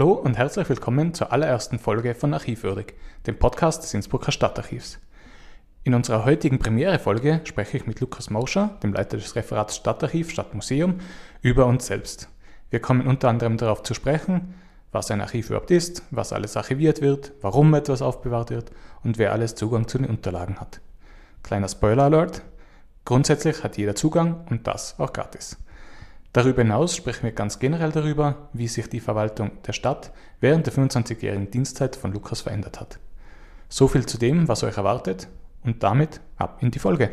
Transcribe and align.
Hallo 0.00 0.12
und 0.12 0.38
herzlich 0.38 0.66
willkommen 0.70 1.12
zur 1.12 1.30
allerersten 1.30 1.78
Folge 1.78 2.14
von 2.14 2.32
Archivwürdig, 2.32 2.94
dem 3.26 3.38
Podcast 3.38 3.82
des 3.82 3.92
Innsbrucker 3.92 4.32
Stadtarchivs. 4.32 4.98
In 5.84 5.92
unserer 5.92 6.24
heutigen 6.24 6.58
Premiere-Folge 6.58 7.42
spreche 7.44 7.76
ich 7.76 7.86
mit 7.86 8.00
Lukas 8.00 8.30
Mauscher, 8.30 8.78
dem 8.82 8.94
Leiter 8.94 9.18
des 9.18 9.36
Referats 9.36 9.76
Stadtarchiv 9.76 10.30
Stadtmuseum, 10.30 11.00
über 11.42 11.66
uns 11.66 11.84
selbst. 11.84 12.30
Wir 12.70 12.80
kommen 12.80 13.06
unter 13.06 13.28
anderem 13.28 13.58
darauf 13.58 13.82
zu 13.82 13.92
sprechen, 13.92 14.54
was 14.90 15.10
ein 15.10 15.20
Archiv 15.20 15.50
überhaupt 15.50 15.70
ist, 15.70 16.02
was 16.10 16.32
alles 16.32 16.56
archiviert 16.56 17.02
wird, 17.02 17.32
warum 17.42 17.74
etwas 17.74 18.00
aufbewahrt 18.00 18.48
wird 18.48 18.72
und 19.04 19.18
wer 19.18 19.32
alles 19.32 19.54
Zugang 19.54 19.86
zu 19.86 19.98
den 19.98 20.08
Unterlagen 20.08 20.62
hat. 20.62 20.80
Kleiner 21.42 21.68
Spoiler-Alert, 21.68 22.40
grundsätzlich 23.04 23.62
hat 23.62 23.76
jeder 23.76 23.96
Zugang 23.96 24.46
und 24.48 24.66
das 24.66 24.98
auch 24.98 25.12
gratis. 25.12 25.58
Darüber 26.32 26.62
hinaus 26.62 26.94
sprechen 26.94 27.24
wir 27.24 27.32
ganz 27.32 27.58
generell 27.58 27.90
darüber, 27.90 28.48
wie 28.52 28.68
sich 28.68 28.88
die 28.88 29.00
Verwaltung 29.00 29.50
der 29.66 29.72
Stadt 29.72 30.12
während 30.40 30.66
der 30.66 30.72
25-jährigen 30.72 31.50
Dienstzeit 31.50 31.96
von 31.96 32.12
Lukas 32.12 32.42
verändert 32.42 32.80
hat. 32.80 33.00
So 33.68 33.88
viel 33.88 34.06
zu 34.06 34.16
dem, 34.16 34.46
was 34.46 34.62
euch 34.62 34.76
erwartet 34.76 35.28
und 35.64 35.82
damit 35.82 36.20
ab 36.36 36.58
in 36.60 36.70
die 36.70 36.78
Folge. 36.78 37.10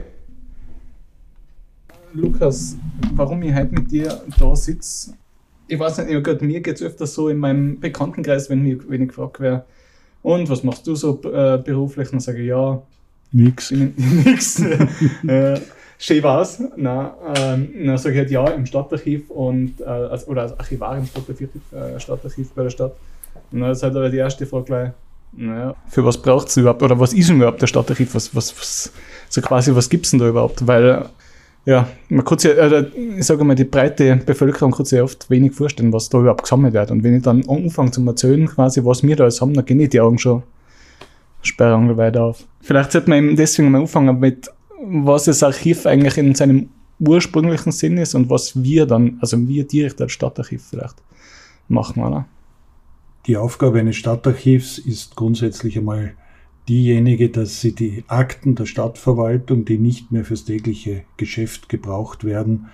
Lukas, 2.14 2.78
warum 3.14 3.42
ich 3.42 3.54
heute 3.54 3.74
mit 3.74 3.92
dir 3.92 4.22
da 4.40 4.56
sitze, 4.56 5.14
ich 5.68 5.78
weiß 5.78 5.98
nicht, 5.98 6.24
Gott, 6.24 6.42
mir 6.42 6.62
geht 6.62 6.76
es 6.76 6.82
öfter 6.82 7.06
so 7.06 7.30
in 7.30 7.38
meinem 7.38 7.80
Bekanntenkreis, 7.80 8.50
wenn, 8.50 8.66
ich, 8.66 8.88
wenn 8.88 9.02
ich 9.02 9.10
gefragt 9.10 9.40
werde, 9.40 9.66
und 10.22 10.50
was 10.50 10.64
machst 10.64 10.88
du 10.88 10.96
so 10.96 11.22
äh, 11.24 11.58
beruflich? 11.58 12.10
Dann 12.10 12.20
sage 12.20 12.42
ich, 12.42 12.48
ja, 12.48 12.82
nix. 13.32 13.72
nix. 13.98 14.60
äh, 15.28 15.60
schön 15.98 16.24
war's. 16.24 16.62
Nein, 16.76 17.10
ähm, 17.36 17.70
dann 17.86 17.98
sage 17.98 18.16
ich 18.16 18.20
halt 18.20 18.32
ja 18.32 18.48
im 18.50 18.66
Stadtarchiv 18.66 19.30
und, 19.30 19.82
äh, 19.82 19.86
als, 19.86 20.28
oder 20.28 20.44
als 20.44 20.60
Archivar 20.60 20.98
im 20.98 21.06
Stadtarchiv, 21.06 21.50
äh, 21.72 22.00
Stadtarchiv 22.00 22.52
bei 22.54 22.64
der 22.64 22.70
Stadt. 22.70 22.96
Und 23.52 23.62
dann 23.62 23.72
ist 23.72 23.84
halt 23.84 23.96
aber 23.96 24.10
die 24.10 24.18
erste 24.18 24.46
Frage 24.46 24.66
gleich, 24.66 24.92
naja, 25.34 25.76
für 25.90 26.06
was 26.06 26.18
braucht 26.18 26.48
es 26.48 26.58
überhaupt 26.58 26.82
oder 26.82 27.00
was 27.00 27.14
ist 27.14 27.30
denn 27.30 27.38
überhaupt 27.38 27.62
der 27.62 27.68
Stadtarchiv? 27.68 28.16
Was, 28.16 28.36
was, 28.36 28.58
was, 28.58 28.92
so 29.30 29.42
quasi, 29.42 29.76
was 29.76 29.90
gibt 29.90 30.06
es 30.06 30.12
denn 30.12 30.20
da 30.20 30.28
überhaupt? 30.28 30.66
Weil, 30.66 31.06
ja, 31.66 31.88
man 32.10 32.24
kann 32.24 32.40
sich, 32.40 32.58
äh, 32.58 32.86
ich 33.18 33.26
sage 33.26 33.44
mal, 33.44 33.56
die 33.56 33.66
breite 33.66 34.16
Bevölkerung 34.26 34.72
kann 34.72 34.86
sich 34.86 35.02
oft 35.02 35.30
wenig 35.30 35.54
vorstellen, 35.54 35.92
was 35.92 36.10
da 36.10 36.20
überhaupt 36.20 36.44
gesammelt 36.44 36.74
wird. 36.74 36.92
Und 36.92 37.04
wenn 37.04 37.18
ich 37.18 37.24
dann 37.24 37.48
anfange 37.48 37.92
zu 37.92 38.06
erzählen, 38.06 38.48
quasi, 38.48 38.84
was 38.86 39.04
wir 39.04 39.16
da 39.16 39.26
alles 39.26 39.42
haben, 39.42 39.54
dann 39.54 39.66
gehen 39.66 39.88
die 39.90 40.00
Augen 40.00 40.18
schon 40.18 40.44
Sperrangel 41.42 41.98
weiter 41.98 42.24
auf. 42.24 42.44
Vielleicht 42.62 42.92
sollte 42.94 43.10
man 43.10 43.20
eben 43.20 43.36
deswegen 43.36 43.72
mal 43.72 43.82
anfangen 43.82 44.20
mit, 44.20 44.50
was 44.82 45.26
das 45.26 45.44
Archiv 45.44 45.86
eigentlich 45.86 46.18
in 46.18 46.36
seinem 46.36 46.70
ursprünglichen 47.00 47.72
Sinn 47.72 47.98
ist 47.98 48.16
und 48.16 48.30
was 48.30 48.62
wir 48.62 48.86
dann, 48.86 49.18
also 49.22 49.48
wir 49.48 49.66
direkt 49.66 50.02
als 50.02 50.12
Stadtarchiv 50.12 50.64
vielleicht 50.70 51.02
machen, 51.68 52.04
oder? 52.04 52.26
Die 53.28 53.38
Aufgabe 53.38 53.80
eines 53.80 53.98
Stadtarchivs 53.98 54.78
ist 54.78 55.16
grundsätzlich 55.16 55.78
einmal 55.78 56.14
diejenige, 56.70 57.30
dass 57.30 57.62
sie 57.62 57.74
die 57.74 58.04
Akten 58.08 58.56
der 58.56 58.66
Stadtverwaltung, 58.66 59.66
die 59.66 59.78
nicht 59.78 60.12
mehr 60.12 60.26
fürs 60.26 60.46
tägliche 60.46 61.04
Geschäft 61.18 61.70
gebraucht 61.70 62.24
werden, 62.24 62.68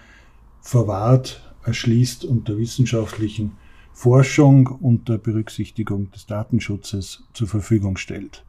verwahrt, 0.61 1.41
erschließt 1.63 2.25
unter 2.25 2.57
wissenschaftlichen 2.57 3.53
Forschung 3.93 4.67
unter 4.67 5.17
Berücksichtigung 5.17 6.11
des 6.11 6.25
Datenschutzes 6.25 7.23
zur 7.33 7.47
Verfügung 7.47 7.97
stellt. 7.97 8.43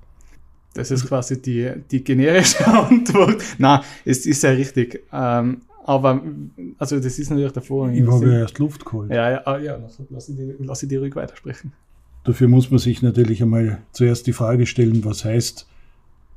Das 0.75 0.91
ist 0.91 1.07
quasi 1.07 1.41
die, 1.41 1.73
die 1.91 2.03
generische 2.03 2.67
Antwort. 2.67 3.43
Na, 3.59 3.83
es 4.05 4.27
ist 4.27 4.43
ja 4.43 4.51
richtig. 4.51 5.05
Ähm, 5.13 5.63
aber, 5.85 6.23
also, 6.79 6.99
das 6.99 7.19
ist 7.19 7.31
natürlich 7.31 7.53
davor. 7.53 7.91
Ich 7.91 8.07
habe 8.07 8.33
ja 8.33 8.39
erst 8.41 8.59
Luft 8.59 8.85
geholt. 8.85 9.11
Ja, 9.11 9.31
ja, 9.31 9.43
ah, 9.47 9.59
ja 9.59 9.79
lass, 10.11 10.29
ich 10.29 10.37
die, 10.37 10.55
lass 10.59 10.83
ich 10.83 10.89
die 10.89 10.97
ruhig 10.97 11.15
weitersprechen. 11.15 11.73
Dafür 12.25 12.49
muss 12.49 12.71
man 12.71 12.79
sich 12.79 13.03
natürlich 13.03 13.43
einmal 13.43 13.83
zuerst 13.93 14.27
die 14.27 14.33
Frage 14.33 14.67
stellen, 14.67 15.05
was 15.05 15.25
heißt 15.25 15.69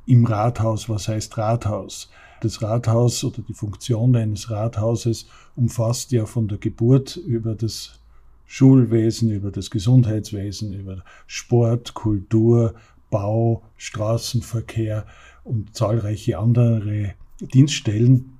im 0.06 0.26
Rathaus, 0.26 0.88
was 0.88 1.08
heißt 1.08 1.36
Rathaus? 1.38 2.10
Das 2.40 2.62
Rathaus 2.62 3.24
oder 3.24 3.42
die 3.46 3.54
Funktion 3.54 4.14
eines 4.14 4.50
Rathauses 4.50 5.26
umfasst 5.56 6.12
ja 6.12 6.26
von 6.26 6.46
der 6.46 6.58
Geburt 6.58 7.16
über 7.16 7.54
das 7.54 7.98
Schulwesen, 8.46 9.30
über 9.30 9.50
das 9.50 9.70
Gesundheitswesen, 9.70 10.72
über 10.72 11.02
Sport, 11.26 11.94
Kultur, 11.94 12.74
Bau, 13.10 13.62
Straßenverkehr 13.76 15.06
und 15.44 15.74
zahlreiche 15.74 16.38
andere 16.38 17.14
Dienststellen. 17.40 18.32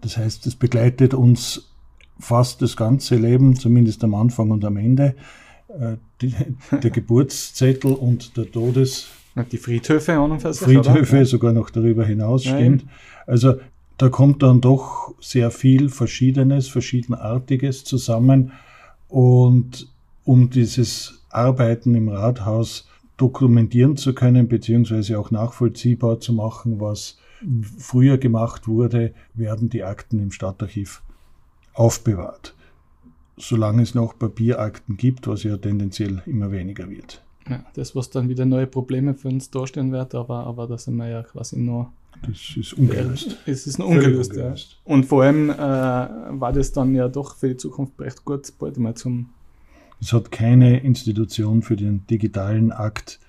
Das 0.00 0.16
heißt, 0.16 0.46
es 0.46 0.56
begleitet 0.56 1.14
uns 1.14 1.72
fast 2.18 2.62
das 2.62 2.76
ganze 2.76 3.16
Leben, 3.16 3.56
zumindest 3.56 4.04
am 4.04 4.14
Anfang 4.14 4.50
und 4.50 4.64
am 4.64 4.76
Ende. 4.76 5.14
Äh, 5.68 5.96
die, 6.20 6.34
der 6.82 6.90
Geburtszettel 6.90 7.92
und 7.92 8.36
der 8.36 8.50
Todes. 8.50 9.08
Die 9.50 9.58
Friedhöfe 9.58 10.20
und 10.20 10.40
für 10.40 10.52
sich, 10.52 10.62
Friedhöfe 10.62 11.16
oder? 11.16 11.26
sogar 11.26 11.52
noch 11.52 11.70
darüber 11.70 12.04
hinaus, 12.04 12.44
Nein. 12.44 12.54
stimmt. 12.54 12.84
Also 13.26 13.54
da 13.98 14.08
kommt 14.08 14.42
dann 14.42 14.60
doch 14.60 15.14
sehr 15.20 15.50
viel 15.50 15.88
Verschiedenes, 15.88 16.68
Verschiedenartiges 16.68 17.84
zusammen. 17.84 18.52
Und 19.08 19.88
um 20.24 20.50
dieses 20.50 21.24
Arbeiten 21.30 21.94
im 21.94 22.08
Rathaus 22.08 22.88
dokumentieren 23.16 23.96
zu 23.96 24.14
können, 24.14 24.48
beziehungsweise 24.48 25.18
auch 25.18 25.30
nachvollziehbar 25.30 26.20
zu 26.20 26.32
machen, 26.32 26.80
was 26.80 27.18
früher 27.78 28.18
gemacht 28.18 28.66
wurde, 28.66 29.12
werden 29.34 29.68
die 29.68 29.84
Akten 29.84 30.18
im 30.18 30.30
Stadtarchiv 30.30 31.02
aufbewahrt. 31.74 32.54
Solange 33.36 33.82
es 33.82 33.94
noch 33.94 34.18
Papierakten 34.18 34.96
gibt, 34.96 35.26
was 35.26 35.42
ja 35.42 35.56
tendenziell 35.56 36.22
immer 36.26 36.52
weniger 36.52 36.88
wird. 36.88 37.22
Ja, 37.48 37.64
das, 37.74 37.94
was 37.94 38.10
dann 38.10 38.28
wieder 38.28 38.46
neue 38.46 38.66
Probleme 38.66 39.14
für 39.14 39.28
uns 39.28 39.50
darstellen 39.50 39.92
wird, 39.92 40.14
aber, 40.14 40.46
aber 40.46 40.66
da 40.66 40.78
sind 40.78 40.96
wir 40.96 41.08
ja 41.08 41.22
quasi 41.22 41.58
nur. 41.58 41.92
Das 42.22 42.56
ist 42.56 42.72
ungelöst. 42.74 43.36
Es 43.44 43.66
ist 43.66 43.78
noch 43.78 43.88
ungelöst, 43.88 44.30
ungelöst. 44.30 44.72
Ja. 44.72 44.92
Und 44.92 45.04
vor 45.04 45.24
allem 45.24 45.50
äh, 45.50 45.56
war 45.56 46.52
das 46.52 46.72
dann 46.72 46.94
ja 46.94 47.08
doch 47.08 47.36
für 47.36 47.48
die 47.48 47.56
Zukunft 47.56 48.00
recht 48.00 48.24
gut, 48.24 48.50
bald 48.58 48.78
mal 48.78 48.94
zum 48.94 49.28
es 50.00 50.12
hat 50.12 50.30
keine 50.30 50.80
Institution 50.80 51.62
für 51.62 51.76
den 51.76 52.06
digitalen 52.08 52.72
Akt 52.72 53.20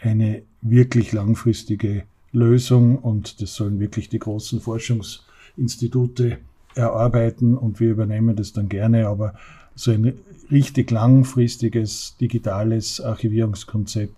eine 0.00 0.42
wirklich 0.62 1.12
langfristige 1.12 2.04
Lösung 2.32 2.98
und 2.98 3.40
das 3.40 3.54
sollen 3.54 3.80
wirklich 3.80 4.08
die 4.08 4.18
großen 4.18 4.60
Forschungsinstitute 4.60 6.38
erarbeiten 6.74 7.56
und 7.56 7.80
wir 7.80 7.90
übernehmen 7.90 8.36
das 8.36 8.52
dann 8.52 8.68
gerne, 8.68 9.08
aber 9.08 9.34
so 9.74 9.90
ein 9.90 10.14
richtig 10.50 10.90
langfristiges 10.90 12.16
digitales 12.20 13.00
Archivierungskonzept 13.00 14.14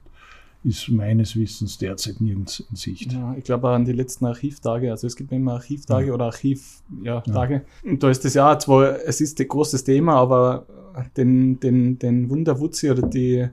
ist 0.65 0.89
meines 0.89 1.37
Wissens 1.37 1.79
derzeit 1.79 2.21
nirgends 2.21 2.61
in 2.61 2.77
Sicht. 2.77 3.13
Ja, 3.13 3.35
ich 3.37 3.45
glaube 3.45 3.69
an 3.71 3.85
die 3.85 3.93
letzten 3.93 4.27
Archivtage, 4.27 4.91
also 4.91 5.07
es 5.07 5.17
gibt 5.17 5.33
immer 5.33 5.55
Archivtage 5.55 6.09
ja. 6.09 6.15
oder 6.15 6.27
Archivtage. 6.27 7.55
Ja, 7.55 7.91
Und 7.91 8.03
da 8.03 8.11
ist 8.11 8.25
das 8.25 8.35
ja 8.35 8.59
zwar, 8.59 9.01
es 9.05 9.21
ist 9.21 9.41
ein 9.41 9.49
großes 9.49 9.85
Thema, 9.85 10.15
aber 10.15 10.67
den, 11.17 11.59
den, 11.61 11.99
den 11.99 12.31
Wunderwutzi 12.31 12.91
oder 12.91 13.03
die 13.03 13.49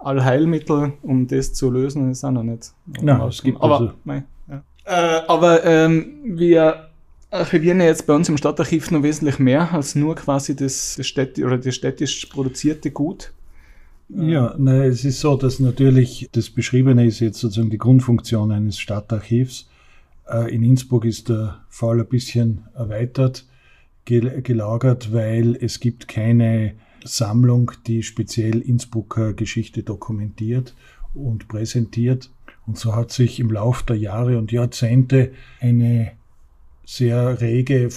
Allheilmittel, 0.00 0.94
um 1.02 1.26
das 1.26 1.54
zu 1.54 1.70
lösen, 1.70 2.10
ist 2.10 2.24
auch 2.24 2.30
noch 2.30 2.42
nicht. 2.42 2.72
Nein, 3.00 3.20
es 3.22 3.42
gibt 3.42 3.60
aber, 3.60 3.80
also 3.80 3.92
nein, 4.04 4.24
ja. 4.48 4.62
äh, 4.84 5.22
aber 5.26 5.64
ähm, 5.64 6.20
wir 6.24 6.88
archivieren 7.30 7.80
ja 7.80 7.86
jetzt 7.86 8.06
bei 8.06 8.14
uns 8.14 8.28
im 8.28 8.36
Stadtarchiv 8.36 8.90
noch 8.90 9.02
wesentlich 9.02 9.38
mehr 9.38 9.72
als 9.72 9.94
nur 9.94 10.14
quasi 10.14 10.56
das, 10.56 10.94
das 10.96 11.06
Städti 11.06 11.44
oder 11.44 11.58
das 11.58 11.74
städtisch 11.74 12.26
produzierte 12.26 12.90
Gut. 12.90 13.32
Ja, 14.08 14.54
ne, 14.56 14.84
es 14.86 15.04
ist 15.04 15.20
so, 15.20 15.36
dass 15.36 15.60
natürlich 15.60 16.28
das 16.32 16.48
Beschriebene 16.48 17.06
ist 17.06 17.20
jetzt 17.20 17.40
sozusagen 17.40 17.70
die 17.70 17.78
Grundfunktion 17.78 18.50
eines 18.52 18.78
Stadtarchivs. 18.78 19.68
Äh, 20.26 20.54
in 20.54 20.62
Innsbruck 20.62 21.04
ist 21.04 21.28
der 21.28 21.60
Fall 21.68 22.00
ein 22.00 22.08
bisschen 22.08 22.64
erweitert 22.74 23.44
gelagert, 24.06 25.12
weil 25.12 25.54
es 25.56 25.80
gibt 25.80 26.08
keine 26.08 26.72
Sammlung, 27.04 27.72
die 27.86 28.02
speziell 28.02 28.60
Innsbrucker 28.60 29.34
Geschichte 29.34 29.82
dokumentiert 29.82 30.74
und 31.12 31.46
präsentiert. 31.48 32.30
Und 32.66 32.78
so 32.78 32.94
hat 32.94 33.12
sich 33.12 33.38
im 33.38 33.50
Laufe 33.50 33.84
der 33.84 33.96
Jahre 33.96 34.38
und 34.38 34.50
Jahrzehnte 34.50 35.32
eine 35.60 36.12
sehr 36.86 37.40
rege 37.42 37.90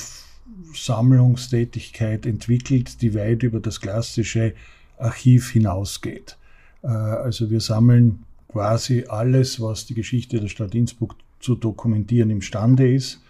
Sammlungstätigkeit 0.74 2.25
entwickelt, 2.25 3.02
die 3.02 3.16
weit 3.16 3.44
über 3.44 3.62
das 3.62 3.80
klassische 3.80 4.54
Archiv 5.01 5.51
hinausgeht. 5.51 6.38
Äh, 6.83 6.88
also 6.88 7.50
wir 7.50 7.62
sammeln 7.62 8.24
quasi 8.48 9.06
alles, 9.07 9.62
was 9.62 9.86
die 9.86 9.94
Geschichte 9.94 10.39
der 10.39 10.48
Stadt 10.48 10.75
Innsbruck 10.75 11.15
zu 11.39 11.56
dokumentieren 11.56 12.30
imstande 12.30 12.94
ist. 12.94 13.21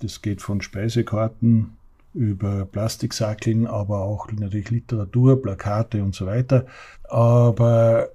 Das 0.00 0.22
geht 0.22 0.42
von 0.42 0.60
Speisekarten 0.60 1.72
über 2.12 2.64
Plastiksackeln, 2.64 3.66
aber 3.66 4.02
auch 4.02 4.30
natürlich 4.30 4.70
Literatur, 4.70 5.42
Plakate 5.42 6.02
und 6.02 6.14
so 6.14 6.26
weiter. 6.26 6.66
Aber 7.08 8.10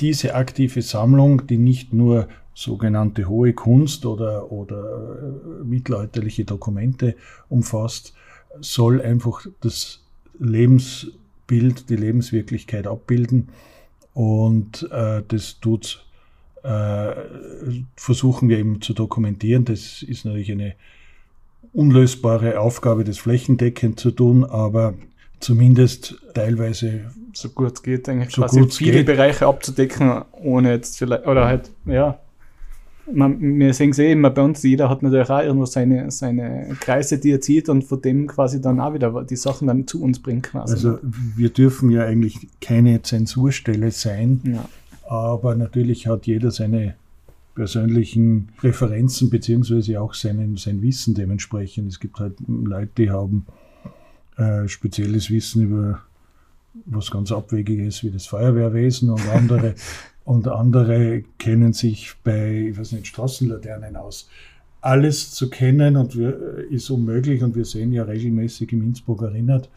diese 0.00 0.34
aktive 0.34 0.82
Sammlung, 0.82 1.46
die 1.46 1.56
nicht 1.56 1.92
nur 1.92 2.28
sogenannte 2.54 3.28
hohe 3.28 3.52
Kunst 3.52 4.06
oder, 4.06 4.52
oder 4.52 5.18
äh, 5.18 5.64
mittelalterliche 5.64 6.44
Dokumente 6.44 7.16
umfasst, 7.48 8.14
soll 8.60 9.00
einfach 9.00 9.46
das 9.60 10.04
Lebens 10.38 11.08
Bild, 11.46 11.90
die 11.90 11.96
Lebenswirklichkeit 11.96 12.86
abbilden. 12.86 13.48
Und 14.12 14.88
äh, 14.90 15.22
das 15.26 15.60
tut, 15.60 16.06
äh, 16.62 17.12
versuchen 17.96 18.48
wir 18.48 18.58
eben 18.58 18.80
zu 18.80 18.94
dokumentieren. 18.94 19.64
Das 19.64 20.02
ist 20.02 20.24
natürlich 20.24 20.52
eine 20.52 20.74
unlösbare 21.72 22.60
Aufgabe, 22.60 23.04
das 23.04 23.18
flächendeckend 23.18 23.98
zu 23.98 24.12
tun, 24.12 24.44
aber 24.44 24.94
zumindest 25.40 26.16
teilweise 26.34 27.10
so 27.32 27.50
gut 27.50 27.72
es 27.74 27.82
geht, 27.82 28.08
eigentlich 28.08 28.34
so 28.34 28.42
quasi 28.42 28.64
viele 28.70 28.98
geht. 28.98 29.06
Bereiche 29.06 29.46
abzudecken, 29.46 30.22
ohne 30.32 30.70
jetzt 30.70 30.98
vielleicht, 30.98 31.26
oder 31.26 31.46
halt, 31.46 31.70
ja. 31.84 32.20
Man, 33.12 33.58
wir 33.58 33.74
sehen 33.74 33.90
es 33.90 33.98
eh 33.98 34.12
immer 34.12 34.30
bei 34.30 34.42
uns, 34.42 34.62
jeder 34.62 34.88
hat 34.88 35.02
natürlich 35.02 35.28
auch 35.28 35.42
irgendwo 35.42 35.66
seine, 35.66 36.10
seine 36.10 36.76
Kreise, 36.80 37.18
die 37.18 37.32
er 37.32 37.40
zieht 37.40 37.68
und 37.68 37.84
von 37.84 38.00
dem 38.00 38.26
quasi 38.26 38.60
dann 38.60 38.80
auch 38.80 38.94
wieder 38.94 39.24
die 39.24 39.36
Sachen 39.36 39.68
dann 39.68 39.86
zu 39.86 40.02
uns 40.02 40.20
bringt 40.20 40.44
quasi. 40.44 40.74
Also 40.74 40.98
wir 41.02 41.50
dürfen 41.50 41.90
ja 41.90 42.04
eigentlich 42.04 42.48
keine 42.60 43.02
Zensurstelle 43.02 43.90
sein, 43.90 44.40
ja. 44.44 44.68
aber 45.06 45.54
natürlich 45.54 46.06
hat 46.06 46.26
jeder 46.26 46.50
seine 46.50 46.94
persönlichen 47.54 48.48
Präferenzen 48.56 49.30
beziehungsweise 49.30 50.00
auch 50.00 50.14
seinen, 50.14 50.56
sein 50.56 50.82
Wissen 50.82 51.14
dementsprechend. 51.14 51.88
Es 51.88 52.00
gibt 52.00 52.18
halt 52.18 52.34
Leute, 52.46 52.90
die 52.98 53.10
haben 53.10 53.46
äh, 54.36 54.66
spezielles 54.66 55.30
Wissen 55.30 55.62
über 55.62 56.02
was 56.86 57.10
ganz 57.10 57.30
Abwegiges 57.30 58.02
wie 58.02 58.10
das 58.10 58.26
Feuerwehrwesen 58.26 59.10
und 59.10 59.28
andere 59.28 59.74
und 60.24 60.48
andere 60.48 61.22
kennen 61.38 61.72
sich 61.72 62.14
bei, 62.24 62.68
ich 62.70 62.78
weiß 62.78 62.92
nicht, 62.92 63.06
Straßenlaternen 63.06 63.96
aus. 63.96 64.28
Alles 64.80 65.30
zu 65.32 65.48
kennen 65.50 65.96
und 65.96 66.16
wir, 66.16 66.66
ist 66.70 66.90
unmöglich 66.90 67.42
und 67.42 67.54
wir 67.56 67.64
sehen 67.64 67.92
ja 67.92 68.04
regelmäßig 68.04 68.72
im 68.72 68.82
Innsbruck 68.82 69.22
erinnert, 69.22 69.68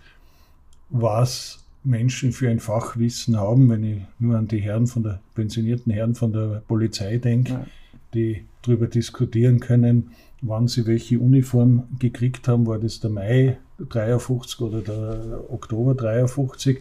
was 0.89 1.63
Menschen 1.83 2.31
für 2.33 2.49
ein 2.49 2.59
Fachwissen 2.59 3.37
haben, 3.37 3.69
wenn 3.69 3.83
ich 3.83 4.01
nur 4.19 4.37
an 4.37 4.47
die 4.47 4.59
Herren 4.59 4.87
von 4.87 5.03
der 5.03 5.21
pensionierten 5.35 5.91
Herren 5.93 6.15
von 6.15 6.33
der 6.33 6.61
Polizei 6.67 7.17
denke, 7.17 7.53
Ja. 7.53 7.65
die 8.13 8.43
darüber 8.63 8.87
diskutieren 8.87 9.59
können, 9.61 10.11
wann 10.41 10.67
sie 10.67 10.85
welche 10.85 11.19
Uniform 11.19 11.83
gekriegt 11.99 12.47
haben, 12.47 12.67
war 12.67 12.77
das 12.79 12.99
der 12.99 13.09
Mai 13.09 13.57
53 13.79 14.59
oder 14.61 14.81
der 14.81 15.43
Oktober 15.49 15.95
53. 15.95 16.79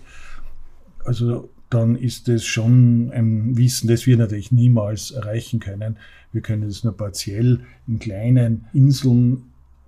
Also 1.05 1.49
dann 1.71 1.97
ist 1.97 2.29
das 2.29 2.45
schon 2.45 3.11
ein 3.13 3.57
Wissen, 3.57 3.89
das 3.89 4.07
wir 4.07 4.17
natürlich 4.17 4.53
niemals 4.53 5.11
erreichen 5.11 5.59
können. 5.59 5.99
Wir 6.33 6.41
können 6.41 6.65
es 6.65 6.85
nur 6.85 6.97
partiell 6.97 7.61
in 7.89 7.99
kleinen 7.99 8.67
Inseln, 8.73 9.45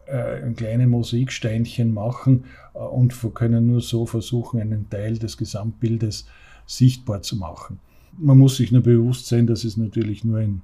äh, 0.06 0.42
in 0.44 0.56
kleinen 0.56 0.90
Mosaiksteinchen 0.90 1.92
machen 1.92 2.44
äh, 2.74 2.78
und 2.78 3.14
können 3.34 3.66
nur 3.68 3.80
so 3.80 4.06
versuchen, 4.06 4.60
einen 4.60 4.90
Teil 4.90 5.18
des 5.18 5.36
Gesamtbildes 5.36 6.26
sichtbar 6.66 7.22
zu 7.22 7.36
machen. 7.36 7.78
Man 8.16 8.38
muss 8.38 8.56
sich 8.56 8.72
nur 8.72 8.82
bewusst 8.82 9.26
sein, 9.26 9.46
dass 9.46 9.64
es 9.64 9.76
natürlich 9.76 10.24
nur 10.24 10.40
in 10.40 10.62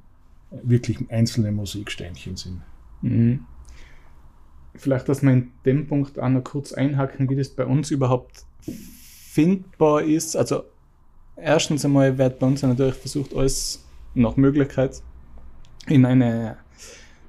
wirklich 0.62 0.99
einzelne 1.11 1.52
Mosaiksteinchen 1.52 2.37
sind. 2.37 2.61
Mhm. 3.02 3.40
Vielleicht, 4.75 5.08
dass 5.08 5.22
wir 5.22 5.32
in 5.32 5.50
dem 5.64 5.87
Punkt 5.87 6.19
auch 6.19 6.28
noch 6.28 6.43
kurz 6.43 6.72
einhaken, 6.72 7.28
wie 7.31 7.37
das 7.37 7.50
bei 7.50 7.64
uns 7.64 7.93
überhaupt 7.93 8.44
findbar 8.61 10.02
ist. 10.02 10.37
Also 10.37 10.64
erstens 11.37 11.85
einmal 11.85 12.17
wird 12.17 12.39
bei 12.39 12.47
uns 12.47 12.63
natürlich 12.63 12.95
versucht, 12.95 13.35
alles 13.35 13.85
nach 14.15 14.37
Möglichkeit 14.37 15.03
in 15.87 16.05
eine, 16.05 16.57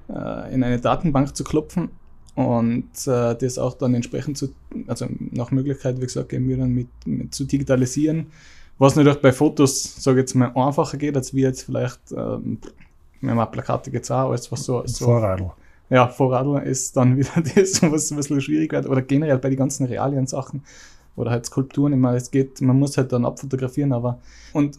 äh, 0.08 0.54
in 0.54 0.62
eine 0.64 0.80
Datenbank 0.80 1.36
zu 1.36 1.44
klopfen 1.44 1.90
und 2.34 2.90
äh, 3.06 3.34
das 3.34 3.58
auch 3.58 3.74
dann 3.74 3.94
entsprechend 3.94 4.38
zu, 4.38 4.50
also 4.86 5.06
nach 5.32 5.50
Möglichkeit, 5.50 5.96
wie 5.96 6.06
gesagt, 6.06 6.32
eben 6.32 6.48
wieder 6.48 6.66
mit, 6.66 6.88
mit 7.04 7.34
zu 7.34 7.44
digitalisieren, 7.44 8.26
was 8.78 8.94
natürlich 8.94 9.20
bei 9.20 9.32
Fotos, 9.32 10.02
sage 10.02 10.18
ich 10.18 10.22
jetzt 10.22 10.34
mal, 10.34 10.52
einfacher 10.54 10.98
geht, 10.98 11.16
als 11.16 11.34
wie 11.34 11.42
jetzt 11.42 11.62
vielleicht, 11.62 12.00
ähm, 12.12 12.58
wir 13.20 13.30
haben 13.30 13.38
auch 13.38 13.50
Plakate 13.50 13.90
jetzt 13.90 14.10
auch, 14.10 14.30
alles 14.30 14.52
was 14.52 14.64
so, 14.64 14.82
so 14.86 15.06
Vorradl. 15.06 15.50
ja, 15.88 16.08
Vorradl 16.08 16.58
ist 16.58 16.96
dann 16.96 17.16
wieder 17.16 17.30
das, 17.54 17.82
was 17.82 18.10
ein 18.10 18.16
bisschen 18.18 18.40
schwierig 18.40 18.72
wird. 18.72 18.86
Oder 18.86 19.02
generell 19.02 19.38
bei 19.38 19.48
den 19.48 19.58
ganzen 19.58 19.86
realen 19.86 20.26
Sachen. 20.26 20.62
Oder 21.16 21.30
halt 21.30 21.46
Skulpturen 21.46 21.92
immer. 21.92 22.14
Es 22.14 22.30
geht, 22.30 22.60
man 22.60 22.78
muss 22.78 22.96
halt 22.96 23.12
dann 23.12 23.24
abfotografieren, 23.24 23.92
aber 23.92 24.18
und 24.52 24.78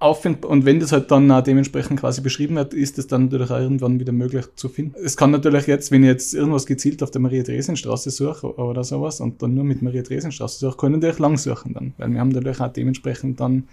auffind, 0.00 0.44
und 0.44 0.64
wenn 0.64 0.80
das 0.80 0.92
halt 0.92 1.10
dann 1.10 1.30
auch 1.30 1.42
dementsprechend 1.42 2.00
quasi 2.00 2.20
beschrieben 2.20 2.56
wird, 2.56 2.72
ist 2.72 2.98
es 2.98 3.06
dann 3.06 3.24
natürlich 3.24 3.50
auch 3.50 3.58
irgendwann 3.58 3.98
wieder 3.98 4.12
möglich 4.12 4.46
zu 4.54 4.68
finden. 4.68 4.94
Es 5.02 5.16
kann 5.16 5.30
natürlich 5.30 5.66
jetzt, 5.66 5.90
wenn 5.90 6.02
ich 6.02 6.08
jetzt 6.08 6.34
irgendwas 6.34 6.66
gezielt 6.66 7.02
auf 7.02 7.10
der 7.10 7.20
Maria-Theresen-Straße 7.20 8.10
suche 8.10 8.54
oder 8.56 8.84
sowas 8.84 9.20
und 9.20 9.42
dann 9.42 9.54
nur 9.54 9.64
mit 9.64 9.82
Maria-Theresen-Straße 9.82 10.60
suche, 10.60 10.76
kann 10.76 10.92
ich 10.92 11.00
natürlich 11.00 11.18
lang 11.18 11.36
suchen 11.36 11.74
dann. 11.74 11.94
Weil 11.98 12.12
wir 12.12 12.20
haben 12.20 12.28
natürlich 12.28 12.60
auch 12.60 12.72
dementsprechend 12.72 13.40
dann 13.40 13.64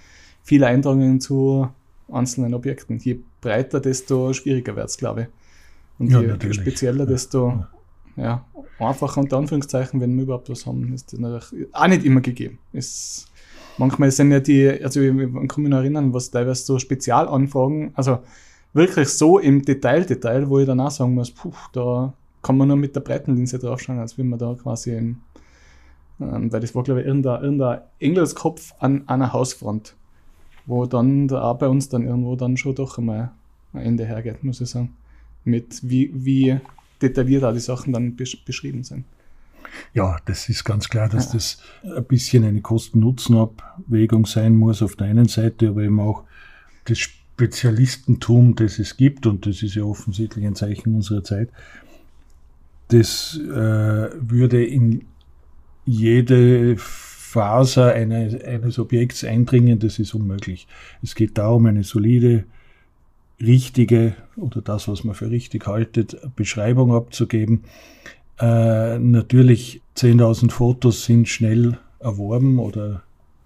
viele 0.43 0.67
Eintragungen 0.67 1.21
zu 1.21 1.67
einzelnen 2.11 2.53
Objekten. 2.53 2.97
Je 2.99 3.19
breiter, 3.41 3.79
desto 3.79 4.33
schwieriger 4.33 4.75
wird 4.75 4.89
es, 4.89 4.97
glaube 4.97 5.21
ich. 5.21 5.27
Und 5.99 6.11
Ja, 6.11 6.21
je 6.21 6.27
natürlich. 6.27 6.57
spezieller, 6.57 7.05
desto 7.05 7.49
ja, 7.49 7.69
einfacher 8.79 9.21
unter 9.21 9.37
Anführungszeichen, 9.37 9.99
wenn 10.01 10.15
wir 10.15 10.23
überhaupt 10.23 10.49
was 10.49 10.65
haben, 10.65 10.93
ist 10.93 11.13
das 11.13 11.19
natürlich 11.19 11.67
auch 11.73 11.87
nicht 11.87 12.05
immer 12.05 12.21
gegeben. 12.21 12.59
Ist, 12.73 13.27
manchmal 13.77 14.11
sind 14.11 14.31
ja 14.31 14.39
die, 14.39 14.69
also 14.83 15.01
ich 15.01 15.17
kann 15.47 15.63
mich 15.63 15.69
noch 15.69 15.77
erinnern, 15.77 16.13
was 16.13 16.31
teilweise 16.31 16.63
so 16.63 16.79
Spezialanfragen, 16.79 17.91
also 17.95 18.19
wirklich 18.73 19.09
so 19.09 19.39
im 19.39 19.63
Detail, 19.63 20.05
Detail, 20.05 20.49
wo 20.49 20.59
ich 20.59 20.67
dann 20.67 20.79
auch 20.79 20.91
sagen 20.91 21.13
muss, 21.13 21.31
puh, 21.31 21.53
da 21.73 22.13
kann 22.41 22.57
man 22.57 22.67
nur 22.67 22.77
mit 22.77 22.95
der 22.95 23.01
Breitenlinse 23.01 23.57
draufschauen, 23.57 23.99
als 23.99 24.17
wenn 24.17 24.29
man 24.29 24.39
da 24.39 24.55
quasi 24.61 24.95
im, 24.95 25.17
ähm, 26.19 26.51
weil 26.51 26.59
das 26.59 26.75
war, 26.75 26.83
glaube 26.83 27.01
ich, 27.01 27.07
irgendein, 27.07 27.41
irgendein 27.43 27.79
Engelskopf 27.99 28.73
an 28.79 29.07
einer 29.07 29.33
Hausfront, 29.33 29.95
wo 30.65 30.85
dann 30.85 31.27
da 31.27 31.41
auch 31.41 31.57
bei 31.57 31.67
uns 31.67 31.89
dann 31.89 32.05
irgendwo 32.05 32.35
dann 32.35 32.57
schon 32.57 32.75
doch 32.75 32.97
einmal 32.97 33.31
ein 33.73 33.81
Ende 33.81 34.05
hergeht, 34.05 34.43
muss 34.43 34.61
ich 34.61 34.69
sagen. 34.69 34.95
Mit 35.43 35.79
wie, 35.83 36.11
wie 36.13 36.59
detailliert 37.01 37.43
auch 37.43 37.53
die 37.53 37.59
Sachen 37.59 37.93
dann 37.93 38.15
besch 38.15 38.43
beschrieben 38.45 38.83
sind. 38.83 39.05
Ja, 39.93 40.17
das 40.25 40.49
ist 40.49 40.63
ganz 40.63 40.89
klar, 40.89 41.09
dass 41.09 41.31
das 41.31 41.61
ein 41.83 42.05
bisschen 42.05 42.43
eine 42.43 42.61
Kosten-Nutzen-Abwägung 42.61 44.25
sein 44.25 44.55
muss 44.55 44.81
auf 44.81 44.95
der 44.95 45.07
einen 45.07 45.27
Seite, 45.27 45.69
aber 45.69 45.83
eben 45.83 45.99
auch 45.99 46.23
das 46.85 46.99
Spezialistentum, 46.99 48.55
das 48.55 48.79
es 48.79 48.95
gibt, 48.95 49.25
und 49.25 49.45
das 49.45 49.61
ist 49.61 49.75
ja 49.75 49.83
offensichtlich 49.83 50.45
ein 50.45 50.55
Zeichen 50.55 50.95
unserer 50.95 51.23
Zeit, 51.23 51.49
das 52.89 53.37
äh, 53.37 53.49
würde 53.49 54.63
in 54.63 55.05
jede 55.85 56.77
Faser 56.77 57.93
eine, 57.93 58.39
eines 58.45 58.79
Objekts 58.79 59.23
eindringen, 59.23 59.79
das 59.79 59.99
ist 59.99 60.13
unmöglich. 60.13 60.67
Es 61.03 61.15
geht 61.15 61.37
darum, 61.37 61.65
eine 61.65 61.83
solide, 61.83 62.45
richtige 63.41 64.15
oder 64.35 64.61
das, 64.61 64.87
was 64.87 65.03
man 65.03 65.15
für 65.15 65.29
richtig 65.29 65.67
haltet, 65.67 66.17
Beschreibung 66.35 66.93
abzugeben. 66.93 67.63
Äh, 68.39 68.99
natürlich 68.99 69.81
10.000 69.97 70.51
Fotos 70.51 71.05
sind 71.05 71.27
schnell 71.27 71.77
erworben 71.99 72.59
oder 72.59 73.03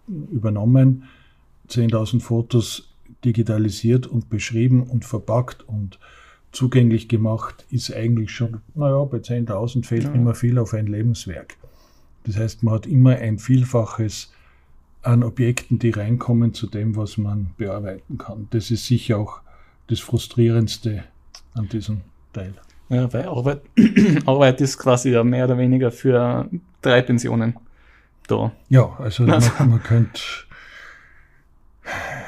übernommen. 0.08 1.04
10.000 1.70 2.22
Fotos 2.22 2.90
digitalisiert 3.24 4.08
und 4.08 4.30
beschrieben 4.30 4.84
und 4.84 5.06
verpackt 5.06 5.68
und 5.68 6.00
zugänglich 6.52 7.08
gemacht, 7.08 7.66
ist 7.70 7.94
eigentlich 7.94 8.32
schon, 8.32 8.62
naja, 8.74 9.04
bei 9.04 9.18
10.000 9.20 9.86
fehlt 9.86 10.06
Ja. 10.06 10.12
mehr 10.16 10.34
viel 10.34 10.58
auf 10.58 10.74
ein 10.74 10.88
Lebenswerk. 10.88 11.58
Das 12.24 12.38
heißt, 12.38 12.64
man 12.64 12.74
hat 12.74 12.88
immer 12.88 13.12
ein 13.12 13.38
Vielfaches 13.38 14.32
an 15.04 15.24
Objekten, 15.24 15.80
die 15.80 15.92
reinkommen 15.92 16.54
zu 16.54 16.68
dem, 16.68 16.96
was 16.96 17.18
man 17.18 17.52
bearbeiten 17.58 18.18
kann. 18.18 18.48
Das 18.50 18.72
ist 18.72 18.86
sicher 18.88 19.20
auch 19.20 19.42
das 19.90 20.00
Frustrierendste 20.00 21.04
an 21.54 21.68
diesem 21.70 22.02
Teil. 22.34 22.54
Ja, 22.90 23.12
weil 23.14 23.26
Arbeit, 23.26 23.62
Arbeit 24.26 24.62
ist 24.62 24.78
quasi 24.78 25.12
ja 25.12 25.24
mehr 25.24 25.46
oder 25.46 25.58
weniger 25.58 25.92
für 25.92 26.50
drei 26.82 27.02
Pensionen 27.02 27.56
da. 28.28 28.52
Ja, 28.70 28.96
also 28.98 29.24
man, 29.24 29.44
man 29.60 29.84
könnte 29.84 30.22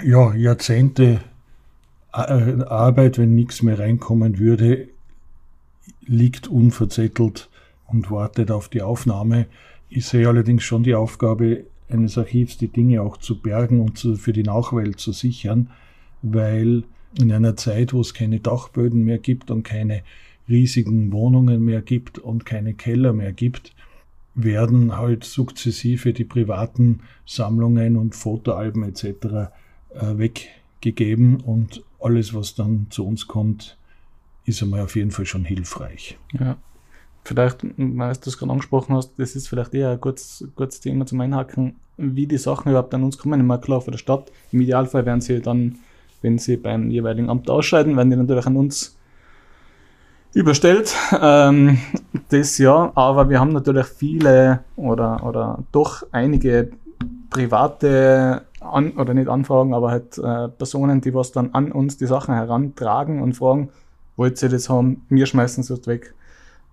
ja, 0.04 0.34
Jahrzehnte 0.34 1.22
äh, 2.14 2.64
Arbeit, 2.64 3.18
wenn 3.18 3.36
nichts 3.36 3.62
mehr 3.62 3.80
reinkommen 3.80 4.40
würde, 4.40 4.90
liegt 6.02 6.48
unverzettelt 6.48 7.50
und 7.88 8.12
wartet 8.12 8.52
auf 8.52 8.70
die 8.70 8.82
Aufnahme. 8.82 9.48
Ich 9.90 10.06
sehe 10.06 10.28
allerdings 10.28 10.64
schon 10.64 10.84
die 10.84 10.96
Aufgabe 10.96 11.66
eines 11.90 12.18
Archivs, 12.18 12.58
die 12.58 12.70
Dinge 12.70 13.02
auch 13.02 13.18
zu 13.18 13.42
bergen 13.42 13.82
und 13.82 13.98
zu, 13.98 14.16
für 14.16 14.34
die 14.34 14.44
Nachwelt 14.44 15.00
zu 15.00 15.12
sichern, 15.12 15.70
weil 16.22 16.84
in 17.20 17.32
einer 17.32 17.56
Zeit, 17.56 17.94
wo 17.94 18.02
es 18.02 18.14
keine 18.14 18.40
Dachböden 18.40 19.04
mehr 19.04 19.18
gibt 19.18 19.52
und 19.52 19.64
keine 19.64 20.04
riesigen 20.48 21.12
Wohnungen 21.12 21.64
mehr 21.64 21.82
gibt 21.82 22.20
und 22.20 22.46
keine 22.46 22.74
Keller 22.74 23.14
mehr 23.14 23.32
gibt, 23.32 23.74
werden 24.34 24.98
halt 24.98 25.24
sukzessive 25.24 26.14
die 26.14 26.24
privaten 26.24 27.02
Sammlungen 27.26 27.98
und 27.98 28.16
Fotoalben 28.16 28.84
etc. 28.84 29.04
Äh, 29.04 30.18
weggegeben 30.18 31.38
und 31.42 31.84
alles, 32.00 32.34
was 32.34 32.56
dann 32.56 32.88
zu 32.90 33.06
uns 33.06 33.28
kommt, 33.28 33.78
ist 34.46 34.64
einmal 34.64 34.82
auf 34.82 34.96
jeden 34.96 35.12
Fall 35.12 35.26
schon 35.26 35.46
hilfreich. 35.46 36.18
Ja. 36.40 36.58
Vielleicht, 37.24 37.64
weil 37.78 38.14
du 38.14 38.20
das 38.24 38.38
gerade 38.38 38.52
angesprochen 38.52 38.96
hast, 38.96 39.14
das 39.18 39.36
ist 39.36 39.48
vielleicht 39.48 39.74
eher 39.76 39.92
ein 39.92 40.02
gutes, 40.02 40.48
gutes 40.56 40.80
Thema 40.80 41.06
zum 41.06 41.22
Einhaken. 41.22 41.76
wie 41.98 42.26
die 42.26 42.38
Sachen 42.40 42.70
überhaupt 42.70 42.94
an 42.96 43.04
uns 43.04 43.20
kommen. 43.20 43.40
Immer 43.40 43.60
klar 43.60 43.82
von 43.82 43.92
der 43.92 44.00
Stadt. 44.00 44.32
Im 44.52 44.62
Idealfall 44.62 45.06
werden 45.06 45.22
sie 45.22 45.40
dann, 45.40 45.78
wenn 46.22 46.38
sie 46.38 46.58
beim 46.58 46.90
jeweiligen 46.90 47.30
Amt 47.30 47.50
ausscheiden, 47.50 47.98
werden 47.98 48.10
die 48.10 48.16
natürlich 48.16 48.46
an 48.46 48.58
uns 48.58 48.98
überstellt. 50.34 50.96
Ähm, 51.20 51.78
das 52.30 52.58
ja, 52.58 52.92
aber 52.96 53.30
wir 53.30 53.40
haben 53.40 53.52
natürlich 53.52 53.86
viele 53.88 54.62
oder, 54.76 55.26
oder 55.26 55.60
doch 55.72 56.04
einige 56.12 56.72
private 57.30 58.44
an, 58.60 58.92
oder 58.92 59.14
nicht 59.14 59.28
Anfragen, 59.28 59.74
aber 59.74 59.92
halt 59.92 60.18
äh, 60.18 60.48
Personen, 60.50 61.02
die 61.02 61.14
was 61.14 61.32
dann 61.32 61.54
an 61.54 61.72
uns 61.72 61.98
die 61.98 62.06
Sachen 62.06 62.36
herantragen 62.36 63.22
und 63.22 63.34
fragen, 63.34 63.70
wollt 64.16 64.42
ihr 64.44 64.50
das 64.50 64.70
haben? 64.70 65.06
Wir 65.10 65.26
schmeißen 65.26 65.64
es 65.64 65.88
weg. 65.88 66.14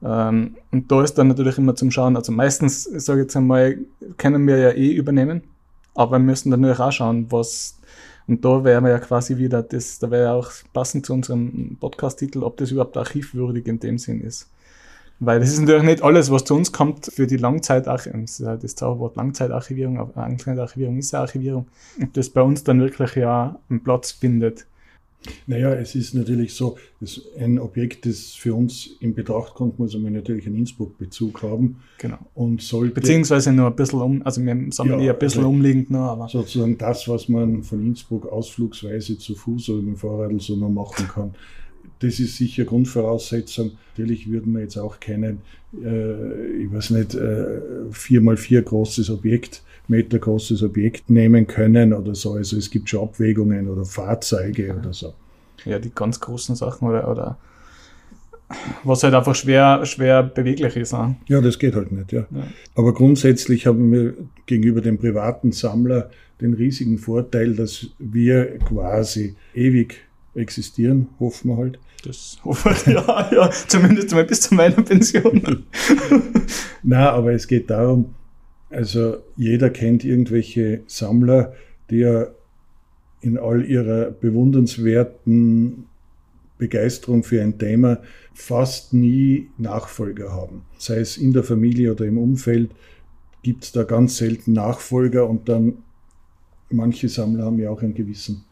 Ähm, 0.03 0.57
und 0.71 0.93
da 0.93 1.03
ist 1.03 1.15
dann 1.15 1.29
natürlich 1.29 1.59
immer 1.59 1.75
zum 1.75 1.91
Schauen, 1.91 2.17
also 2.17 2.31
meistens, 2.31 2.85
sage 2.85 3.21
ich 3.21 3.25
jetzt 3.25 3.37
einmal, 3.37 3.79
können 4.17 4.47
wir 4.47 4.59
ja 4.59 4.71
eh 4.71 4.93
übernehmen, 4.93 5.43
aber 5.95 6.13
wir 6.13 6.25
müssen 6.25 6.51
dann 6.51 6.61
natürlich 6.61 6.81
auch 6.81 6.93
schauen, 6.93 7.27
was, 7.31 7.78
und 8.29 8.45
da 8.45 8.63
wären 8.63 8.85
wir 8.85 8.91
ja 8.91 8.99
quasi 8.99 9.39
wieder, 9.39 9.63
das, 9.63 9.99
da 9.99 10.11
wäre 10.11 10.25
ja 10.25 10.35
auch 10.35 10.51
passend 10.75 11.07
zu 11.07 11.15
unserem 11.15 11.79
Podcast-Titel, 11.81 12.43
ob 12.43 12.59
das 12.59 12.71
überhaupt 12.71 12.97
archivwürdig 12.97 13.67
in 13.67 13.81
dem 13.81 13.97
Sinn 13.97 14.21
ist. 14.21 14.51
Weil 15.19 15.41
das 15.41 15.49
ist 15.49 15.61
natürlich 15.61 15.83
nicht 15.83 16.03
alles, 16.03 16.31
was 16.31 16.45
zu 16.45 16.55
uns 16.55 16.71
kommt 16.71 17.07
für 17.07 17.27
die 17.27 17.39
Langzeitarchivierung. 17.39 18.27
Das, 18.61 18.75
Zauberwort 18.77 19.17
Langzeitarchivierung, 19.17 20.13
Langzeitarchivierung 20.15 20.99
ist 20.99 21.11
ja 21.11 21.21
Archivierung. 21.21 21.67
Und 21.99 22.17
das 22.17 22.29
bei 22.29 22.43
uns 22.43 22.63
dann 22.63 22.81
wirklich 22.81 23.17
ja 23.17 23.59
einen 23.69 23.83
Platz 23.83 24.13
findet. 24.13 24.67
Naja, 25.47 25.75
es 25.75 25.95
ist 25.95 26.15
natürlich 26.15 26.55
so, 26.55 26.79
dass 27.01 27.21
ein 27.39 27.59
Objekt, 27.59 28.07
das 28.07 28.35
für 28.35 28.55
uns 28.55 28.91
in 29.01 29.15
Betracht 29.15 29.55
kommt, 29.55 29.79
muss 29.79 29.97
man 29.97 30.13
natürlich 30.13 30.47
einen 30.47 30.57
Innsbruck-Bezug 30.57 31.43
haben. 31.43 31.81
Genau. 31.99 32.19
Und 32.35 32.63
sollte, 32.63 32.95
Beziehungsweise 32.95 33.53
nur 33.53 33.67
ein 33.67 33.77
bisschen 33.77 34.01
um, 34.01 34.23
also 34.25 34.45
wir 34.45 34.57
sammeln 34.71 35.01
ja, 35.01 35.13
ein 35.13 35.19
bisschen 35.19 35.41
also 35.41 35.51
umliegend 35.51 35.91
noch, 35.91 36.11
aber. 36.11 36.29
Sozusagen 36.29 36.79
das, 36.79 37.09
was 37.09 37.29
man 37.29 37.63
von 37.63 37.85
Innsbruck 37.85 38.27
ausflugsweise 38.27 39.19
zu 39.19 39.35
Fuß 39.35 39.71
oder 39.71 39.83
mit 39.83 39.95
dem 39.95 39.97
Fahrrad 39.97 40.41
so 40.41 40.57
noch 40.57 40.71
machen 40.71 41.09
kann. 41.09 41.35
Das 42.01 42.21
ist 42.21 42.37
sicher 42.37 42.65
Grundvoraussetzung. 42.65 43.73
Natürlich 43.97 44.31
würden 44.31 44.53
wir 44.55 44.61
jetzt 44.61 44.77
auch 44.77 45.01
keinen, 45.01 45.41
äh, 45.75 46.63
ich 46.63 46.73
weiß 46.73 46.91
nicht, 46.91 47.15
äh, 47.15 47.91
4x4 47.91 48.63
großes 48.63 49.11
Objekt 49.11 49.63
Meter 49.89 50.19
großes 50.19 50.63
Objekt 50.63 51.11
nehmen 51.11 51.47
können 51.47 51.93
oder 51.93 52.15
so. 52.15 52.35
Also 52.35 52.57
es 52.57 52.71
gibt 52.71 52.89
schon 52.89 53.03
Abwägungen 53.03 53.69
oder 53.69 53.85
Fahrzeuge 53.85 54.77
oder 54.77 54.93
so. 54.93 55.15
Ja, 55.65 55.79
die 55.79 55.91
ganz 55.91 56.21
großen 56.21 56.55
Sachen 56.55 56.89
oder, 56.89 57.11
oder 57.11 57.39
was 58.85 59.03
halt 59.03 59.15
einfach 59.15 59.35
schwer, 59.35 59.85
schwer 59.85 60.23
beweglich 60.23 60.77
ist. 60.77 60.93
Ne? 60.93 61.17
Ja, 61.27 61.41
das 61.41 61.59
geht 61.59 61.75
halt 61.75 61.93
nicht, 61.93 62.13
ja. 62.13 62.27
ja. 62.31 62.47
Aber 62.75 62.95
grundsätzlich 62.95 63.67
haben 63.67 63.93
wir 63.93 64.15
gegenüber 64.47 64.81
dem 64.81 64.99
privaten 64.99 65.53
Sammler 65.53 66.11
den 66.41 66.55
riesigen 66.55 66.99
Vorteil, 66.99 67.55
dass 67.55 67.89
wir 67.99 68.59
quasi 68.59 69.37
ewig 69.55 69.97
existieren, 70.35 71.09
hoffen 71.19 71.51
wir 71.51 71.57
halt. 71.57 71.79
Das 72.05 72.39
hoffe 72.45 72.71
ich, 72.71 72.87
ja, 72.95 73.29
ja, 73.33 73.51
zumindest 73.51 74.13
mal 74.13 74.25
bis 74.25 74.43
zu 74.43 74.55
meiner 74.55 74.83
Pension. 74.83 75.65
Na, 76.83 77.11
aber 77.11 77.33
es 77.33 77.47
geht 77.47 77.69
darum, 77.69 78.15
also 78.71 79.19
jeder 79.37 79.71
kennt 79.71 80.05
irgendwelche 80.05 80.81
Sammler, 80.87 81.55
die 81.91 81.99
ja 81.99 82.29
in 83.21 83.39
all 83.39 83.65
ihrer 83.65 84.11
bewundernswerten 84.11 85.87
Begeisterung 86.59 87.23
für 87.23 87.43
ein 87.43 87.59
Thema 87.59 88.01
fast 88.35 88.93
nie 88.93 89.49
Nachfolger 89.59 90.33
haben. 90.33 90.63
Sei 90.77 90.99
es 90.99 91.17
in 91.17 91.33
der 91.33 91.45
Familie 91.45 91.93
oder 91.93 92.05
im 92.05 92.19
Umfeld, 92.19 92.71
gibt 93.43 93.65
es 93.65 93.73
da 93.73 93.85
ganz 93.85 94.17
selten 94.17 94.53
Nachfolger 94.53 95.29
und 95.29 95.49
dann 95.49 95.79
manche 96.71 97.09
Sammler 97.09 97.45
haben 97.45 97.59
ja 97.59 97.71
auch 97.71 97.83
einen 97.83 97.95
gewissen 97.95 98.45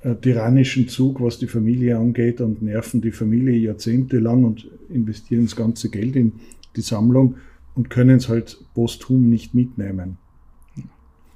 äh, 0.00 0.14
tyrannischen 0.16 0.88
Zug, 0.88 1.20
was 1.20 1.38
die 1.38 1.46
Familie 1.46 1.96
angeht 1.96 2.40
und 2.40 2.62
nerven 2.62 3.00
die 3.00 3.12
Familie 3.12 3.56
jahrzehntelang 3.58 4.44
und 4.44 4.68
investieren 4.88 5.44
das 5.44 5.56
ganze 5.56 5.90
Geld 5.90 6.16
in 6.16 6.32
die 6.76 6.80
Sammlung 6.80 7.36
und 7.74 7.90
können 7.90 8.16
es 8.16 8.28
halt 8.28 8.58
posthum 8.74 9.28
nicht 9.28 9.54
mitnehmen. 9.54 10.18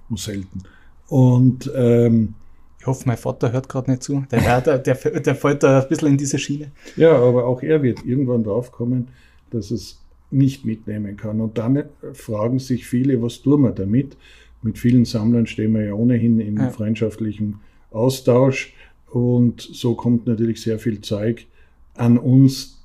Nur 0.08 0.18
selten. 0.18 0.62
Und 1.08 1.70
ähm, 1.74 2.34
ich 2.80 2.86
hoffe, 2.86 3.04
mein 3.06 3.16
Vater 3.16 3.52
hört 3.52 3.68
gerade 3.68 3.90
nicht 3.90 4.02
zu. 4.02 4.24
Der, 4.30 4.60
der, 4.60 4.78
der, 4.78 4.94
der 4.94 5.34
fällt 5.34 5.62
da 5.62 5.82
ein 5.82 5.88
bisschen 5.88 6.08
in 6.08 6.16
diese 6.16 6.38
Schiene. 6.38 6.70
Ja, 6.96 7.16
aber 7.16 7.46
auch 7.46 7.62
er 7.62 7.82
wird 7.82 8.04
irgendwann 8.04 8.44
drauf 8.44 8.70
kommen, 8.70 9.08
dass 9.50 9.70
es 9.70 10.00
nicht 10.30 10.64
mitnehmen 10.64 11.16
kann. 11.16 11.40
Und 11.40 11.58
dann 11.58 11.84
fragen 12.12 12.58
sich 12.58 12.86
viele, 12.86 13.20
was 13.22 13.42
tun 13.42 13.62
wir 13.62 13.72
damit? 13.72 14.16
Mit 14.62 14.78
vielen 14.78 15.04
Sammlern 15.04 15.46
stehen 15.46 15.72
wir 15.72 15.84
ja 15.84 15.94
ohnehin 15.94 16.40
in 16.40 16.56
ja. 16.56 16.70
freundschaftlichem 16.70 17.60
Austausch. 17.90 18.74
Und 19.10 19.60
so 19.60 19.94
kommt 19.94 20.26
natürlich 20.26 20.60
sehr 20.60 20.78
viel 20.78 21.00
Zeug 21.00 21.46
an 21.94 22.18
uns, 22.18 22.77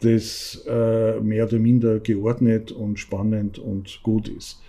das 0.00 0.62
äh, 0.68 1.20
mehr 1.20 1.46
oder 1.46 1.58
minder 1.58 2.00
geordnet 2.00 2.72
und 2.72 2.98
spannend 2.98 3.58
und 3.58 4.00
gut 4.02 4.28
ist. 4.28 4.60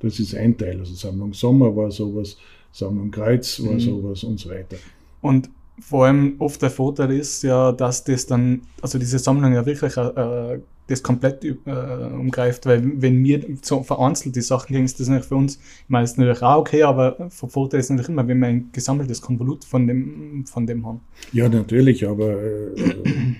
Das 0.00 0.20
ist 0.20 0.34
ein 0.34 0.56
Teil. 0.56 0.78
Also 0.78 0.94
Sammlung 0.94 1.32
Sommer 1.32 1.74
war 1.74 1.90
sowas, 1.90 2.36
Sammlung 2.72 3.10
Kreuz 3.10 3.60
war 3.64 3.74
mhm. 3.74 3.80
sowas 3.80 4.24
und 4.24 4.38
so 4.38 4.50
weiter. 4.50 4.76
Und 5.20 5.50
vor 5.80 6.06
allem 6.06 6.36
oft 6.38 6.62
der 6.62 6.70
Vorteil 6.70 7.12
ist 7.12 7.42
ja, 7.42 7.72
dass 7.72 8.04
das 8.04 8.26
dann, 8.26 8.62
also 8.80 8.98
diese 8.98 9.18
Sammlung 9.18 9.52
ja 9.52 9.66
wirklich 9.66 9.96
äh, 9.96 10.60
das 10.86 11.02
komplett 11.02 11.44
äh, 11.44 11.56
umgreift, 11.66 12.64
weil 12.66 12.82
wenn 13.02 13.24
wir 13.24 13.44
so 13.62 13.82
vereinzelt 13.82 14.36
die 14.36 14.40
Sachen 14.40 14.68
kriegen, 14.68 14.84
ist 14.84 15.00
das 15.00 15.08
natürlich 15.08 15.28
für 15.28 15.36
uns, 15.36 15.56
ich 15.56 15.88
meine, 15.88 16.04
ist 16.04 16.16
natürlich 16.16 16.42
auch 16.42 16.58
okay, 16.58 16.82
aber 16.84 17.28
vom 17.30 17.50
Vorteil 17.50 17.80
ist 17.80 17.90
natürlich 17.90 18.08
immer, 18.08 18.26
wenn 18.28 18.38
wir 18.38 18.48
ein 18.48 18.70
gesammeltes 18.72 19.20
Konvolut 19.20 19.64
von 19.64 19.86
dem, 19.86 20.44
von 20.46 20.66
dem 20.66 20.86
haben. 20.86 21.00
Ja, 21.32 21.48
natürlich, 21.48 22.06
aber 22.06 22.40
äh, 22.40 23.34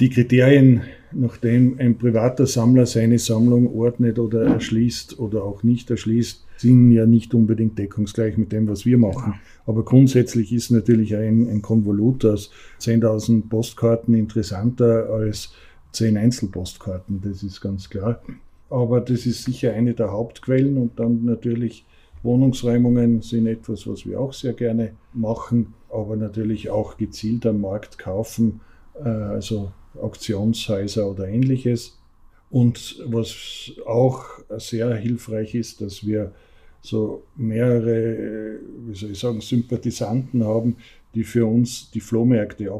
die 0.00 0.10
Kriterien, 0.10 0.82
nachdem 1.12 1.78
ein 1.78 1.96
privater 1.96 2.46
Sammler 2.46 2.86
seine 2.86 3.18
Sammlung 3.18 3.72
ordnet 3.74 4.18
oder 4.18 4.42
erschließt 4.44 5.18
oder 5.18 5.44
auch 5.44 5.62
nicht 5.62 5.90
erschließt, 5.90 6.44
sind 6.56 6.92
ja 6.92 7.06
nicht 7.06 7.34
unbedingt 7.34 7.78
deckungsgleich 7.78 8.36
mit 8.36 8.52
dem, 8.52 8.68
was 8.68 8.84
wir 8.84 8.98
machen. 8.98 9.34
Aber 9.66 9.84
grundsätzlich 9.84 10.52
ist 10.52 10.70
natürlich 10.70 11.14
ein, 11.14 11.48
ein 11.48 11.62
Konvolut 11.62 12.24
aus 12.24 12.50
10.000 12.80 13.48
Postkarten 13.48 14.14
interessanter 14.14 15.10
als 15.10 15.52
10 15.92 16.16
Einzelpostkarten, 16.16 17.20
das 17.22 17.42
ist 17.42 17.60
ganz 17.60 17.88
klar. 17.88 18.20
Aber 18.70 19.00
das 19.00 19.26
ist 19.26 19.44
sicher 19.44 19.72
eine 19.72 19.94
der 19.94 20.10
Hauptquellen 20.10 20.76
und 20.76 20.98
dann 20.98 21.24
natürlich 21.24 21.84
Wohnungsräumungen 22.24 23.20
sind 23.22 23.46
etwas, 23.46 23.86
was 23.86 24.06
wir 24.06 24.18
auch 24.18 24.32
sehr 24.32 24.54
gerne 24.54 24.92
machen, 25.12 25.74
aber 25.92 26.16
natürlich 26.16 26.70
auch 26.70 26.96
gezielt 26.96 27.46
am 27.46 27.60
Markt 27.60 27.98
kaufen. 27.98 28.60
Äh, 28.98 29.08
also 29.08 29.72
Auktionshäuser 30.00 31.08
oder 31.10 31.28
ähnliches. 31.28 31.98
Und 32.50 33.02
was 33.06 33.72
auch 33.86 34.24
sehr 34.58 34.94
hilfreich 34.94 35.54
ist, 35.54 35.80
dass 35.80 36.06
wir 36.06 36.32
so 36.82 37.24
mehrere, 37.36 38.60
wie 38.86 38.94
soll 38.94 39.10
ich 39.12 39.18
sagen, 39.18 39.40
Sympathisanten 39.40 40.44
haben, 40.44 40.76
die 41.14 41.24
für 41.24 41.46
uns 41.46 41.90
die 41.90 42.00
Flohmärkte 42.00 42.70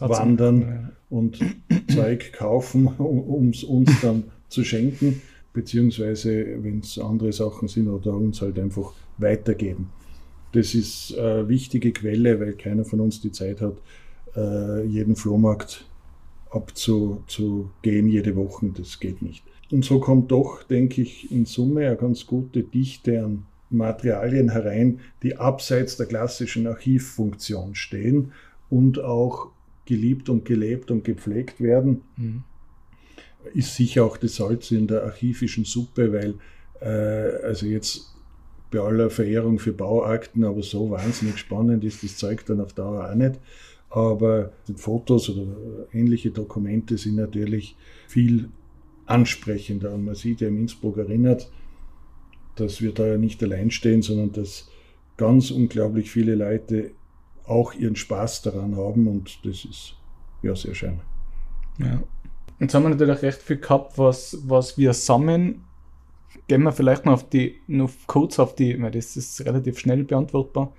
abwandern 0.00 0.60
ja. 0.60 0.92
und 1.08 1.38
Zeug 1.92 2.32
kaufen, 2.32 2.86
um 2.98 3.50
es 3.50 3.62
uns 3.62 4.00
dann 4.02 4.24
zu 4.48 4.64
schenken, 4.64 5.22
beziehungsweise 5.52 6.62
wenn 6.62 6.80
es 6.80 6.98
andere 6.98 7.32
Sachen 7.32 7.68
sind 7.68 7.88
oder 7.88 8.12
uns 8.12 8.42
halt 8.42 8.58
einfach 8.58 8.92
weitergeben. 9.18 9.90
Das 10.52 10.74
ist 10.74 11.16
eine 11.16 11.48
wichtige 11.48 11.92
Quelle, 11.92 12.38
weil 12.40 12.54
keiner 12.54 12.84
von 12.84 13.00
uns 13.00 13.20
die 13.20 13.32
Zeit 13.32 13.60
hat, 13.60 13.76
äh, 14.36 14.84
jeden 14.84 15.16
Flohmarkt 15.16 15.86
abzugehen 16.50 18.08
jede 18.08 18.36
Woche. 18.36 18.70
Das 18.76 19.00
geht 19.00 19.22
nicht. 19.22 19.44
Und 19.70 19.84
so 19.84 19.98
kommt 19.98 20.30
doch, 20.30 20.62
denke 20.62 21.02
ich, 21.02 21.30
in 21.32 21.46
Summe 21.46 21.86
eine 21.86 21.96
ganz 21.96 22.26
gute 22.26 22.62
Dichte 22.62 23.24
an 23.24 23.46
Materialien 23.70 24.50
herein, 24.50 25.00
die 25.22 25.36
abseits 25.36 25.96
der 25.96 26.06
klassischen 26.06 26.66
Archivfunktion 26.66 27.74
stehen 27.74 28.32
und 28.70 29.00
auch 29.00 29.48
geliebt 29.86 30.28
und 30.28 30.44
gelebt 30.44 30.90
und 30.90 31.04
gepflegt 31.04 31.60
werden. 31.60 32.02
Mhm. 32.16 32.44
Ist 33.52 33.74
sicher 33.74 34.04
auch 34.04 34.16
das 34.16 34.36
Salz 34.36 34.70
in 34.70 34.86
der 34.86 35.02
archivischen 35.04 35.64
Suppe, 35.64 36.12
weil 36.12 36.34
äh, 36.80 37.44
also 37.44 37.66
jetzt 37.66 38.14
bei 38.70 38.80
aller 38.80 39.10
Verehrung 39.10 39.58
für 39.58 39.72
Bauakten, 39.72 40.44
aber 40.44 40.62
so 40.62 40.90
wahnsinnig 40.90 41.38
spannend 41.38 41.84
ist 41.84 42.02
das 42.02 42.16
Zeug 42.16 42.44
dann 42.46 42.60
auf 42.60 42.72
Dauer 42.72 43.10
auch 43.10 43.14
nicht. 43.14 43.40
Aber 43.94 44.50
Fotos 44.74 45.28
oder 45.28 45.46
ähnliche 45.92 46.30
Dokumente 46.30 46.98
sind 46.98 47.16
natürlich 47.16 47.76
viel 48.08 48.48
ansprechender. 49.06 49.94
Und 49.94 50.04
man 50.04 50.14
sieht 50.14 50.40
ja 50.40 50.48
im 50.48 50.58
Innsbruck 50.58 50.96
erinnert, 50.96 51.50
dass 52.56 52.82
wir 52.82 52.92
da 52.92 53.06
ja 53.06 53.18
nicht 53.18 53.42
allein 53.42 53.70
stehen, 53.70 54.02
sondern 54.02 54.32
dass 54.32 54.68
ganz 55.16 55.50
unglaublich 55.50 56.10
viele 56.10 56.34
Leute 56.34 56.90
auch 57.46 57.74
ihren 57.74 57.94
Spaß 57.94 58.42
daran 58.42 58.76
haben 58.76 59.06
und 59.06 59.44
das 59.44 59.64
ist 59.64 59.96
ja 60.42 60.56
sehr 60.56 60.74
schön. 60.74 61.00
Ja. 61.78 62.02
Jetzt 62.58 62.74
haben 62.74 62.84
wir 62.84 62.90
natürlich 62.90 63.22
recht 63.22 63.42
viel 63.42 63.58
gehabt, 63.58 63.98
was, 63.98 64.38
was 64.46 64.78
wir 64.78 64.94
sammeln 64.94 65.62
gehen 66.48 66.62
wir 66.62 66.72
vielleicht 66.72 67.04
noch 67.06 67.14
auf 67.14 67.28
die, 67.28 67.60
noch 67.66 67.90
kurz 68.06 68.38
auf 68.38 68.54
die, 68.54 68.80
weil 68.80 68.90
das 68.90 69.16
ist 69.16 69.44
relativ 69.44 69.78
schnell 69.78 70.04
beantwortbar. 70.04 70.72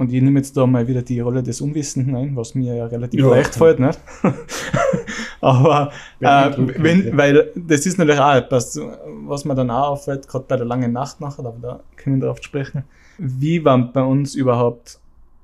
Und 0.00 0.10
ich 0.14 0.22
nehme 0.22 0.38
jetzt 0.38 0.56
da 0.56 0.66
mal 0.66 0.88
wieder 0.88 1.02
die 1.02 1.20
Rolle 1.20 1.42
des 1.42 1.60
Unwissenden 1.60 2.16
ein, 2.16 2.34
was 2.34 2.54
mir 2.54 2.74
ja 2.74 2.86
relativ 2.86 3.20
ja, 3.20 3.28
leicht 3.28 3.54
fällt, 3.54 3.80
nicht? 3.80 4.00
Aber 5.42 5.92
äh, 6.20 6.50
wenn, 6.56 7.08
ja. 7.08 7.16
weil 7.18 7.52
das 7.54 7.84
ist 7.84 7.98
natürlich 7.98 8.18
auch 8.18 8.34
etwas, 8.34 8.80
was 9.26 9.44
mir 9.44 9.54
dann 9.54 9.70
auch 9.70 9.90
auffällt, 9.90 10.26
gerade 10.26 10.46
bei 10.48 10.56
der 10.56 10.64
langen 10.64 10.92
Nacht 10.92 11.20
nachher, 11.20 11.44
aber 11.44 11.58
da 11.60 11.80
können 11.96 12.16
wir 12.16 12.22
darauf 12.22 12.42
sprechen. 12.42 12.84
Wie 13.18 13.60
man 13.60 13.92
bei 13.92 14.02
uns 14.02 14.34
überhaupt 14.34 14.98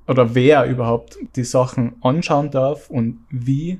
oder 0.08 0.34
wer 0.34 0.64
überhaupt 0.64 1.18
die 1.36 1.44
Sachen 1.44 1.96
anschauen 2.00 2.50
darf 2.50 2.88
und 2.88 3.18
wie 3.28 3.78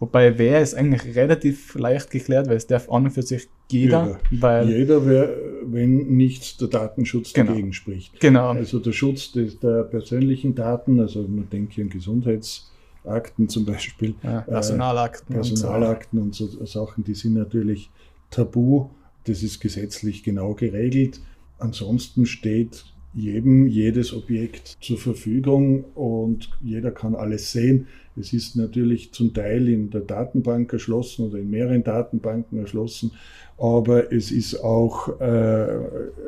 Wobei 0.00 0.38
wer 0.38 0.62
ist 0.62 0.74
eigentlich 0.74 1.14
relativ 1.14 1.74
leicht 1.74 2.10
geklärt, 2.10 2.48
weil 2.48 2.56
es 2.56 2.66
darf 2.66 2.90
an 2.90 3.04
und 3.04 3.10
für 3.10 3.22
sich 3.22 3.48
jeder. 3.70 4.18
Jeder, 4.30 4.42
weil 4.42 4.68
jeder 4.70 5.06
wär, 5.06 5.36
wenn 5.66 6.16
nicht 6.16 6.58
der 6.62 6.68
Datenschutz 6.68 7.34
genau. 7.34 7.52
dagegen 7.52 7.74
spricht. 7.74 8.18
Genau. 8.18 8.48
Also 8.48 8.78
der 8.78 8.92
Schutz 8.92 9.30
des, 9.32 9.60
der 9.60 9.82
persönlichen 9.84 10.54
Daten, 10.54 10.98
also 11.00 11.22
man 11.22 11.50
denkt 11.50 11.74
hier 11.74 11.84
an 11.84 11.90
Gesundheitsakten 11.90 13.50
zum 13.50 13.66
Beispiel. 13.66 14.14
Ja, 14.22 14.40
Personalakten. 14.40 15.34
Äh, 15.34 15.38
Personalakten 15.38 16.18
und 16.18 16.34
so. 16.34 16.44
und 16.44 16.52
so 16.52 16.64
Sachen, 16.64 17.04
die 17.04 17.14
sind 17.14 17.34
natürlich 17.34 17.90
tabu. 18.30 18.88
Das 19.24 19.42
ist 19.42 19.60
gesetzlich 19.60 20.22
genau 20.22 20.54
geregelt. 20.54 21.20
Ansonsten 21.58 22.24
steht 22.24 22.86
jedem 23.12 23.66
jedes 23.66 24.14
Objekt 24.14 24.78
zur 24.80 24.98
Verfügung 24.98 25.84
und 25.94 26.50
jeder 26.60 26.90
kann 26.90 27.14
alles 27.14 27.50
sehen. 27.50 27.88
Es 28.18 28.32
ist 28.32 28.56
natürlich 28.56 29.12
zum 29.12 29.34
Teil 29.34 29.68
in 29.68 29.90
der 29.90 30.02
Datenbank 30.02 30.72
erschlossen 30.72 31.26
oder 31.26 31.38
in 31.38 31.50
mehreren 31.50 31.82
Datenbanken 31.82 32.58
erschlossen, 32.58 33.12
aber 33.58 34.12
es 34.12 34.30
ist 34.30 34.62
auch, 34.62 35.20
äh, 35.20 35.66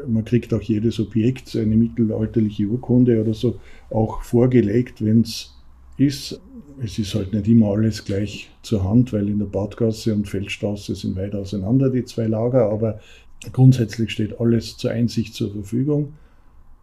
man 0.06 0.24
kriegt 0.24 0.52
auch 0.54 0.62
jedes 0.62 0.98
Objekt, 1.00 1.54
eine 1.56 1.76
mittelalterliche 1.76 2.66
Urkunde 2.66 3.20
oder 3.20 3.34
so, 3.34 3.60
auch 3.90 4.22
vorgelegt, 4.22 5.04
wenn 5.04 5.22
es 5.22 5.54
ist. 5.96 6.40
Es 6.82 6.98
ist 6.98 7.14
halt 7.14 7.32
nicht 7.32 7.46
immer 7.48 7.68
alles 7.68 8.04
gleich 8.04 8.50
zur 8.62 8.82
Hand, 8.82 9.12
weil 9.12 9.28
in 9.28 9.38
der 9.38 9.46
Badgasse 9.46 10.14
und 10.14 10.28
Feldstraße 10.28 10.94
sind 10.94 11.16
weit 11.16 11.34
auseinander 11.34 11.90
die 11.90 12.04
zwei 12.04 12.26
Lager, 12.26 12.70
aber 12.70 12.98
grundsätzlich 13.52 14.10
steht 14.10 14.40
alles 14.40 14.76
zur 14.78 14.90
Einsicht 14.90 15.34
zur 15.34 15.52
Verfügung. 15.52 16.14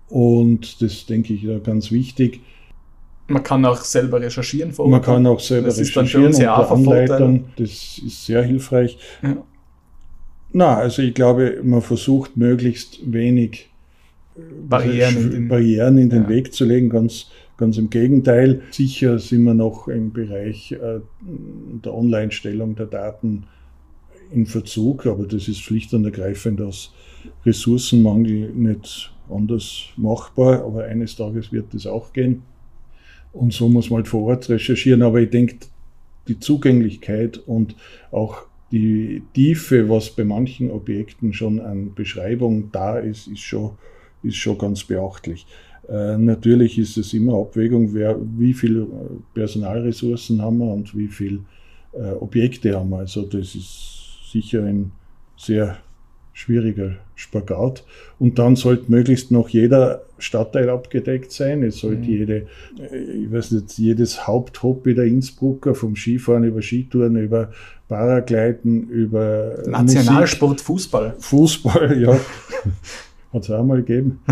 Und 0.09 0.81
das 0.81 1.05
denke 1.05 1.33
ich 1.33 1.43
ja 1.43 1.59
ganz 1.59 1.91
wichtig. 1.91 2.41
Man 3.27 3.43
kann 3.43 3.63
auch 3.65 3.81
selber 3.81 4.19
recherchieren 4.19 4.71
vor 4.71 4.89
Man 4.89 5.01
kann 5.03 5.25
auch 5.27 5.39
selber 5.39 5.67
das 5.67 5.79
recherchieren 5.79 6.31
ist 6.31 6.39
dann 6.39 6.59
unter 6.59 6.71
Anleitung. 6.71 7.45
Das 7.57 8.01
ist 8.03 8.25
sehr 8.25 8.41
hilfreich. 8.41 8.97
Ja. 9.21 9.43
Na, 10.51 10.77
also 10.77 11.03
ich 11.03 11.13
glaube, 11.13 11.59
man 11.63 11.81
versucht 11.81 12.37
möglichst 12.37 12.99
wenig 13.11 13.69
äh, 14.35 14.41
Barrieren, 14.67 15.17
in 15.17 15.31
den, 15.31 15.47
Barrieren 15.47 15.97
in 15.99 16.09
den 16.09 16.23
ja. 16.23 16.29
Weg 16.29 16.53
zu 16.53 16.65
legen, 16.65 16.89
ganz, 16.89 17.27
ganz 17.57 17.77
im 17.77 17.91
Gegenteil. 17.91 18.63
Sicher 18.71 19.19
sind 19.19 19.43
wir 19.43 19.53
noch 19.53 19.87
im 19.87 20.11
Bereich 20.11 20.71
äh, 20.71 21.01
der 21.21 21.93
Online-Stellung 21.93 22.75
der 22.75 22.87
Daten 22.87 23.43
in 24.31 24.47
Verzug, 24.47 25.05
aber 25.05 25.25
das 25.25 25.47
ist 25.47 25.59
schlicht 25.59 25.93
und 25.93 26.03
ergreifend 26.03 26.61
aus 26.61 26.93
Ressourcenmangel 27.45 28.49
nicht 28.53 29.11
anders 29.29 29.85
machbar, 29.97 30.63
aber 30.63 30.85
eines 30.85 31.15
Tages 31.15 31.51
wird 31.51 31.73
das 31.73 31.85
auch 31.85 32.13
gehen. 32.13 32.43
Und 33.31 33.53
so 33.53 33.69
muss 33.69 33.89
man 33.89 33.97
halt 33.97 34.07
vor 34.07 34.23
Ort 34.23 34.49
recherchieren. 34.49 35.01
Aber 35.01 35.21
ich 35.21 35.29
denke, 35.29 35.55
die 36.27 36.39
Zugänglichkeit 36.39 37.37
und 37.37 37.75
auch 38.11 38.43
die 38.71 39.23
Tiefe, 39.33 39.89
was 39.89 40.09
bei 40.11 40.23
manchen 40.23 40.71
Objekten 40.71 41.33
schon 41.33 41.59
an 41.59 41.93
Beschreibung 41.93 42.71
da 42.71 42.99
ist, 42.99 43.27
ist 43.27 43.41
schon, 43.41 43.71
ist 44.23 44.37
schon 44.37 44.57
ganz 44.57 44.83
beachtlich. 44.83 45.45
Äh, 45.87 46.17
natürlich 46.17 46.77
ist 46.77 46.97
es 46.97 47.13
immer 47.13 47.39
Abwägung, 47.39 47.93
wer, 47.93 48.17
wie 48.37 48.53
viel 48.53 48.87
Personalressourcen 49.33 50.41
haben 50.41 50.59
wir 50.59 50.71
und 50.71 50.95
wie 50.95 51.07
viel 51.07 51.41
äh, 51.93 52.11
Objekte 52.11 52.75
haben 52.77 52.91
wir. 52.91 52.99
Also 52.99 53.23
das 53.23 53.55
ist 53.55 54.31
sicher 54.31 54.63
ein 54.63 54.91
sehr 55.35 55.77
schwieriger 56.39 56.95
Spagat. 57.15 57.83
Und 58.17 58.39
dann 58.39 58.55
sollte 58.55 58.89
möglichst 58.89 59.29
noch 59.29 59.49
jeder 59.49 60.03
Stadtteil 60.19 60.69
abgedeckt 60.69 61.33
sein. 61.33 61.63
Es 61.63 61.79
sollte 61.79 62.03
mhm. 62.03 62.09
jede, 62.09 62.47
äh, 62.79 62.97
ich 62.97 63.31
weiß 63.31 63.51
nicht, 63.51 63.77
jedes 63.77 64.25
Haupthobby 64.25 64.95
der 64.95 65.03
Innsbrucker, 65.03 65.75
vom 65.75 65.97
Skifahren 65.97 66.45
über 66.45 66.61
Skitouren, 66.61 67.17
über 67.17 67.51
Paragleiten, 67.89 68.87
über 68.87 69.63
Nationalsport 69.67 70.51
Musik, 70.51 70.65
Fußball. 70.65 71.15
Fußball, 71.19 72.01
ja. 72.01 72.17
Hat 73.33 73.43
es 73.43 73.51
auch 73.51 73.63
mal 73.63 73.83
gegeben. 73.83 74.19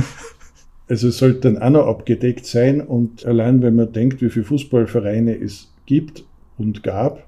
Also 0.89 1.09
es 1.09 1.17
sollte 1.17 1.51
dann 1.51 1.57
auch 1.61 1.69
noch 1.69 1.87
abgedeckt 1.87 2.45
sein. 2.45 2.79
Und 2.79 3.25
allein 3.25 3.61
wenn 3.61 3.75
man 3.75 3.91
denkt, 3.91 4.21
wie 4.21 4.29
viele 4.29 4.45
Fußballvereine 4.45 5.35
es 5.35 5.69
gibt 5.85 6.23
und 6.57 6.81
gab, 6.81 7.27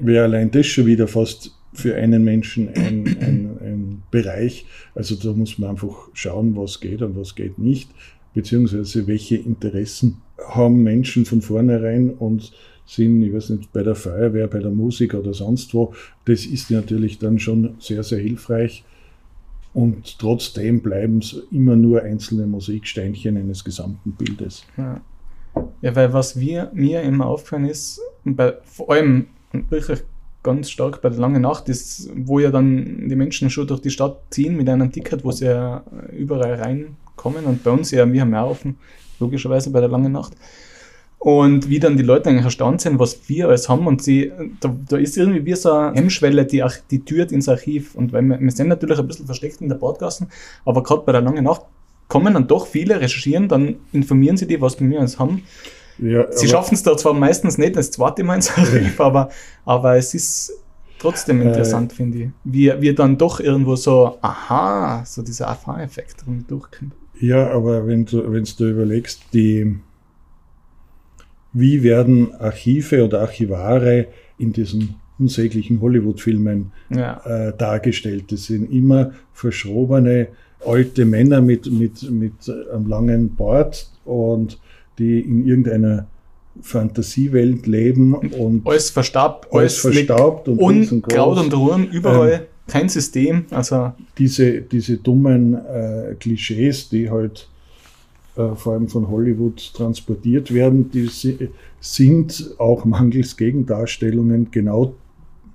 wäre 0.00 0.24
allein 0.24 0.50
das 0.50 0.66
schon 0.66 0.86
wieder 0.86 1.06
fast 1.06 1.52
für 1.76 1.94
einen 1.94 2.24
Menschen 2.24 2.68
ein, 2.68 3.06
ein, 3.20 3.50
ein 3.60 3.85
Bereich. 4.10 4.66
Also 4.94 5.14
da 5.16 5.32
muss 5.32 5.58
man 5.58 5.70
einfach 5.70 6.08
schauen, 6.12 6.56
was 6.56 6.80
geht 6.80 7.02
und 7.02 7.16
was 7.16 7.34
geht 7.34 7.58
nicht, 7.58 7.90
beziehungsweise 8.34 9.06
welche 9.06 9.36
Interessen 9.36 10.18
haben 10.48 10.82
Menschen 10.82 11.24
von 11.24 11.42
vornherein 11.42 12.10
und 12.10 12.52
sind, 12.86 13.22
ich 13.22 13.34
weiß 13.34 13.50
nicht, 13.50 13.72
bei 13.72 13.82
der 13.82 13.96
Feuerwehr, 13.96 14.46
bei 14.46 14.60
der 14.60 14.70
Musik 14.70 15.14
oder 15.14 15.34
sonst 15.34 15.74
wo. 15.74 15.92
Das 16.24 16.46
ist 16.46 16.70
natürlich 16.70 17.18
dann 17.18 17.38
schon 17.38 17.74
sehr, 17.80 18.02
sehr 18.02 18.20
hilfreich. 18.20 18.84
Und 19.74 20.18
trotzdem 20.18 20.80
bleiben 20.80 21.18
es 21.18 21.42
immer 21.50 21.76
nur 21.76 22.02
einzelne 22.02 22.46
Musiksteinchen 22.46 23.36
eines 23.36 23.64
gesamten 23.64 24.12
Bildes. 24.12 24.64
Ja, 24.76 25.00
ja 25.82 25.94
weil 25.94 26.12
was 26.12 26.38
wir, 26.38 26.70
mir 26.72 27.02
immer 27.02 27.26
aufgefallen 27.26 27.66
ist, 27.66 28.00
bei, 28.24 28.54
vor 28.64 28.90
allem 28.90 29.26
wirklich 29.68 30.02
ganz 30.46 30.70
stark 30.70 31.02
bei 31.02 31.10
der 31.10 31.18
langen 31.18 31.42
Nacht 31.42 31.68
ist, 31.68 32.08
wo 32.14 32.38
ja 32.38 32.50
dann 32.50 33.08
die 33.08 33.16
Menschen 33.16 33.50
schon 33.50 33.66
durch 33.66 33.80
die 33.80 33.90
Stadt 33.90 34.16
ziehen 34.30 34.56
mit 34.56 34.68
einem 34.68 34.92
Ticket, 34.92 35.24
wo 35.24 35.32
sie 35.32 35.46
ja 35.46 35.82
überall 36.16 36.54
reinkommen 36.54 37.44
und 37.44 37.64
bei 37.64 37.72
uns 37.72 37.90
ja, 37.90 38.10
wir 38.10 38.20
haben 38.20 38.32
ja 38.32 38.44
offen, 38.44 38.76
logischerweise 39.18 39.70
bei 39.70 39.80
der 39.80 39.88
langen 39.88 40.12
Nacht. 40.12 40.34
Und 41.18 41.68
wie 41.68 41.80
dann 41.80 41.96
die 41.96 42.04
Leute 42.04 42.28
eigentlich 42.28 42.44
erstaunt 42.44 42.80
sind, 42.80 43.00
was 43.00 43.28
wir 43.28 43.48
alles 43.48 43.68
haben 43.68 43.88
und 43.88 44.00
sie, 44.00 44.30
da, 44.60 44.72
da 44.88 44.96
ist 44.96 45.16
irgendwie 45.16 45.44
wie 45.44 45.56
so 45.56 45.72
eine 45.72 45.96
Hemmschwelle, 45.96 46.44
die, 46.46 46.62
die 46.92 47.04
Türt 47.04 47.32
ins 47.32 47.48
Archiv. 47.48 47.96
Und 47.96 48.12
weil 48.12 48.22
wir, 48.22 48.38
wir 48.38 48.50
sind 48.52 48.68
natürlich 48.68 49.00
ein 49.00 49.08
bisschen 49.08 49.26
versteckt 49.26 49.60
in 49.60 49.68
der 49.68 49.76
Podcasten, 49.76 50.28
aber 50.64 50.84
gerade 50.84 51.02
bei 51.04 51.10
der 51.10 51.22
langen 51.22 51.42
Nacht 51.42 51.62
kommen 52.06 52.34
dann 52.34 52.46
doch 52.46 52.68
viele, 52.68 53.00
recherchieren, 53.00 53.48
dann 53.48 53.76
informieren 53.92 54.36
sie 54.36 54.46
die, 54.46 54.60
was 54.60 54.80
wir 54.80 54.98
alles 55.00 55.18
haben. 55.18 55.42
Ja, 55.98 56.30
Sie 56.30 56.48
schaffen 56.48 56.74
es 56.74 56.82
da 56.82 56.96
zwar 56.96 57.14
meistens 57.14 57.58
nicht 57.58 57.76
das 57.76 57.90
zweite 57.90 58.22
Mal 58.22 58.36
ins 58.36 58.50
Archiv, 58.56 59.00
aber, 59.00 59.30
aber 59.64 59.96
es 59.96 60.14
ist 60.14 60.52
trotzdem 60.98 61.40
äh, 61.40 61.44
interessant, 61.44 61.92
äh, 61.92 61.94
finde 61.94 62.18
ich. 62.18 62.28
Wie, 62.44 62.72
wie 62.80 62.94
dann 62.94 63.16
doch 63.16 63.40
irgendwo 63.40 63.76
so, 63.76 64.18
aha, 64.20 65.04
so 65.04 65.22
dieser 65.22 65.48
Aha-Effekt 65.48 66.24
durchkommt. 66.48 66.92
Ja, 67.20 67.50
aber 67.50 67.86
wenn 67.86 68.04
du, 68.04 68.30
wenn 68.30 68.44
du 68.44 68.70
überlegst, 68.70 69.22
die, 69.32 69.76
wie 71.52 71.82
werden 71.82 72.34
Archive 72.34 73.04
oder 73.04 73.20
Archivare 73.22 74.08
in 74.38 74.52
diesen 74.52 74.96
unsäglichen 75.18 75.80
Hollywood-Filmen 75.80 76.72
ja. 76.90 77.20
äh, 77.24 77.56
dargestellt? 77.56 78.30
Das 78.32 78.44
sind 78.44 78.70
immer 78.70 79.12
verschrobene 79.32 80.28
alte 80.66 81.04
Männer 81.04 81.40
mit, 81.40 81.70
mit, 81.70 82.10
mit 82.10 82.32
einem 82.72 82.86
langen 82.86 83.34
Bart 83.34 83.90
und 84.04 84.58
die 84.98 85.20
in 85.20 85.46
irgendeiner 85.46 86.06
Fantasiewelt 86.62 87.66
leben 87.66 88.14
und 88.14 88.66
alles 88.66 88.90
verstaubt, 88.90 89.52
alles 89.52 89.78
verstaubt 89.78 90.48
und, 90.48 90.58
und 90.60 91.02
Kraut 91.02 91.38
und 91.38 91.54
Ruhm 91.54 91.84
überall, 91.84 92.32
ähm, 92.32 92.40
kein 92.66 92.88
System. 92.88 93.44
Also 93.50 93.92
diese, 94.18 94.62
diese 94.62 94.96
dummen 94.96 95.54
äh, 95.54 96.14
Klischees, 96.18 96.88
die 96.88 97.10
halt 97.10 97.48
äh, 98.36 98.54
vor 98.54 98.74
allem 98.74 98.88
von 98.88 99.08
Hollywood 99.08 99.72
transportiert 99.74 100.52
werden, 100.52 100.90
die 100.90 101.08
sind 101.80 102.54
auch 102.58 102.84
mangels 102.84 103.36
Gegendarstellungen 103.36 104.50
genau, 104.50 104.94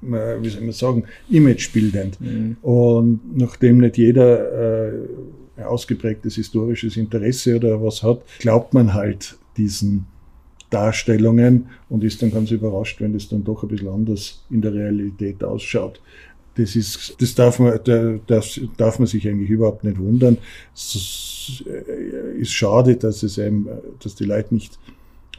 äh, 0.04 0.42
wie 0.42 0.50
soll 0.50 0.62
man 0.62 0.72
sagen, 0.72 1.04
imagebildend. 1.30 2.20
Mhm. 2.22 2.58
Und 2.62 3.20
nachdem 3.36 3.80
nicht 3.80 3.98
jeder 3.98 4.88
äh, 4.88 4.94
ausgeprägtes 5.68 6.36
historisches 6.36 6.98
Interesse 6.98 7.56
oder 7.56 7.82
was 7.82 8.04
hat, 8.04 8.22
glaubt 8.40 8.74
man 8.74 8.94
halt 8.94 9.38
diesen 9.58 10.06
Darstellungen 10.70 11.68
und 11.90 12.04
ist 12.04 12.22
dann 12.22 12.32
ganz 12.32 12.50
überrascht, 12.52 13.02
wenn 13.02 13.14
es 13.14 13.30
dann 13.30 13.44
doch 13.44 13.64
ein 13.64 13.70
bisschen 13.70 13.90
anders 13.90 14.44
in 14.50 14.62
der 14.62 14.74
Realität 14.74 15.44
ausschaut. 15.44 16.02
Das 16.56 16.76
ist, 16.76 17.16
das 17.20 17.36
darf 17.36 17.60
man, 17.60 17.80
das 18.28 18.60
darf 18.78 19.00
man 19.00 19.08
sich 19.08 19.28
eigentlich 19.28 19.50
überhaupt 19.50 19.84
nicht 19.84 20.00
wundern. 20.00 20.38
Es 20.74 21.64
ist 22.38 22.52
schade, 22.52 22.96
dass 22.96 23.24
es 23.24 23.40
einem, 23.40 23.68
dass 24.02 24.16
die 24.16 24.26
Leute 24.26 24.54
nicht 24.54 24.78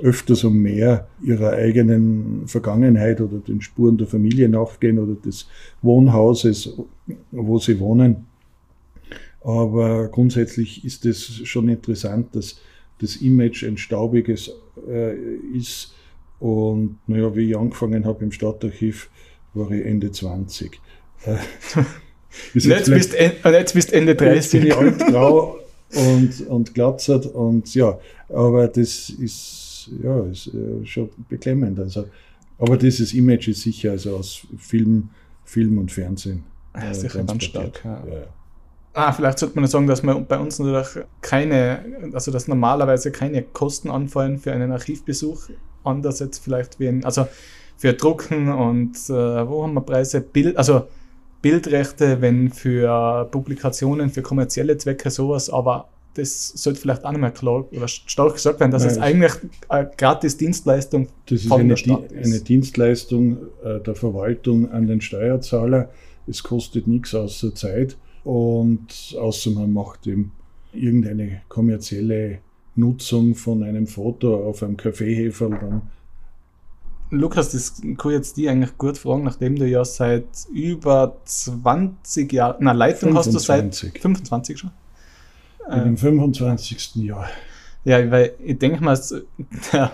öfters 0.00 0.44
und 0.44 0.54
mehr 0.54 1.06
ihrer 1.22 1.50
eigenen 1.52 2.46
Vergangenheit 2.46 3.20
oder 3.20 3.38
den 3.38 3.60
Spuren 3.60 3.98
der 3.98 4.06
Familie 4.06 4.48
nachgehen 4.48 4.98
oder 4.98 5.14
des 5.14 5.46
Wohnhauses, 5.82 6.74
wo 7.30 7.58
sie 7.58 7.78
wohnen 7.78 8.26
Aber 9.44 10.08
grundsätzlich 10.08 10.84
ist 10.84 11.04
es 11.04 11.46
schon 11.48 11.68
interessant, 11.68 12.34
dass 12.34 12.56
das 13.00 13.16
Image 13.16 13.64
ein 13.64 13.76
staubiges 13.76 14.52
äh, 14.88 15.16
ist. 15.54 15.94
Und 16.38 16.98
naja, 17.06 17.34
wie 17.34 17.50
ich 17.50 17.56
angefangen 17.56 18.04
habe 18.04 18.24
im 18.24 18.32
Stadtarchiv, 18.32 19.10
war 19.54 19.70
ich 19.70 19.84
Ende 19.84 20.10
20. 20.10 20.80
Äh, 21.24 21.34
jetzt, 22.54 22.66
jetzt, 22.66 22.90
bist, 22.90 23.14
jetzt 23.14 23.74
bist 23.74 23.92
Ende 23.92 24.14
30. 24.14 24.34
Jetzt 24.36 24.50
bin 24.52 24.66
ich 24.66 24.76
alt, 24.76 24.98
grau 24.98 25.58
und, 25.94 26.46
und 26.48 26.74
glatzert 26.74 27.26
und 27.26 27.74
ja, 27.74 27.98
aber 28.28 28.68
das 28.68 29.10
ist, 29.10 29.90
ja, 30.02 30.24
ist 30.24 30.48
äh, 30.48 30.86
schon 30.86 31.10
beklemmend. 31.28 31.78
Also, 31.78 32.06
aber 32.58 32.76
dieses 32.76 33.12
Image 33.12 33.48
ist 33.48 33.62
sicher 33.62 33.92
also 33.92 34.16
aus 34.16 34.46
Film, 34.58 35.10
Film 35.44 35.78
und 35.78 35.90
Fernsehen. 35.92 36.44
Äh, 36.74 36.94
sicher 36.94 37.24
ganz 37.24 37.44
stark. 37.44 37.80
Ja. 37.84 38.04
Ja, 38.06 38.14
ja. 38.14 38.26
Ah, 38.94 39.12
vielleicht 39.12 39.38
sollte 39.38 39.58
man 39.58 39.68
sagen, 39.68 39.86
dass 39.86 40.02
man 40.02 40.26
bei 40.26 40.38
uns 40.38 40.58
natürlich 40.58 41.06
keine, 41.22 42.10
also 42.12 42.30
dass 42.30 42.46
normalerweise 42.46 43.10
keine 43.10 43.42
Kosten 43.42 43.90
anfallen 43.90 44.38
für 44.38 44.52
einen 44.52 44.70
Archivbesuch, 44.70 45.48
anders 45.82 46.18
jetzt 46.18 46.44
vielleicht 46.44 46.78
wie 46.78 46.88
ein, 46.88 47.04
also 47.04 47.26
für 47.78 47.94
Drucken 47.94 48.52
und 48.52 48.96
äh, 49.08 49.48
wo 49.48 49.62
haben 49.62 49.74
wir 49.74 49.80
Preise? 49.80 50.20
Bild, 50.20 50.56
also 50.58 50.86
Bildrechte, 51.40 52.20
wenn 52.20 52.50
für 52.50 53.28
Publikationen, 53.30 54.10
für 54.10 54.22
kommerzielle 54.22 54.76
Zwecke 54.76 55.10
sowas, 55.10 55.48
aber 55.48 55.88
das 56.14 56.48
sollte 56.48 56.78
vielleicht 56.78 57.04
auch 57.04 57.12
mehr 57.12 57.30
klar 57.30 57.64
oder 57.72 57.88
stark 57.88 58.34
gesagt 58.34 58.60
werden, 58.60 58.70
dass 58.70 58.84
Nein, 58.84 58.92
es 58.92 58.98
eigentlich 58.98 59.32
eine 59.68 59.90
gratis 59.96 60.36
Dienstleistung 60.36 61.08
das 61.26 61.40
ist 61.40 61.48
von 61.48 61.60
eine, 61.60 61.70
der 61.70 61.76
Stadt 61.76 62.12
ist. 62.12 62.26
eine 62.26 62.40
Dienstleistung 62.40 63.38
äh, 63.64 63.80
der 63.80 63.94
Verwaltung 63.94 64.70
an 64.70 64.86
den 64.86 65.00
Steuerzahler. 65.00 65.88
Es 66.26 66.42
kostet 66.42 66.86
nichts 66.86 67.14
außer 67.14 67.54
Zeit 67.54 67.96
und 68.24 69.16
außer 69.18 69.50
man 69.50 69.72
macht 69.72 70.06
eben 70.06 70.32
irgendeine 70.72 71.42
kommerzielle 71.48 72.38
Nutzung 72.74 73.34
von 73.34 73.62
einem 73.62 73.86
Foto 73.86 74.48
auf 74.48 74.62
einem 74.62 74.76
Kaffeehefer, 74.76 75.50
dann 75.50 75.82
Lukas, 77.12 77.50
das 77.50 77.82
kann 77.98 78.10
ich 78.10 78.16
jetzt 78.16 78.38
die 78.38 78.48
eigentlich 78.48 78.78
gut 78.78 78.96
fragen, 78.96 79.24
nachdem 79.24 79.56
du 79.56 79.66
ja 79.66 79.84
seit 79.84 80.24
über 80.50 81.18
20 81.24 82.32
Jahren, 82.32 82.56
na 82.60 82.72
Leitung 82.72 83.10
25. 83.10 83.34
hast 83.34 83.34
du 83.34 83.86
seit 83.86 84.00
25 84.00 84.58
schon? 84.58 84.70
In 85.70 85.84
dem 85.84 85.96
25. 85.98 86.96
Jahr. 86.96 87.28
Ja, 87.84 88.10
weil 88.10 88.34
ich 88.42 88.58
denke 88.58 88.82
mal, 88.82 88.98
der, 89.72 89.92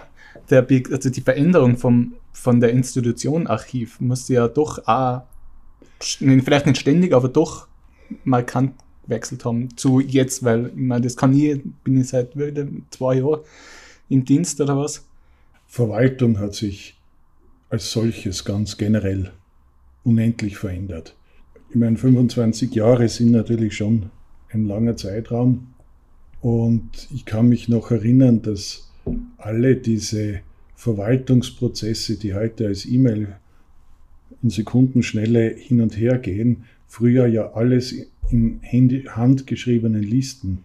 der, 0.48 0.66
also 0.92 1.10
die 1.10 1.20
Veränderung 1.20 1.76
vom, 1.76 2.14
von 2.32 2.60
der 2.60 2.70
Institution 2.70 3.48
Archiv 3.48 4.00
muss 4.00 4.28
ja 4.28 4.46
doch 4.46 4.86
auch, 4.86 5.22
vielleicht 5.98 6.66
nicht 6.66 6.80
ständig, 6.80 7.12
aber 7.12 7.28
doch 7.28 7.66
markant 8.24 8.74
gewechselt 9.04 9.44
haben 9.44 9.76
zu 9.76 10.00
jetzt, 10.00 10.42
weil 10.42 10.66
ich 10.66 10.74
meine, 10.76 11.02
das 11.02 11.16
kann 11.16 11.34
ich, 11.34 11.60
bin 11.82 12.00
ich 12.00 12.08
seit 12.08 12.32
zwei 12.90 13.14
Jahren 13.16 13.40
im 14.08 14.24
Dienst 14.24 14.60
oder 14.60 14.76
was. 14.76 15.04
Verwaltung 15.66 16.38
hat 16.38 16.54
sich 16.54 16.98
als 17.70 17.90
solches 17.90 18.44
ganz 18.44 18.76
generell 18.76 19.32
unendlich 20.04 20.56
verändert. 20.56 21.14
Ich 21.70 21.76
meine, 21.76 21.96
25 21.96 22.74
Jahre 22.74 23.08
sind 23.08 23.30
natürlich 23.30 23.76
schon 23.76 24.10
ein 24.50 24.66
langer 24.66 24.96
Zeitraum 24.96 25.74
und 26.40 27.08
ich 27.14 27.24
kann 27.24 27.48
mich 27.48 27.68
noch 27.68 27.90
erinnern, 27.90 28.40
dass 28.40 28.90
alle 29.36 29.76
diese 29.76 30.40
Verwaltungsprozesse, 30.76 32.16
die 32.16 32.34
heute 32.34 32.66
als 32.68 32.86
E-Mail 32.86 33.36
in 34.42 34.50
Sekundenschnelle 34.50 35.54
hin 35.56 35.80
und 35.80 35.96
her 35.96 36.18
gehen, 36.18 36.64
früher 36.88 37.26
ja 37.26 37.52
alles 37.52 37.94
in 38.30 38.60
handgeschriebenen 38.64 40.02
Listen 40.02 40.64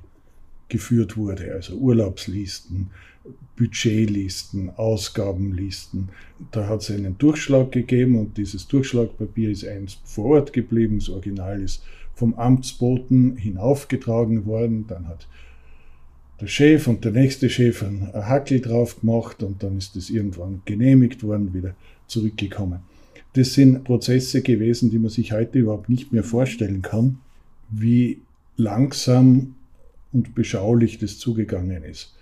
geführt 0.69 1.17
wurde, 1.17 1.53
also 1.53 1.75
Urlaubslisten, 1.75 2.89
Budgetlisten, 3.55 4.71
Ausgabenlisten. 4.71 6.09
Da 6.51 6.67
hat 6.67 6.81
es 6.81 6.91
einen 6.91 7.17
Durchschlag 7.17 7.71
gegeben 7.71 8.17
und 8.17 8.37
dieses 8.37 8.67
Durchschlagpapier 8.67 9.51
ist 9.51 9.65
eins 9.65 9.99
vor 10.03 10.25
Ort 10.25 10.53
geblieben. 10.53 10.97
Das 10.97 11.09
Original 11.09 11.61
ist 11.61 11.83
vom 12.15 12.33
Amtsboten 12.33 13.37
hinaufgetragen 13.37 14.45
worden. 14.45 14.85
Dann 14.87 15.07
hat 15.07 15.27
der 16.41 16.47
Chef 16.47 16.87
und 16.87 17.05
der 17.05 17.11
nächste 17.11 17.49
Chef 17.49 17.83
ein 17.83 18.09
Hackel 18.13 18.59
drauf 18.59 18.99
gemacht 18.99 19.43
und 19.43 19.61
dann 19.61 19.77
ist 19.77 19.95
es 19.95 20.09
irgendwann 20.09 20.61
genehmigt 20.65 21.23
worden, 21.23 21.53
wieder 21.53 21.75
zurückgekommen. 22.07 22.79
Das 23.33 23.53
sind 23.53 23.83
Prozesse 23.83 24.41
gewesen, 24.41 24.91
die 24.91 24.99
man 24.99 25.09
sich 25.09 25.31
heute 25.31 25.59
überhaupt 25.59 25.89
nicht 25.89 26.13
mehr 26.13 26.23
vorstellen 26.23 26.81
kann, 26.81 27.19
wie 27.69 28.19
langsam 28.57 29.55
und 30.11 30.35
beschaulich 30.35 30.99
das 30.99 31.17
zugegangen 31.17 31.83
ist 31.83 32.13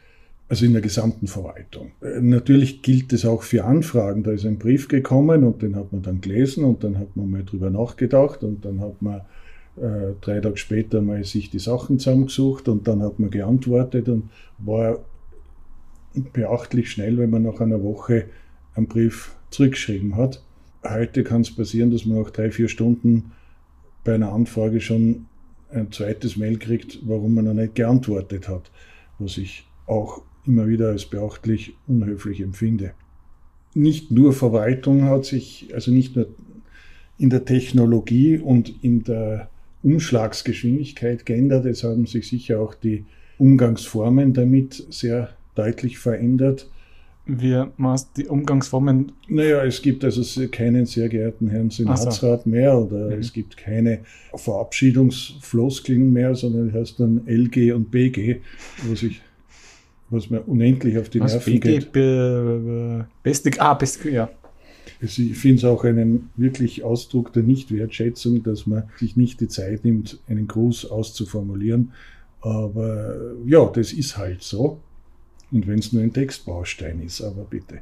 also 0.52 0.66
in 0.66 0.74
der 0.74 0.82
gesamten 0.82 1.28
Verwaltung. 1.28 1.94
Äh, 2.02 2.20
natürlich 2.20 2.82
gilt 2.82 3.14
es 3.14 3.26
auch 3.26 3.42
für 3.42 3.64
Anfragen. 3.64 4.24
Da 4.24 4.32
ist 4.32 4.46
ein 4.46 4.60
Brief 4.60 4.90
gekommen 4.90 5.46
und 5.46 5.62
den 5.62 5.78
hat 5.78 5.94
man 5.94 6.02
dann 6.02 6.20
gelesen 6.20 6.66
und 6.66 6.84
dann 6.84 7.00
hat 7.00 7.16
man 7.16 7.32
mal 7.32 7.46
drüber 7.46 7.70
nachgedacht 7.70 8.44
und 8.44 8.66
dann 8.66 8.82
hat 8.82 9.02
man 9.02 9.22
äh, 9.78 10.12
drei 10.20 10.42
Tage 10.42 10.58
später 10.58 11.02
mal 11.02 11.24
sich 11.24 11.50
die 11.50 11.60
Sachen 11.60 12.00
zusammengesucht 12.00 12.68
und 12.68 12.86
dann 12.86 13.02
hat 13.02 13.18
man 13.18 13.30
geantwortet 13.30 14.10
und 14.10 14.30
war 14.58 15.00
beachtlich 16.34 16.92
schnell, 16.92 17.18
wenn 17.18 17.30
man 17.30 17.44
nach 17.44 17.62
einer 17.62 17.82
Woche 17.82 18.26
einen 18.76 18.88
Brief 18.88 19.34
zurückgeschrieben 19.52 20.18
hat. 20.18 20.44
Heute 20.84 21.24
kann 21.24 21.42
es 21.42 21.56
passieren, 21.56 21.92
dass 21.92 22.06
man 22.06 22.22
nach 22.22 22.32
drei, 22.32 22.52
vier 22.52 22.68
Stunden 22.68 23.32
bei 24.04 24.16
einer 24.16 24.34
Anfrage 24.34 24.82
schon 24.82 25.28
ein 25.72 25.92
zweites 25.92 26.38
Mail 26.38 26.58
kriegt, 26.58 27.00
warum 27.04 27.36
man 27.36 27.46
noch 27.46 27.54
nicht 27.54 27.76
geantwortet 27.76 28.50
hat, 28.50 28.72
was 29.20 29.38
ich 29.38 29.66
auch 29.86 30.22
immer 30.46 30.68
wieder 30.68 30.90
als 30.90 31.06
beachtlich 31.06 31.76
unhöflich 31.88 32.42
empfinde. 32.42 32.94
Nicht 33.74 34.12
nur 34.12 34.34
Verwaltung 34.34 35.04
hat 35.04 35.26
sich, 35.26 35.70
also 35.74 35.92
nicht 35.92 36.16
nur 36.16 36.28
in 37.18 37.30
der 37.30 37.46
Technologie 37.46 38.40
und 38.40 38.84
in 38.84 39.04
der 39.04 39.50
Umschlagsgeschwindigkeit 39.84 41.26
geändert, 41.26 41.66
es 41.66 41.84
haben 41.84 42.06
sich 42.06 42.28
sicher 42.28 42.60
auch 42.60 42.74
die 42.74 43.06
Umgangsformen 43.38 44.34
damit 44.34 44.86
sehr 44.90 45.30
deutlich 45.56 46.00
verändert. 46.00 46.70
Wie 47.26 47.64
meinst 47.78 48.18
die 48.18 48.28
Umgangsformen? 48.28 49.12
Naja, 49.28 49.64
es 49.64 49.82
gibt 49.82 50.04
also 50.04 50.48
keinen 50.48 50.86
sehr 50.86 51.08
geehrten 51.08 51.50
Herrn 51.50 51.70
Senatsrat 51.70 52.44
so. 52.44 52.50
mehr 52.50 52.78
oder 52.78 53.08
mhm. 53.08 53.20
es 53.20 53.32
gibt 53.32 53.58
keine 53.58 54.00
Verabschiedungsfloskeln 54.34 56.12
mehr, 56.12 56.36
sondern 56.36 56.70
es 56.70 56.74
heißt 56.74 57.00
dann 57.00 57.22
LG 57.28 57.74
und 57.74 57.92
BG, 57.92 58.42
wo 58.84 58.96
sich 58.96 59.22
was 60.12 60.30
mir 60.30 60.42
unendlich 60.42 60.98
auf 60.98 61.10
die 61.10 61.22
Was 61.22 61.34
Nerven 61.34 61.60
geht. 61.60 61.92
Be, 61.92 63.08
beste, 63.24 63.52
ah, 63.60 63.74
beste, 63.74 64.10
ja. 64.10 64.30
Ich 65.00 65.38
finde 65.38 65.58
es 65.58 65.64
auch 65.64 65.84
einen 65.84 66.30
wirklich 66.36 66.84
Ausdruck 66.84 67.34
der 67.34 67.44
Nichtwertschätzung, 67.44 68.44
dass 68.44 68.68
man 68.68 68.84
sich 69.00 69.16
nicht 69.16 69.40
die 69.42 69.48
Zeit 69.48 69.84
nimmt, 69.84 70.20
einen 70.28 70.48
Gruß 70.48 70.92
auszuformulieren. 70.92 71.94
Aber 72.42 73.16
ja, 73.46 73.66
das 73.74 73.94
ist 73.94 74.18
halt 74.18 74.44
so. 74.44 74.80
Und 75.52 75.68
wenn 75.68 75.80
es 75.80 75.92
nur 75.92 76.04
ein 76.04 76.14
Textbaustein 76.14 77.02
ist, 77.02 77.22
aber 77.22 77.44
bitte. 77.44 77.80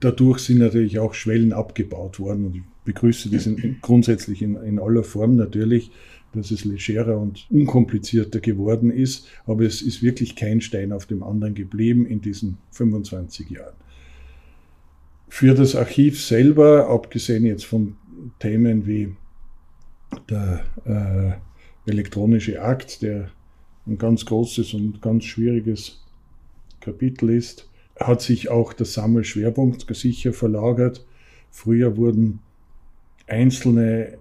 Dadurch 0.00 0.40
sind 0.40 0.58
natürlich 0.58 0.98
auch 0.98 1.14
Schwellen 1.14 1.52
abgebaut 1.52 2.18
worden 2.18 2.46
und 2.46 2.56
ich 2.56 2.62
begrüße 2.84 3.30
das 3.30 3.46
in, 3.46 3.76
grundsätzlich 3.80 4.42
in, 4.42 4.56
in 4.56 4.80
aller 4.80 5.04
Form 5.04 5.36
natürlich 5.36 5.90
dass 6.34 6.50
es 6.50 6.64
legerer 6.64 7.18
und 7.18 7.46
unkomplizierter 7.50 8.40
geworden 8.40 8.90
ist, 8.90 9.28
aber 9.46 9.64
es 9.64 9.82
ist 9.82 10.02
wirklich 10.02 10.36
kein 10.36 10.60
Stein 10.60 10.92
auf 10.92 11.06
dem 11.06 11.22
anderen 11.22 11.54
geblieben 11.54 12.06
in 12.06 12.20
diesen 12.20 12.58
25 12.72 13.50
Jahren. 13.50 13.74
Für 15.28 15.54
das 15.54 15.74
Archiv 15.74 16.22
selber, 16.22 16.88
abgesehen 16.88 17.44
jetzt 17.44 17.64
von 17.64 17.96
Themen 18.38 18.86
wie 18.86 19.14
der 20.28 20.64
äh, 20.84 21.90
elektronische 21.90 22.62
Akt, 22.62 23.02
der 23.02 23.30
ein 23.86 23.98
ganz 23.98 24.24
großes 24.24 24.74
und 24.74 25.02
ganz 25.02 25.24
schwieriges 25.24 26.03
Kapitel 26.84 27.30
ist, 27.30 27.68
hat 27.98 28.22
sich 28.22 28.50
auch 28.50 28.72
der 28.72 28.86
Sammelschwerpunkt 28.86 29.86
sicher 29.94 30.32
verlagert. 30.32 31.04
Früher 31.50 31.96
wurden 31.96 32.40
einzelne 33.26 34.18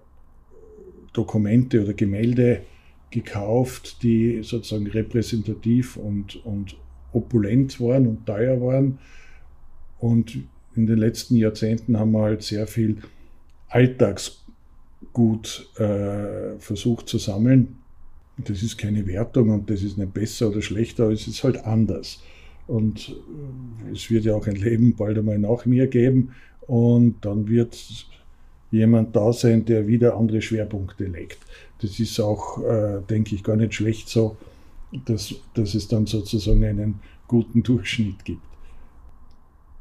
Dokumente 1.13 1.83
oder 1.83 1.93
Gemälde 1.93 2.61
gekauft, 3.09 4.03
die 4.03 4.43
sozusagen 4.43 4.87
repräsentativ 4.87 5.97
und, 5.97 6.43
und 6.45 6.77
opulent 7.11 7.79
waren 7.79 8.07
und 8.07 8.25
teuer 8.25 8.61
waren. 8.61 8.99
Und 9.99 10.37
in 10.75 10.87
den 10.87 10.97
letzten 10.97 11.35
Jahrzehnten 11.35 11.99
haben 11.99 12.11
wir 12.11 12.23
halt 12.23 12.43
sehr 12.43 12.67
viel 12.67 12.97
Alltagsgut 13.69 15.69
äh, 15.77 16.59
versucht 16.59 17.07
zu 17.07 17.19
sammeln. 17.19 17.77
Das 18.37 18.63
ist 18.63 18.77
keine 18.77 19.05
Wertung 19.05 19.49
und 19.49 19.69
das 19.69 19.83
ist 19.83 19.97
nicht 19.97 20.13
besser 20.13 20.49
oder 20.49 20.63
schlechter, 20.63 21.03
aber 21.03 21.13
es 21.13 21.27
ist 21.27 21.43
halt 21.43 21.65
anders. 21.65 22.23
Und 22.67 23.15
es 23.91 24.09
wird 24.09 24.25
ja 24.25 24.35
auch 24.35 24.47
ein 24.47 24.55
Leben 24.55 24.95
bald 24.95 25.17
einmal 25.17 25.39
nach 25.39 25.65
mir 25.65 25.87
geben 25.87 26.33
und 26.61 27.17
dann 27.21 27.47
wird 27.47 27.77
jemand 28.71 29.15
da 29.15 29.33
sein, 29.33 29.65
der 29.65 29.87
wieder 29.87 30.17
andere 30.17 30.41
Schwerpunkte 30.41 31.05
legt. 31.05 31.39
Das 31.81 31.99
ist 31.99 32.19
auch, 32.19 32.63
äh, 32.63 33.01
denke 33.09 33.35
ich, 33.35 33.43
gar 33.43 33.55
nicht 33.55 33.73
schlecht 33.73 34.09
so, 34.09 34.37
dass, 35.05 35.35
dass 35.53 35.75
es 35.75 35.87
dann 35.87 36.05
sozusagen 36.05 36.63
einen 36.63 36.99
guten 37.27 37.63
Durchschnitt 37.63 38.23
gibt. 38.25 38.41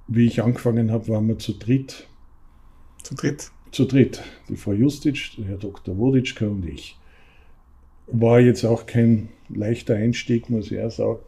Wie 0.09 0.27
ich 0.27 0.43
angefangen 0.43 0.91
habe, 0.91 1.09
waren 1.09 1.29
wir 1.29 1.39
zu 1.39 1.53
dritt. 1.53 2.07
Zu 3.03 3.15
dritt? 3.15 3.51
Zu 3.71 3.87
dritt. 3.87 4.23
Die 4.49 4.57
Frau 4.57 4.73
Justic, 4.73 5.31
der 5.39 5.47
Herr 5.47 5.57
Dr. 5.57 5.97
Woditschka 5.97 6.47
und 6.47 6.67
ich. 6.67 6.99
War 8.09 8.41
jetzt 8.41 8.65
auch 8.65 8.85
kein 8.85 9.29
leichter 9.49 9.95
Einstieg, 9.95 10.51
muss 10.51 10.71
ich 10.71 10.81
auch 10.81 10.91
sagen. 10.91 11.21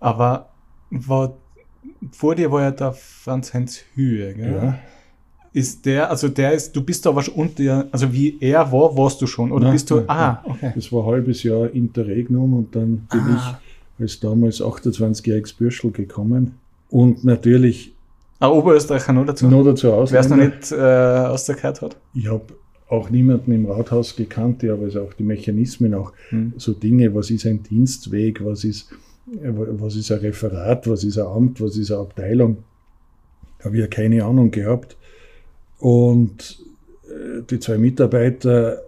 Aber 0.00 0.50
war, 0.90 1.36
vor 2.10 2.34
dir 2.34 2.50
war 2.50 2.62
ja 2.62 2.70
der 2.70 2.92
Franz 2.92 3.54
Heinz 3.54 3.80
Höhe, 3.94 4.34
gell? 4.34 4.52
Ja. 4.52 4.78
Ist 5.54 5.84
der, 5.84 6.08
also 6.08 6.28
der 6.28 6.52
ist, 6.52 6.74
du 6.74 6.82
bist 6.82 7.06
aber 7.06 7.22
schon 7.22 7.34
unter, 7.34 7.86
also 7.92 8.10
wie 8.12 8.38
er 8.40 8.72
war, 8.72 8.96
warst 8.96 9.20
du 9.20 9.26
schon, 9.26 9.52
oder 9.52 9.64
nein, 9.64 9.74
bist 9.74 9.90
du, 9.90 9.96
nein, 9.96 10.06
ah, 10.08 10.42
okay. 10.44 10.72
Das 10.74 10.90
war 10.90 11.04
ein 11.04 11.10
halbes 11.10 11.42
Jahr 11.42 11.70
Interregnum 11.70 12.54
und 12.54 12.74
dann 12.74 13.06
bin 13.10 13.20
ah. 13.20 13.60
ich 13.98 14.02
als 14.02 14.20
damals 14.20 14.62
28-jähriges 14.62 15.56
Bürschel 15.56 15.90
gekommen 15.90 16.54
und 16.88 17.24
natürlich. 17.24 17.94
Ein 18.40 18.50
Oberösterreicher 18.50 19.12
noch 19.12 19.26
dazu? 19.26 19.46
Noch 19.46 19.62
dazu 19.62 19.88
Wer 19.88 20.20
es 20.20 20.28
noch 20.28 20.36
nicht 20.36 20.72
äh, 20.72 20.76
ausgehört 20.76 21.82
hat? 21.82 21.96
Ich 22.14 22.28
habe 22.28 22.44
auch 22.88 23.08
niemanden 23.08 23.52
im 23.52 23.66
Rathaus 23.66 24.16
gekannt, 24.16 24.62
der 24.62 24.74
aber 24.74 24.84
also 24.84 25.02
auch 25.02 25.14
die 25.14 25.22
Mechanismen, 25.22 25.94
auch 25.94 26.12
hm. 26.28 26.52
so 26.58 26.72
Dinge, 26.72 27.14
was 27.14 27.30
ist 27.30 27.46
ein 27.46 27.62
Dienstweg, 27.62 28.44
was 28.44 28.64
ist 28.64 28.88
was 29.40 29.96
ist 29.96 30.12
ein 30.12 30.18
Referat, 30.18 30.86
was 30.88 31.04
ist 31.04 31.18
ein 31.18 31.26
Amt, 31.26 31.60
was 31.60 31.76
ist 31.76 31.90
eine 31.90 32.00
Abteilung. 32.00 32.64
Habe 33.64 33.76
ich 33.76 33.80
ja 33.80 33.86
keine 33.86 34.24
Ahnung 34.24 34.50
gehabt. 34.50 34.96
Und 35.78 36.62
äh, 37.04 37.42
die 37.48 37.58
zwei 37.58 37.78
Mitarbeiter 37.78 38.82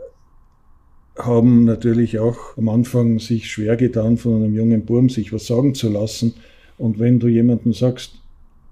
haben 1.16 1.64
natürlich 1.64 2.18
auch 2.18 2.56
am 2.56 2.68
Anfang 2.68 3.18
sich 3.20 3.50
schwer 3.50 3.76
getan, 3.76 4.16
von 4.16 4.36
einem 4.36 4.54
jungen 4.54 4.84
Burm 4.84 5.08
sich 5.08 5.32
was 5.32 5.46
sagen 5.46 5.74
zu 5.74 5.88
lassen. 5.88 6.34
Und 6.76 6.98
wenn 6.98 7.20
du 7.20 7.28
jemandem 7.28 7.72
sagst, 7.72 8.20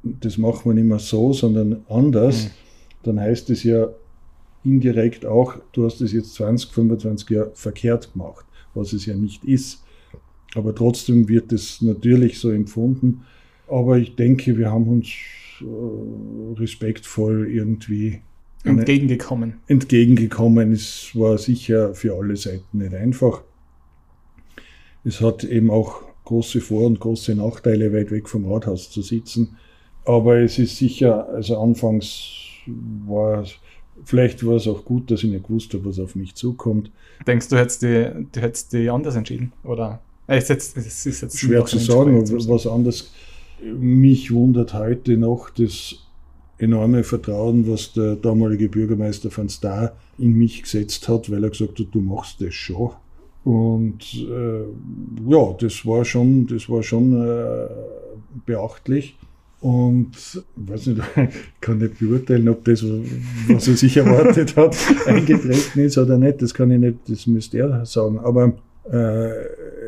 das 0.02 0.38
machen 0.38 0.70
wir 0.70 0.74
nicht 0.74 0.88
mehr 0.88 0.98
so, 0.98 1.32
sondern 1.32 1.84
anders, 1.88 2.44
mhm. 2.44 2.50
dann 3.04 3.20
heißt 3.20 3.50
es 3.50 3.62
ja 3.62 3.88
indirekt 4.64 5.24
auch, 5.24 5.56
du 5.72 5.84
hast 5.84 6.00
es 6.00 6.12
jetzt 6.12 6.34
20, 6.34 6.72
25 6.72 7.30
Jahre 7.30 7.50
verkehrt 7.54 8.12
gemacht, 8.12 8.44
was 8.74 8.92
es 8.92 9.06
ja 9.06 9.14
nicht 9.14 9.44
ist. 9.44 9.81
Aber 10.54 10.74
trotzdem 10.74 11.28
wird 11.28 11.52
es 11.52 11.80
natürlich 11.82 12.38
so 12.38 12.50
empfunden. 12.50 13.22
Aber 13.68 13.98
ich 13.98 14.16
denke, 14.16 14.58
wir 14.58 14.70
haben 14.70 14.86
uns 14.88 15.08
äh, 15.60 16.60
respektvoll 16.60 17.48
irgendwie 17.50 18.20
entgegengekommen. 18.64 19.54
Entgegengekommen. 19.66 20.72
Es 20.72 21.10
war 21.14 21.38
sicher 21.38 21.94
für 21.94 22.14
alle 22.14 22.36
Seiten 22.36 22.78
nicht 22.78 22.94
einfach. 22.94 23.42
Es 25.04 25.20
hat 25.20 25.42
eben 25.44 25.70
auch 25.70 26.02
große 26.24 26.60
Vor- 26.60 26.86
und 26.86 27.00
große 27.00 27.34
Nachteile, 27.34 27.92
weit 27.92 28.10
weg 28.10 28.28
vom 28.28 28.50
Rathaus 28.50 28.90
zu 28.90 29.02
sitzen. 29.02 29.56
Aber 30.04 30.38
es 30.38 30.58
ist 30.58 30.76
sicher, 30.76 31.28
also 31.28 31.60
anfangs 31.60 32.30
war 33.06 33.42
es, 33.42 33.54
vielleicht 34.04 34.44
war 34.46 34.56
es 34.56 34.68
auch 34.68 34.84
gut, 34.84 35.10
dass 35.10 35.22
ich 35.24 35.30
nicht 35.30 35.50
wusste, 35.50 35.84
was 35.84 35.98
auf 35.98 36.14
mich 36.14 36.34
zukommt. 36.34 36.90
Denkst 37.26 37.48
du, 37.48 37.56
hättest 37.56 37.82
die, 37.82 38.10
du 38.32 38.40
hättest 38.40 38.72
die 38.72 38.90
anders 38.90 39.16
entschieden? 39.16 39.52
Oder? 39.64 40.00
Es 40.26 40.50
ist, 40.50 40.76
es 40.76 41.06
ist 41.06 41.20
jetzt 41.20 41.38
Schwer 41.38 41.64
zu 41.64 41.78
sagen, 41.78 42.22
was 42.48 42.66
anderes. 42.66 43.12
Mich 43.62 44.32
wundert 44.32 44.74
heute 44.74 45.16
noch 45.16 45.50
das 45.50 45.96
enorme 46.58 47.02
Vertrauen, 47.02 47.68
was 47.68 47.92
der 47.92 48.16
damalige 48.16 48.68
Bürgermeister 48.68 49.30
von 49.30 49.48
Star 49.48 49.92
in 50.18 50.34
mich 50.34 50.62
gesetzt 50.62 51.08
hat, 51.08 51.30
weil 51.30 51.42
er 51.42 51.50
gesagt 51.50 51.78
hat, 51.78 51.86
du 51.90 52.00
machst 52.00 52.40
das 52.40 52.54
schon. 52.54 52.90
Und 53.44 53.98
äh, 54.14 54.62
ja, 55.28 55.56
das 55.58 55.84
war 55.84 56.04
schon, 56.04 56.46
das 56.46 56.68
war 56.68 56.82
schon 56.82 57.12
äh, 57.20 57.66
beachtlich. 58.46 59.16
Und 59.60 60.10
ich 60.16 60.70
weiß 60.70 60.86
nicht, 60.88 61.00
ich 61.16 61.28
kann 61.60 61.78
nicht 61.78 61.98
beurteilen, 61.98 62.48
ob 62.48 62.64
das, 62.64 62.84
was 63.48 63.68
er 63.68 63.76
sich 63.76 63.96
erwartet 63.96 64.56
hat, 64.56 64.76
eingetreten 65.06 65.80
ist 65.80 65.98
oder 65.98 66.18
nicht. 66.18 66.42
Das 66.42 66.54
kann 66.54 66.70
ich 66.70 66.78
nicht, 66.78 66.98
das 67.08 67.26
müsste 67.26 67.58
er 67.58 67.84
sagen. 67.86 68.18
Aber 68.20 68.54
äh, 68.90 69.30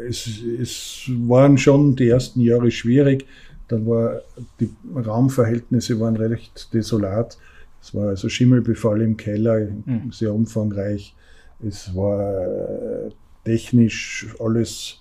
es, 0.09 0.29
es 0.61 1.11
waren 1.27 1.59
schon 1.59 1.97
die 1.97 2.09
ersten 2.09 2.40
Jahre 2.40 2.71
schwierig. 2.71 3.27
Dann 3.69 3.87
war 3.87 4.21
die 4.61 4.71
Raumverhältnisse 4.95 5.99
waren 6.01 6.17
recht 6.17 6.73
desolat. 6.73 7.38
Es 7.81 7.95
war 7.95 8.09
also 8.09 8.29
Schimmelbefall 8.29 9.03
im 9.03 9.17
Keller, 9.17 9.69
mhm. 9.85 10.11
sehr 10.11 10.33
umfangreich. 10.33 11.14
Es 11.67 11.95
war 11.95 13.07
äh, 13.07 13.11
technisch 13.45 14.27
alles 14.38 14.99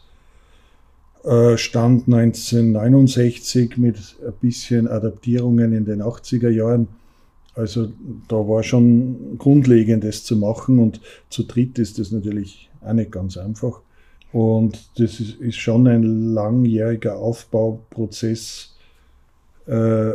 äh, 1.24 1.58
stand 1.58 2.08
1969 2.08 3.78
mit 3.78 3.98
ein 4.26 4.34
bisschen 4.42 4.88
Adaptierungen 4.88 5.74
in 5.74 5.86
den 5.86 6.02
80er 6.02 6.50
Jahren. 6.50 6.88
Also 7.56 7.92
da 8.28 8.36
war 8.36 8.64
schon 8.64 9.38
Grundlegendes 9.38 10.24
zu 10.26 10.36
machen 10.36 10.80
und 10.80 11.00
zu 11.30 11.44
dritt 11.44 11.80
ist 11.80 12.00
das 12.00 12.12
natürlich 12.12 12.70
auch 12.82 12.94
nicht 12.94 13.12
ganz 13.12 13.38
einfach. 13.38 13.82
Und 14.34 14.90
das 14.98 15.20
ist, 15.20 15.36
ist 15.40 15.58
schon 15.58 15.88
ein 15.88 16.34
langjähriger 16.34 17.18
Aufbauprozess 17.18 18.76
äh, 19.68 20.12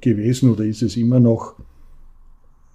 gewesen 0.00 0.52
oder 0.52 0.64
ist 0.64 0.82
es 0.82 0.96
immer 0.96 1.20
noch, 1.20 1.56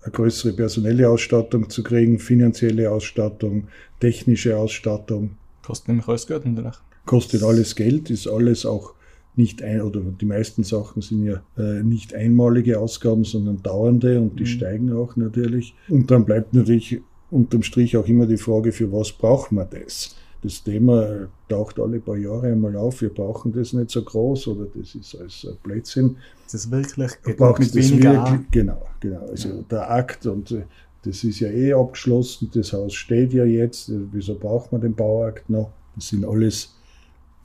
eine 0.03 0.11
größere 0.11 0.51
personelle 0.51 1.09
Ausstattung 1.09 1.69
zu 1.69 1.81
kriegen, 1.81 2.19
finanzielle 2.19 2.91
Ausstattung, 2.91 3.69
technische 4.01 4.57
Ausstattung. 4.57 5.37
Kostet 5.65 5.87
nämlich 5.87 6.07
alles 6.09 6.27
Geld 6.27 6.43
danach. 6.43 6.81
Kostet 7.05 7.41
alles 7.41 7.73
Geld, 7.73 8.09
ist 8.09 8.27
alles 8.27 8.65
auch 8.65 8.93
nicht 9.35 9.63
ein, 9.63 9.81
oder 9.81 10.01
die 10.01 10.25
meisten 10.25 10.63
Sachen 10.63 11.01
sind 11.01 11.25
ja 11.25 11.41
äh, 11.57 11.81
nicht 11.83 12.13
einmalige 12.13 12.79
Ausgaben, 12.79 13.23
sondern 13.23 13.63
dauernde 13.63 14.19
und 14.19 14.37
die 14.39 14.43
mhm. 14.43 14.47
steigen 14.47 14.93
auch 14.93 15.15
natürlich. 15.15 15.73
Und 15.87 16.11
dann 16.11 16.25
bleibt 16.25 16.53
natürlich 16.53 16.99
unterm 17.31 17.63
Strich 17.63 17.95
auch 17.95 18.07
immer 18.07 18.27
die 18.27 18.37
Frage, 18.37 18.73
für 18.73 18.91
was 18.91 19.13
braucht 19.13 19.53
man 19.53 19.67
das? 19.71 20.17
Das 20.43 20.63
Thema 20.63 21.27
taucht 21.47 21.79
alle 21.79 21.99
paar 21.99 22.17
Jahre 22.17 22.47
einmal 22.47 22.75
auf, 22.75 23.01
wir 23.01 23.09
brauchen 23.09 23.53
das 23.53 23.73
nicht 23.73 23.89
so 23.89 24.03
groß 24.03 24.47
oder 24.49 24.65
das 24.75 24.93
ist 24.93 25.15
als 25.15 25.47
Blödsinn. 25.63 26.17
Das 26.45 26.53
ist 26.53 26.71
wirklich 26.71 27.11
braucht 27.37 27.59
mit 27.59 27.73
weniger 27.73 28.13
wirklich, 28.13 28.51
Genau, 28.51 28.85
genau. 28.99 29.25
Also 29.27 29.49
ja. 29.49 29.55
der 29.71 29.91
Akt 29.91 30.25
und 30.25 30.51
äh, 30.51 30.63
das 31.03 31.23
ist 31.23 31.39
ja 31.39 31.49
eh 31.49 31.73
abgeschlossen, 31.73 32.49
das 32.53 32.73
Haus 32.73 32.93
steht 32.93 33.33
ja 33.33 33.45
jetzt, 33.45 33.89
äh, 33.89 33.99
wieso 34.11 34.35
braucht 34.35 34.71
man 34.71 34.81
den 34.81 34.95
Bauakt 34.95 35.49
noch? 35.49 35.71
Das 35.95 36.09
sind 36.09 36.25
alles 36.25 36.75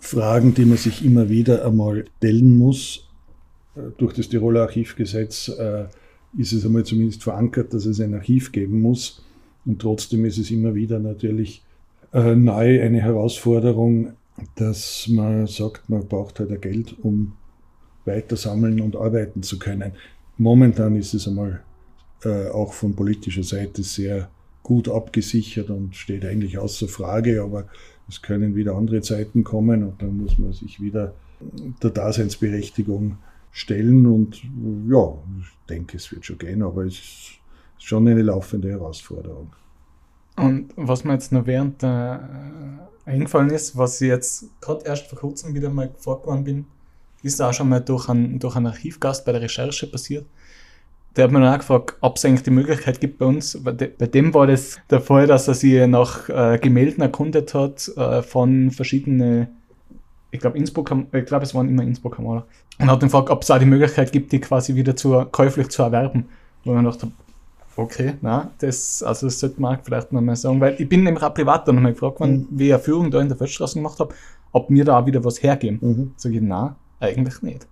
Fragen, 0.01 0.55
die 0.55 0.65
man 0.65 0.77
sich 0.77 1.05
immer 1.05 1.29
wieder 1.29 1.65
einmal 1.65 2.05
stellen 2.19 2.57
muss. 2.57 3.09
Äh, 3.77 3.81
durch 3.97 4.15
das 4.15 4.29
Tiroler 4.29 4.63
Archivgesetz 4.63 5.53
ist 6.37 6.53
es 6.53 6.67
einmal 6.67 6.85
zumindest 6.85 7.23
verankert, 7.23 7.73
dass 7.73 7.87
es 7.87 8.01
ein 8.01 8.13
Archiv 8.13 8.53
geben 8.53 8.83
muss. 8.83 9.25
Und 9.65 9.81
trotzdem 9.81 10.25
ist 10.25 10.39
es 10.39 10.51
immer 10.51 10.75
wieder 10.75 10.99
natürlich 10.99 11.63
äh, 12.12 12.35
neu 12.35 12.83
eine 12.83 13.01
Herausforderung, 13.01 14.12
dass 14.55 15.09
man 15.09 15.47
sagt, 15.47 15.88
man 15.88 16.07
braucht 16.07 16.40
halt 16.40 16.61
Geld, 16.62 16.97
um 17.03 17.33
weiter 18.05 18.37
sammeln 18.37 18.81
und 18.81 18.97
arbeiten 18.97 19.42
zu 19.42 19.59
können. 19.59 19.92
Momentan 20.38 20.97
ist 20.97 21.14
es 21.14 21.27
einmal 21.29 21.61
äh, 22.25 22.49
auch 22.49 22.73
von 22.73 22.94
politischer 22.94 23.42
Seite 23.42 23.83
sehr 23.83 24.31
gut 24.62 24.88
abgesichert 24.88 25.71
und 25.71 25.97
steht 25.97 26.25
eigentlich 26.25 26.59
außer 26.59 26.88
Frage, 26.88 27.42
aber 27.42 27.68
es 28.09 28.23
können 28.23 28.55
wieder 28.55 28.75
andere 28.75 29.03
Zeiten 29.03 29.44
kommen 29.44 29.83
und 29.83 30.01
dann 30.01 30.16
muss 30.16 30.38
man 30.38 30.53
sich 30.53 30.81
wieder 30.81 31.14
der 31.83 31.90
Daseinsberechtigung 31.90 33.18
stellen 33.51 34.07
und 34.07 34.42
ja, 34.88 35.14
ich 35.40 35.66
denke, 35.68 35.97
es 35.97 36.11
wird 36.12 36.25
schon 36.25 36.38
gehen, 36.38 36.62
aber 36.62 36.85
es 36.85 36.94
ist 36.94 37.38
schon 37.79 38.07
eine 38.09 38.23
laufende 38.23 38.71
Herausforderung. 38.71 39.51
Und 40.38 40.70
was 40.77 41.05
mir 41.05 41.14
jetzt 41.14 41.33
noch 41.33 41.46
während 41.46 41.83
der 41.83 42.29
äh, 43.07 43.11
eingefallen 43.11 43.51
ist, 43.51 43.77
was 43.77 44.01
ich 44.01 44.09
jetzt 44.09 44.46
gerade 44.61 44.85
erst 44.85 45.07
vor 45.07 45.18
kurzem 45.18 45.55
wieder 45.55 45.70
mal 45.70 45.90
vorgekommen 45.98 46.44
bin, 46.44 46.66
ist 47.22 47.40
auch 47.40 47.53
schon 47.53 47.68
mal 47.68 47.81
durch 47.81 48.09
einen, 48.09 48.38
durch 48.38 48.57
einen 48.57 48.66
Archivgast 48.66 49.24
bei 49.24 49.33
der 49.33 49.42
Recherche 49.42 49.87
passiert. 49.87 50.27
Der 51.16 51.24
hat 51.24 51.33
mir 51.33 51.40
dann 51.40 51.53
auch 51.53 51.59
gefragt, 51.59 51.96
ob 52.01 52.16
es 52.16 52.24
eigentlich 52.24 52.44
die 52.44 52.51
Möglichkeit 52.51 53.01
gibt 53.01 53.18
bei 53.18 53.27
uns. 53.27 53.61
Bei, 53.62 53.72
bei 53.72 54.07
dem 54.07 54.33
war 54.35 54.46
das 54.46 54.79
der 54.88 55.01
Fall, 55.01 55.27
dass 55.27 55.48
er 55.48 55.55
sich 55.55 55.85
nach 55.88 56.29
äh, 56.29 56.59
Gemälden 56.59 57.03
erkundet 57.03 57.55
hat 57.55 57.88
äh, 57.96 58.22
von 58.22 58.70
verschiedenen, 58.70 59.48
ich 60.31 60.38
glaube 60.38 60.59
Innsbruck, 60.59 60.94
ich 61.12 61.24
glaube 61.24 61.44
es 61.44 61.55
waren 61.55 61.68
immer 61.68 61.83
Innsbrucker 61.83 62.22
Maler. 62.22 62.46
Und 62.79 62.88
hat 62.88 63.03
dann 63.03 63.09
gefragt, 63.09 63.31
ob 63.31 63.42
es 63.42 63.51
auch 63.51 63.59
die 63.59 63.64
Möglichkeit 63.64 64.12
gibt, 64.12 64.31
die 64.31 64.40
quasi 64.40 64.77
wieder 64.77 64.94
zu, 64.94 65.24
käuflich 65.33 65.70
zu 65.70 65.83
erwerben. 65.83 66.29
Wo 66.64 66.72
man 66.72 66.85
dachte, 66.85 67.11
Okay, 67.79 68.14
na, 68.23 68.51
das, 68.59 69.03
also 69.05 69.27
das 69.27 69.38
sollte 69.38 69.61
man 69.61 69.79
vielleicht 69.83 70.11
noch 70.11 70.21
mal 70.21 70.35
sagen, 70.35 70.61
weil 70.61 70.75
ich 70.79 70.88
bin 70.88 71.05
nämlich 71.05 71.23
auch 71.23 71.33
privat 71.33 71.69
dann 71.69 71.77
nochmal 71.77 71.93
gefragt 71.93 72.19
worden, 72.19 72.49
mhm. 72.51 72.59
wie 72.59 72.67
ich 72.67 72.75
eine 72.75 72.83
Führung 72.83 73.11
da 73.11 73.21
in 73.21 73.29
der 73.29 73.37
Feldstraße 73.37 73.75
gemacht 73.75 74.01
habe, 74.01 74.14
ob 74.51 74.69
mir 74.69 74.85
da 74.85 74.99
auch 74.99 75.07
wieder 75.07 75.25
was 75.25 75.43
hergeben. 75.43 75.79
Mhm. 75.81 76.12
Sag 76.17 76.33
ich, 76.33 76.41
na, 76.43 76.77
eigentlich 76.99 77.41
nicht. 77.43 77.69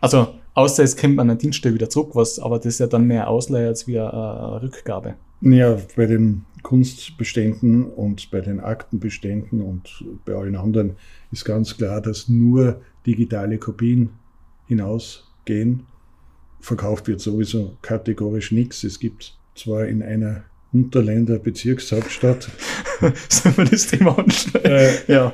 Also, 0.00 0.28
Außer 0.58 0.82
es 0.82 0.96
kommt 0.96 1.20
an 1.20 1.28
der 1.28 1.36
Dienststelle 1.36 1.76
wieder 1.76 1.88
zurück, 1.88 2.10
was, 2.14 2.40
aber 2.40 2.56
das 2.56 2.66
ist 2.66 2.80
ja 2.80 2.88
dann 2.88 3.06
mehr 3.06 3.28
Ausleihe 3.28 3.68
als 3.68 3.86
wie 3.86 3.96
eine 3.96 4.60
Rückgabe. 4.60 5.14
Ja, 5.40 5.78
bei 5.94 6.06
den 6.06 6.46
Kunstbeständen 6.64 7.84
und 7.84 8.28
bei 8.32 8.40
den 8.40 8.58
Aktenbeständen 8.58 9.62
und 9.62 10.04
bei 10.24 10.34
allen 10.34 10.56
anderen 10.56 10.96
ist 11.30 11.44
ganz 11.44 11.76
klar, 11.76 12.00
dass 12.00 12.28
nur 12.28 12.80
digitale 13.06 13.58
Kopien 13.58 14.10
hinausgehen. 14.66 15.86
Verkauft 16.60 17.08
wird 17.08 17.20
sowieso 17.20 17.76
kategorisch 17.82 18.52
nichts. 18.52 18.84
Es 18.84 18.98
gibt 18.98 19.36
zwar 19.54 19.86
in 19.86 20.02
einer 20.02 20.44
Unterländer 20.72 21.38
Bezirkshauptstadt. 21.38 22.50
Sollen 23.28 23.56
wir 23.56 23.64
das 23.64 23.86
Thema 23.86 24.18
anschneiden? 24.18 24.70
Äh, 24.70 25.12
ja. 25.12 25.32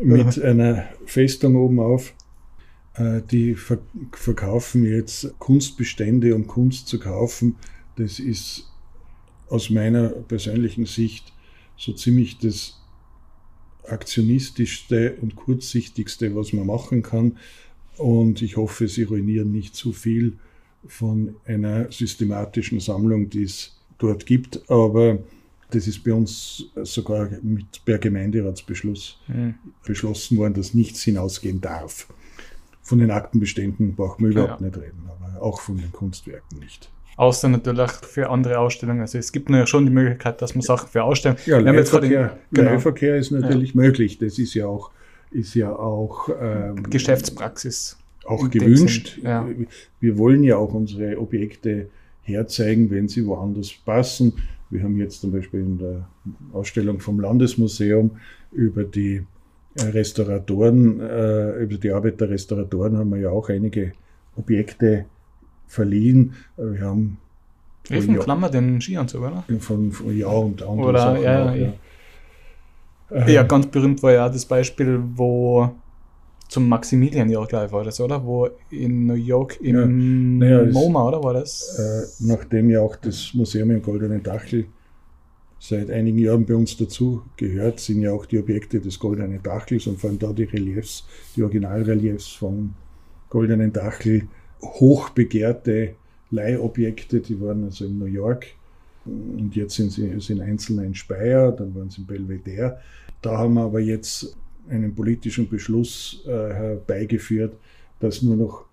Mit 0.00 0.42
einer 0.42 0.88
Festung 1.06 1.56
oben 1.56 1.80
auf. 1.80 2.12
Äh, 2.94 3.22
die 3.30 3.54
ver 3.54 3.78
verkaufen 4.12 4.84
jetzt 4.84 5.38
Kunstbestände, 5.38 6.34
um 6.34 6.46
Kunst 6.46 6.88
zu 6.88 6.98
kaufen. 6.98 7.56
Das 7.96 8.18
ist 8.18 8.70
aus 9.48 9.70
meiner 9.70 10.08
persönlichen 10.08 10.86
Sicht 10.86 11.32
so 11.76 11.92
ziemlich 11.92 12.38
das 12.38 12.80
aktionistischste 13.86 15.16
und 15.20 15.36
kurzsichtigste, 15.36 16.34
was 16.34 16.52
man 16.52 16.66
machen 16.66 17.02
kann. 17.02 17.38
Und 17.96 18.42
ich 18.42 18.56
hoffe, 18.56 18.88
sie 18.88 19.04
ruinieren 19.04 19.52
nicht 19.52 19.74
zu 19.76 19.92
viel 19.92 20.38
von 20.86 21.36
einer 21.46 21.90
systematischen 21.90 22.80
Sammlung, 22.80 23.30
die 23.30 23.44
es 23.44 23.76
dort 23.98 24.26
gibt. 24.26 24.68
Aber 24.70 25.18
das 25.70 25.86
ist 25.86 26.04
bei 26.04 26.12
uns 26.12 26.64
sogar 26.82 27.28
mit 27.42 27.84
per 27.84 27.98
Gemeinderatsbeschluss 27.98 29.18
mhm. 29.28 29.54
beschlossen 29.86 30.38
worden, 30.38 30.54
dass 30.54 30.74
nichts 30.74 31.02
hinausgehen 31.02 31.60
darf. 31.60 32.08
Von 32.82 32.98
den 32.98 33.10
Aktenbeständen 33.10 33.94
braucht 33.94 34.20
man 34.20 34.32
überhaupt 34.32 34.60
ja. 34.60 34.66
nicht 34.66 34.76
reden, 34.76 35.08
aber 35.08 35.42
auch 35.42 35.60
von 35.60 35.78
den 35.78 35.90
Kunstwerken 35.90 36.58
nicht. 36.58 36.90
Außer 37.16 37.48
natürlich 37.48 37.90
für 37.92 38.28
andere 38.28 38.58
Ausstellungen. 38.58 39.00
Also 39.00 39.18
es 39.18 39.30
gibt 39.30 39.48
ja 39.48 39.66
schon 39.66 39.86
die 39.86 39.92
Möglichkeit, 39.92 40.42
dass 40.42 40.54
man 40.54 40.62
Sachen 40.62 40.88
für 40.88 41.04
Ausstellungen. 41.04 41.40
Ja, 41.46 41.58
Leihverkehr, 41.58 42.38
genau. 42.52 42.70
Leihverkehr 42.70 43.16
ist 43.16 43.30
natürlich 43.30 43.74
ja. 43.74 43.80
möglich. 43.80 44.18
Das 44.18 44.38
ist 44.38 44.54
ja 44.54 44.66
auch, 44.66 44.90
ist 45.30 45.54
ja 45.54 45.74
auch 45.74 46.28
ähm, 46.40 46.82
Geschäftspraxis. 46.90 47.96
Auch 48.26 48.50
gewünscht. 48.50 49.18
Ja. 49.22 49.46
Wir 50.00 50.18
wollen 50.18 50.44
ja 50.44 50.56
auch 50.56 50.72
unsere 50.72 51.18
Objekte 51.18 51.88
herzeigen, 52.22 52.90
wenn 52.90 53.08
sie 53.08 53.26
woanders 53.26 53.72
passen. 53.72 54.32
Wir 54.70 54.82
haben 54.82 54.96
jetzt 54.98 55.20
zum 55.20 55.32
Beispiel 55.32 55.60
in 55.60 55.78
der 55.78 56.08
Ausstellung 56.52 57.00
vom 57.00 57.20
Landesmuseum 57.20 58.12
über 58.50 58.84
die 58.84 59.22
äh, 59.76 59.82
Restauratoren, 59.82 61.00
äh, 61.00 61.62
über 61.62 61.76
die 61.76 61.92
Arbeit 61.92 62.20
der 62.20 62.30
Restauratoren 62.30 62.96
haben 62.96 63.10
wir 63.10 63.18
ja 63.18 63.30
auch 63.30 63.48
einige 63.48 63.92
Objekte 64.36 65.04
verliehen. 65.66 66.34
Wir 66.56 66.80
haben 66.80 67.18
von 67.84 68.18
Klammer 68.18 68.48
den 68.48 68.80
Skianzug, 68.80 69.22
oder? 69.22 69.44
Von, 69.58 69.92
von 69.92 70.16
ja 70.16 70.28
und 70.28 70.62
andere 70.62 70.88
oder, 70.88 70.98
Sachen 71.00 71.22
ja, 71.22 71.50
auch, 71.50 71.54
ja. 71.54 71.72
ja. 73.10 73.28
ja, 73.28 73.42
ganz 73.42 73.66
berühmt 73.66 74.02
war 74.02 74.12
ja 74.12 74.28
das 74.28 74.46
Beispiel, 74.46 75.00
wo 75.14 75.70
zum 76.48 76.68
Maximilian-Jahr, 76.68 77.46
glaube 77.46 77.66
ich, 77.66 77.72
war 77.72 77.84
das, 77.84 78.00
oder? 78.00 78.24
Wo 78.24 78.48
in 78.70 79.06
New 79.06 79.14
York 79.14 79.58
im 79.60 80.40
ja, 80.40 80.56
naja, 80.60 80.72
MoMA, 80.72 81.08
oder 81.08 81.22
war 81.22 81.34
das? 81.34 81.78
Äh, 81.78 82.26
nachdem 82.26 82.70
ja 82.70 82.80
auch 82.80 82.96
das 82.96 83.32
Museum 83.34 83.70
im 83.70 83.82
Goldenen 83.82 84.22
Dachel 84.22 84.66
seit 85.58 85.90
einigen 85.90 86.18
Jahren 86.18 86.44
bei 86.44 86.54
uns 86.54 86.76
dazu 86.76 87.22
gehört, 87.36 87.80
sind 87.80 88.02
ja 88.02 88.12
auch 88.12 88.26
die 88.26 88.38
Objekte 88.38 88.80
des 88.80 88.98
Goldenen 88.98 89.42
Dachels 89.42 89.86
und 89.86 89.98
vor 89.98 90.10
allem 90.10 90.18
da 90.18 90.32
die 90.32 90.44
Reliefs, 90.44 91.06
die 91.34 91.42
Originalreliefs 91.42 92.32
vom 92.32 92.74
Goldenen 93.30 93.72
Dachel 93.72 94.28
hochbegehrte 94.62 95.94
Leihobjekte, 96.30 97.20
die 97.20 97.40
waren 97.40 97.64
also 97.64 97.86
in 97.86 97.98
New 97.98 98.06
York 98.06 98.46
und 99.06 99.52
jetzt 99.54 99.76
sind 99.76 99.92
sie 99.92 100.20
sind 100.20 100.40
einzelne 100.40 100.84
in 100.84 100.94
Speyer, 100.94 101.52
dann 101.52 101.74
waren 101.74 101.90
sie 101.90 102.02
in 102.02 102.06
Belvedere. 102.06 102.78
Da 103.22 103.38
haben 103.38 103.54
wir 103.54 103.62
aber 103.62 103.80
jetzt 103.80 104.36
einen 104.68 104.94
politischen 104.94 105.48
Beschluss 105.48 106.22
äh, 106.26 106.30
herbeigeführt, 106.30 107.54
dass 108.00 108.22
nur 108.22 108.36
noch 108.36 108.64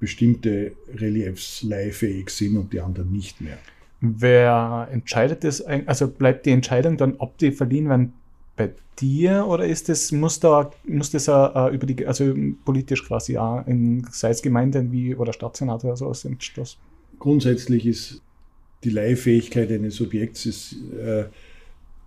bestimmte 0.00 0.72
Reliefs 0.96 1.62
leihfähig 1.62 2.30
sind 2.30 2.56
und 2.56 2.72
die 2.72 2.80
anderen 2.80 3.12
nicht 3.12 3.40
mehr. 3.40 3.58
Wer 4.00 4.88
entscheidet 4.92 5.44
das? 5.44 5.62
Also 5.62 6.08
bleibt 6.08 6.44
die 6.44 6.50
Entscheidung 6.50 6.96
dann, 6.96 7.14
ob 7.18 7.38
die 7.38 7.52
verliehen 7.52 7.88
werden, 7.88 8.12
bei 8.56 8.70
dir 8.98 9.46
oder 9.46 9.66
ist 9.66 9.88
das, 9.88 10.12
muss 10.12 10.38
da, 10.40 10.70
muss 10.86 11.10
das 11.10 11.28
uh, 11.28 11.68
über 11.72 11.86
die, 11.86 12.06
also 12.06 12.32
politisch 12.64 13.04
quasi 13.04 13.36
auch 13.36 13.66
in, 13.66 14.06
sei 14.10 14.30
es 14.30 14.42
Gemeinden 14.42 14.92
wie 14.92 15.14
oder 15.14 15.32
Stadtsenat 15.32 15.84
oder 15.84 15.96
sowas 15.96 16.24
entschlossen? 16.24 16.78
Grundsätzlich 17.18 17.86
ist 17.86 18.22
die 18.84 18.90
Leihfähigkeit 18.90 19.70
eines 19.72 20.00
Objekts 20.00 20.46
ist, 20.46 20.76
äh, 20.92 21.24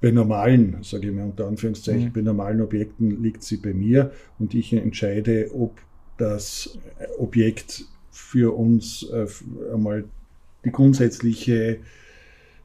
bei 0.02 0.12
normalen, 0.12 0.78
sage 0.82 1.08
ich 1.08 1.14
mal 1.14 1.26
unter 1.26 1.48
Anführungszeichen, 1.48 2.06
mhm. 2.06 2.14
bei 2.14 2.22
normalen 2.22 2.62
Objekten 2.62 3.22
liegt 3.22 3.44
sie 3.44 3.58
bei 3.58 3.74
mir 3.74 4.12
und 4.40 4.54
ich 4.54 4.74
entscheide, 4.74 5.52
ob 5.54 5.78
das 6.18 6.78
Objekt 7.18 7.86
für 8.12 8.56
uns 8.56 9.08
äh, 9.12 9.28
einmal 9.74 10.06
die 10.66 10.72
grundsätzliche, 10.72 11.80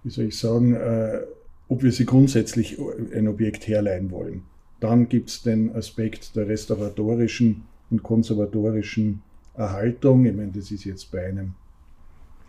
wie 0.02 0.10
soll 0.10 0.26
ich 0.26 0.38
sagen, 0.38 0.74
äh, 0.74 1.20
ob 1.68 1.82
wir 1.82 1.92
sie 1.92 2.04
grundsätzlich 2.04 2.78
ein 3.14 3.28
Objekt 3.28 3.66
herleihen 3.68 4.10
wollen. 4.10 4.42
Dann 4.80 5.08
gibt 5.08 5.30
es 5.30 5.42
den 5.42 5.74
Aspekt 5.74 6.34
der 6.36 6.48
restauratorischen 6.48 7.62
und 7.90 8.02
konservatorischen 8.02 9.22
Erhaltung. 9.54 10.24
Ich 10.24 10.34
meine, 10.34 10.52
das 10.52 10.70
ist 10.70 10.84
jetzt 10.84 11.10
bei 11.12 11.26
einem 11.26 11.54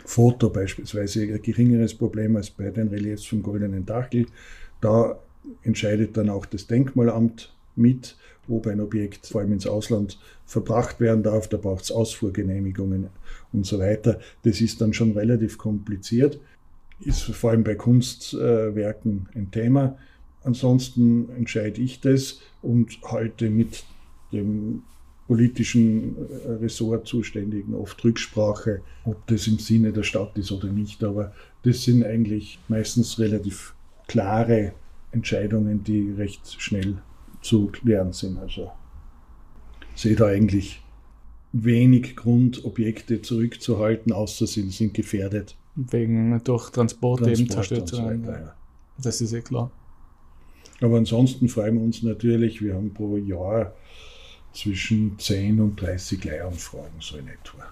Foto 0.05 0.49
beispielsweise 0.49 1.21
ein 1.23 1.41
geringeres 1.41 1.93
Problem 1.93 2.35
als 2.35 2.49
bei 2.49 2.69
den 2.71 2.87
Reliefs 2.87 3.25
vom 3.25 3.43
Goldenen 3.43 3.85
Dachel. 3.85 4.25
Da 4.83 5.19
entscheidet 5.63 6.17
dann 6.17 6.29
auch 6.29 6.45
das 6.45 6.67
Denkmalamt 6.67 7.53
mit, 7.75 8.17
ob 8.49 8.67
ein 8.67 8.81
Objekt 8.81 9.27
vor 9.27 9.41
allem 9.41 9.53
ins 9.53 9.67
Ausland 9.67 10.19
verbracht 10.45 10.99
werden 10.99 11.23
darf. 11.23 11.47
Da 11.47 11.57
braucht 11.57 11.83
es 11.83 11.91
Ausfuhrgenehmigungen 11.91 13.07
und 13.51 13.65
so 13.65 13.79
weiter. 13.79 14.19
Das 14.43 14.61
ist 14.61 14.81
dann 14.81 14.93
schon 14.93 15.11
relativ 15.13 15.57
kompliziert 15.57 16.39
ist 17.05 17.23
vor 17.23 17.51
allem 17.51 17.63
bei 17.63 17.75
Kunstwerken 17.75 19.27
ein 19.35 19.51
Thema. 19.51 19.97
Ansonsten 20.43 21.29
entscheide 21.37 21.81
ich 21.81 22.01
das 22.01 22.41
und 22.61 22.99
halte 23.03 23.49
mit 23.49 23.83
dem 24.31 24.83
politischen 25.27 26.17
äh, 26.17 26.51
Ressort 26.53 27.07
zuständigen 27.07 27.75
oft 27.75 28.03
Rücksprache, 28.03 28.81
ob 29.05 29.25
das 29.27 29.47
im 29.47 29.57
Sinne 29.57 29.93
der 29.93 30.03
Stadt 30.03 30.37
ist 30.37 30.51
oder 30.51 30.67
nicht. 30.67 31.03
Aber 31.03 31.33
das 31.63 31.83
sind 31.83 32.03
eigentlich 32.03 32.59
meistens 32.67 33.19
relativ 33.19 33.73
klare 34.07 34.73
Entscheidungen, 35.11 35.83
die 35.83 36.11
recht 36.11 36.61
schnell 36.61 37.01
zu 37.41 37.67
klären 37.67 38.13
sind. 38.13 38.37
Also 38.37 38.71
sehe 39.95 40.15
da 40.15 40.27
eigentlich 40.27 40.81
wenig 41.51 42.15
Grund, 42.15 42.65
Objekte 42.65 43.21
zurückzuhalten, 43.21 44.11
außer 44.11 44.47
sie 44.47 44.69
sind 44.69 44.93
gefährdet 44.93 45.55
wegen 45.75 46.41
durch 46.43 46.69
Transport, 46.69 47.21
Transport 47.21 47.39
eben 47.39 47.49
zerstört 47.49 47.87
zu 47.87 47.97
werden. 47.97 48.25
Ja. 48.25 48.55
Das 49.01 49.21
ist 49.21 49.33
eh 49.33 49.41
klar. 49.41 49.71
Aber 50.81 50.97
ansonsten 50.97 51.47
freuen 51.47 51.75
wir 51.75 51.83
uns 51.83 52.03
natürlich, 52.03 52.61
wir 52.61 52.75
haben 52.75 52.93
pro 52.93 53.17
Jahr 53.17 53.73
zwischen 54.53 55.17
10 55.17 55.59
und 55.59 55.81
30 55.81 56.23
Leihanfragen, 56.23 56.99
so 56.99 57.17
in 57.17 57.27
etwa. 57.27 57.65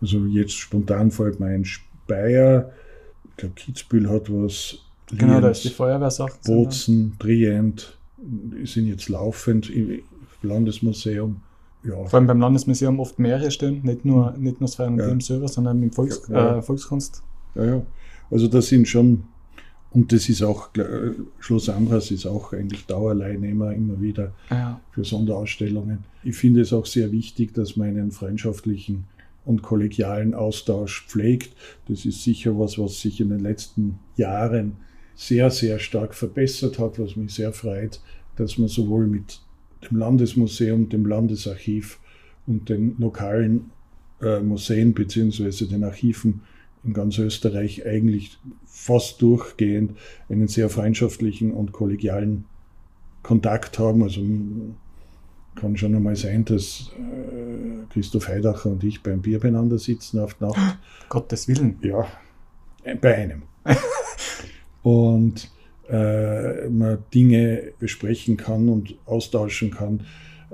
Also 0.00 0.26
jetzt 0.26 0.52
spontan 0.52 1.10
fällt 1.10 1.40
mir 1.40 1.46
ein 1.46 1.64
Speyer, 1.64 2.72
ich 3.30 3.36
glaube 3.36 3.54
Kitzbühel 3.54 4.08
hat 4.08 4.30
was. 4.30 4.78
Genau, 5.10 5.32
Lienz, 5.32 5.42
da 5.42 5.50
ist 5.50 5.64
die 5.64 5.70
Feuerwehrsache. 5.70 6.32
Bozen, 6.44 7.16
Trient, 7.18 7.98
sind 8.64 8.86
jetzt 8.86 9.08
laufend 9.08 9.70
im 9.70 10.00
Landesmuseum. 10.42 11.40
Ja. 11.84 12.04
Vor 12.04 12.18
allem 12.18 12.26
beim 12.26 12.40
Landesmuseum 12.40 13.00
oft 13.00 13.18
mehrere 13.18 13.50
stehen, 13.50 13.80
nicht 13.82 14.04
nur, 14.04 14.32
nicht 14.32 14.60
nur 14.60 14.68
das 14.68 14.74
Feiern 14.74 14.98
ja. 14.98 15.18
selber, 15.20 15.48
sondern 15.48 15.82
im 15.82 15.92
Volks, 15.92 16.22
ja. 16.28 16.58
äh, 16.58 16.62
Volkskunst. 16.62 17.22
Ja, 17.54 17.64
ja. 17.64 17.82
Also 18.30 18.48
das 18.48 18.68
sind 18.68 18.86
schon, 18.86 19.24
und 19.90 20.12
das 20.12 20.28
ist 20.28 20.42
auch, 20.42 20.68
Schloss 21.38 21.68
Ambras 21.68 22.10
ist 22.10 22.26
auch 22.26 22.52
eigentlich 22.52 22.86
Dauerleihnehmer 22.86 23.72
immer 23.72 24.00
wieder 24.00 24.32
ja. 24.50 24.80
für 24.92 25.04
Sonderausstellungen. 25.04 26.04
Ich 26.22 26.36
finde 26.36 26.60
es 26.60 26.72
auch 26.72 26.86
sehr 26.86 27.10
wichtig, 27.12 27.54
dass 27.54 27.76
man 27.76 27.88
einen 27.88 28.10
freundschaftlichen 28.10 29.04
und 29.46 29.62
kollegialen 29.62 30.34
Austausch 30.34 31.06
pflegt. 31.06 31.56
Das 31.88 32.04
ist 32.04 32.22
sicher 32.22 32.58
was, 32.58 32.78
was 32.78 33.00
sich 33.00 33.20
in 33.20 33.30
den 33.30 33.40
letzten 33.40 33.98
Jahren 34.16 34.76
sehr, 35.20 35.50
sehr 35.50 35.78
stark 35.78 36.14
verbessert 36.14 36.78
hat, 36.78 36.98
was 36.98 37.14
mich 37.14 37.34
sehr 37.34 37.52
freut, 37.52 38.00
dass 38.36 38.56
man 38.56 38.68
sowohl 38.68 39.06
mit 39.06 39.42
dem 39.82 39.98
Landesmuseum, 39.98 40.88
dem 40.88 41.04
Landesarchiv 41.04 41.98
und 42.46 42.70
den 42.70 42.96
lokalen 42.98 43.70
äh, 44.22 44.40
Museen 44.40 44.94
bzw. 44.94 45.66
den 45.66 45.84
Archiven 45.84 46.40
in 46.84 46.94
ganz 46.94 47.18
Österreich 47.18 47.84
eigentlich 47.84 48.38
fast 48.64 49.20
durchgehend 49.20 49.92
einen 50.30 50.48
sehr 50.48 50.70
freundschaftlichen 50.70 51.52
und 51.52 51.72
kollegialen 51.72 52.46
Kontakt 53.22 53.78
haben. 53.78 54.02
Also 54.02 54.22
kann 55.54 55.76
schon 55.76 55.94
einmal 55.94 56.16
sein, 56.16 56.46
dass 56.46 56.92
äh, 56.96 57.84
Christoph 57.92 58.26
Heidacher 58.26 58.70
und 58.70 58.82
ich 58.84 59.02
beim 59.02 59.20
Bier 59.20 59.38
beieinander 59.38 59.78
sitzen 59.78 60.18
auf 60.18 60.40
Nacht. 60.40 60.78
Gottes 61.10 61.46
Willen. 61.46 61.78
Ja, 61.82 62.06
bei 63.02 63.16
einem. 63.16 63.42
und 64.82 65.50
äh, 65.88 66.68
man 66.68 66.98
Dinge 67.12 67.72
besprechen 67.78 68.36
kann 68.36 68.68
und 68.68 68.94
austauschen 69.06 69.70
kann. 69.70 70.02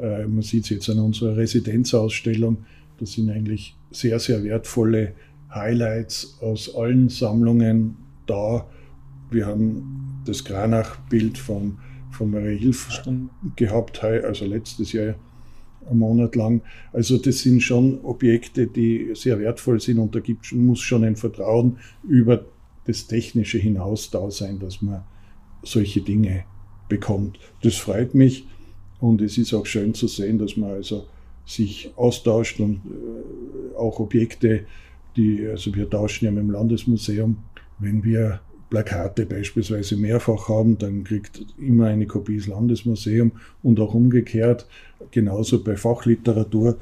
Äh, 0.00 0.26
man 0.26 0.42
sieht 0.42 0.64
es 0.64 0.70
jetzt 0.70 0.90
an 0.90 0.98
unserer 0.98 1.36
Residenzausstellung. 1.36 2.64
Das 2.98 3.12
sind 3.12 3.30
eigentlich 3.30 3.76
sehr, 3.90 4.18
sehr 4.18 4.42
wertvolle 4.44 5.12
Highlights 5.54 6.38
aus 6.40 6.74
allen 6.74 7.08
Sammlungen 7.08 7.96
da. 8.26 8.66
Wir 9.30 9.46
haben 9.46 10.22
das 10.24 10.44
Granach-Bild 10.44 11.38
von, 11.38 11.78
von 12.10 12.30
Marie 12.30 12.58
Hilf 12.58 12.90
Stimmt. 12.90 13.30
gehabt, 13.56 14.02
also 14.02 14.46
letztes 14.46 14.92
Jahr 14.92 15.14
einen 15.88 15.98
Monat 15.98 16.34
lang. 16.34 16.62
Also 16.92 17.18
das 17.18 17.40
sind 17.40 17.62
schon 17.62 18.00
Objekte, 18.02 18.66
die 18.66 19.10
sehr 19.14 19.38
wertvoll 19.38 19.80
sind 19.80 19.98
und 19.98 20.14
da 20.14 20.20
gibt, 20.20 20.50
muss 20.52 20.80
schon 20.80 21.04
ein 21.04 21.16
Vertrauen 21.16 21.78
über 22.08 22.44
das 22.86 23.06
Technische 23.06 23.58
hinaus 23.58 24.10
da 24.10 24.30
sein, 24.30 24.58
dass 24.58 24.82
man 24.82 25.04
solche 25.62 26.00
Dinge 26.00 26.44
bekommt. 26.88 27.38
Das 27.62 27.76
freut 27.76 28.14
mich 28.14 28.46
und 29.00 29.20
es 29.20 29.38
ist 29.38 29.52
auch 29.54 29.66
schön 29.66 29.94
zu 29.94 30.06
sehen, 30.06 30.38
dass 30.38 30.56
man 30.56 30.70
also 30.70 31.06
sich 31.44 31.90
austauscht 31.96 32.60
und 32.60 32.76
äh, 32.76 33.76
auch 33.76 34.00
Objekte, 34.00 34.66
die, 35.16 35.46
also 35.46 35.74
wir 35.74 35.88
tauschen 35.88 36.26
ja 36.26 36.30
mit 36.30 36.42
dem 36.42 36.50
Landesmuseum, 36.50 37.38
wenn 37.78 38.04
wir 38.04 38.40
Plakate 38.68 39.26
beispielsweise 39.26 39.96
mehrfach 39.96 40.48
haben, 40.48 40.76
dann 40.76 41.04
kriegt 41.04 41.44
immer 41.58 41.86
eine 41.86 42.06
Kopie 42.06 42.38
das 42.38 42.48
Landesmuseum 42.48 43.32
und 43.62 43.78
auch 43.78 43.94
umgekehrt, 43.94 44.66
genauso 45.12 45.62
bei 45.62 45.76
Fachliteratur. 45.76 46.76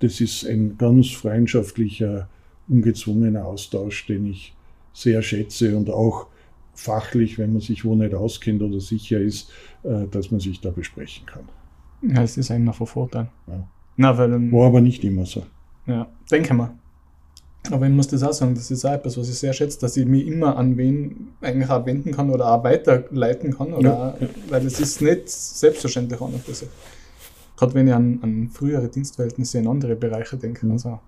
Das 0.00 0.20
ist 0.20 0.44
ein 0.44 0.76
ganz 0.76 1.10
freundschaftlicher, 1.10 2.28
ungezwungener 2.68 3.46
Austausch, 3.46 4.06
den 4.06 4.26
ich 4.26 4.54
sehr 4.92 5.22
schätze 5.22 5.76
und 5.76 5.90
auch 5.90 6.26
fachlich, 6.74 7.38
wenn 7.38 7.52
man 7.52 7.60
sich 7.60 7.84
wo 7.84 7.94
nicht 7.94 8.14
auskennt 8.14 8.62
oder 8.62 8.80
sicher 8.80 9.20
ist, 9.20 9.50
äh, 9.82 10.06
dass 10.10 10.30
man 10.30 10.40
sich 10.40 10.60
da 10.60 10.70
besprechen 10.70 11.26
kann. 11.26 11.48
Ja, 12.02 12.22
es 12.22 12.36
ist 12.36 12.50
immer 12.50 12.72
von 12.72 12.86
Vorteil. 12.86 13.28
Ja. 13.46 13.68
Na, 13.96 14.16
weil, 14.16 14.30
War 14.52 14.68
aber 14.68 14.80
nicht 14.80 15.04
immer 15.04 15.26
so. 15.26 15.44
Ja, 15.86 16.08
denke 16.30 16.54
mal. 16.54 16.70
Aber 17.70 17.86
ich 17.86 17.92
muss 17.92 18.08
das 18.08 18.22
auch 18.22 18.32
sagen, 18.32 18.54
das 18.54 18.70
ist 18.70 18.84
auch 18.86 18.92
etwas, 18.92 19.18
was 19.18 19.28
ich 19.28 19.38
sehr 19.38 19.52
schätze, 19.52 19.78
dass 19.80 19.96
ich 19.96 20.06
mich 20.06 20.26
immer 20.26 20.56
an 20.56 20.78
wen 20.78 21.28
eigentlich 21.42 21.68
auch 21.68 21.84
wenden 21.84 22.12
kann 22.12 22.30
oder 22.30 22.50
auch 22.50 22.64
weiterleiten 22.64 23.54
kann. 23.56 23.74
Oder 23.74 23.90
ja, 23.90 24.08
auch, 24.08 24.50
Weil 24.50 24.66
es 24.66 24.80
ist 24.80 25.02
nicht 25.02 25.28
selbstverständlich 25.28 26.20
auch 26.20 26.30
noch 26.30 26.42
sich. 26.54 26.68
Gerade 27.56 27.74
wenn 27.74 27.88
ich 27.88 27.94
an, 27.94 28.18
an 28.22 28.48
frühere 28.48 28.88
Dienstverhältnisse 28.88 29.58
in 29.58 29.66
andere 29.66 29.94
Bereiche 29.94 30.38
denke. 30.38 30.64
Mhm. 30.64 30.72
Also, 30.72 31.00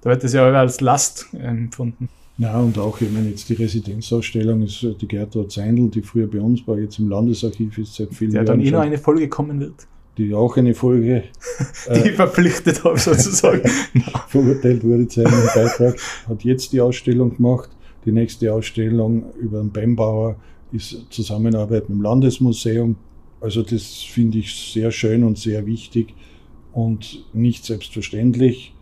da 0.00 0.10
wird 0.10 0.24
das 0.24 0.32
ja 0.32 0.44
als 0.50 0.80
Last 0.80 1.28
empfunden. 1.32 2.08
Ja, 2.38 2.60
und 2.60 2.78
auch, 2.78 3.00
ich 3.00 3.10
meine, 3.10 3.30
jetzt 3.30 3.48
die 3.48 3.54
Residenzausstellung 3.54 4.62
ist 4.62 4.82
äh, 4.82 4.94
die 4.94 5.08
Gertrud 5.08 5.50
Zeindl, 5.50 5.88
die 5.88 6.02
früher 6.02 6.26
bei 6.26 6.40
uns 6.40 6.66
war, 6.66 6.78
jetzt 6.78 6.98
im 6.98 7.08
Landesarchiv 7.08 7.78
ist 7.78 7.94
seit 7.94 8.12
vielen 8.14 8.32
Jahren. 8.32 8.46
Der 8.46 8.54
dann 8.54 8.64
eh 8.64 8.70
noch 8.70 8.80
eine 8.80 8.98
Folge 8.98 9.28
kommen 9.28 9.60
wird 9.60 9.86
die 10.18 10.34
auch 10.34 10.56
eine 10.56 10.74
Folge 10.74 11.24
die 11.86 12.08
äh, 12.08 12.12
verpflichtet 12.12 12.84
habe 12.84 12.98
sozusagen 12.98 13.62
verurteilt 14.28 14.82
wurde 14.84 15.08
zu 15.08 15.20
einem 15.26 15.46
Beitrag, 15.54 15.96
hat 16.28 16.44
jetzt 16.44 16.72
die 16.72 16.80
Ausstellung 16.80 17.36
gemacht. 17.36 17.70
Die 18.04 18.12
nächste 18.12 18.52
Ausstellung 18.52 19.34
über 19.34 19.60
den 19.60 19.72
Bembauer 19.72 20.36
ist 20.72 21.06
Zusammenarbeit 21.10 21.88
mit 21.88 21.98
dem 21.98 22.02
Landesmuseum. 22.02 22.96
Also 23.40 23.62
das 23.62 24.02
finde 24.02 24.38
ich 24.38 24.54
sehr 24.72 24.90
schön 24.90 25.24
und 25.24 25.38
sehr 25.38 25.66
wichtig 25.66 26.14
und 26.72 27.24
nicht 27.32 27.64
selbstverständlich. 27.64 28.74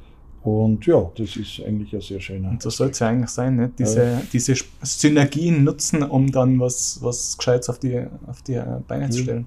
Und 0.45 0.85
ja, 0.85 1.11
das 1.17 1.37
ist 1.37 1.63
eigentlich 1.65 1.95
ein 1.95 2.03
sehr 2.03 2.21
schöner. 2.21 2.51
Und 2.51 2.61
so 2.61 2.69
soll 2.69 2.91
es 2.91 2.99
ja 2.99 3.09
eigentlich 3.09 3.31
sein, 3.31 3.57
nicht? 3.57 3.79
Diese, 3.79 4.05
ja. 4.05 4.23
diese 4.31 4.55
Synergien 4.83 5.65
nutzen, 5.65 6.03
um 6.03 6.31
dann 6.31 6.61
was, 6.61 6.99
was 7.01 7.39
Gescheites 7.39 7.71
auf 7.71 7.79
die, 7.79 8.05
auf 8.27 8.43
die 8.43 8.61
Beine 8.87 9.09
zu 9.09 9.23
stellen. 9.23 9.47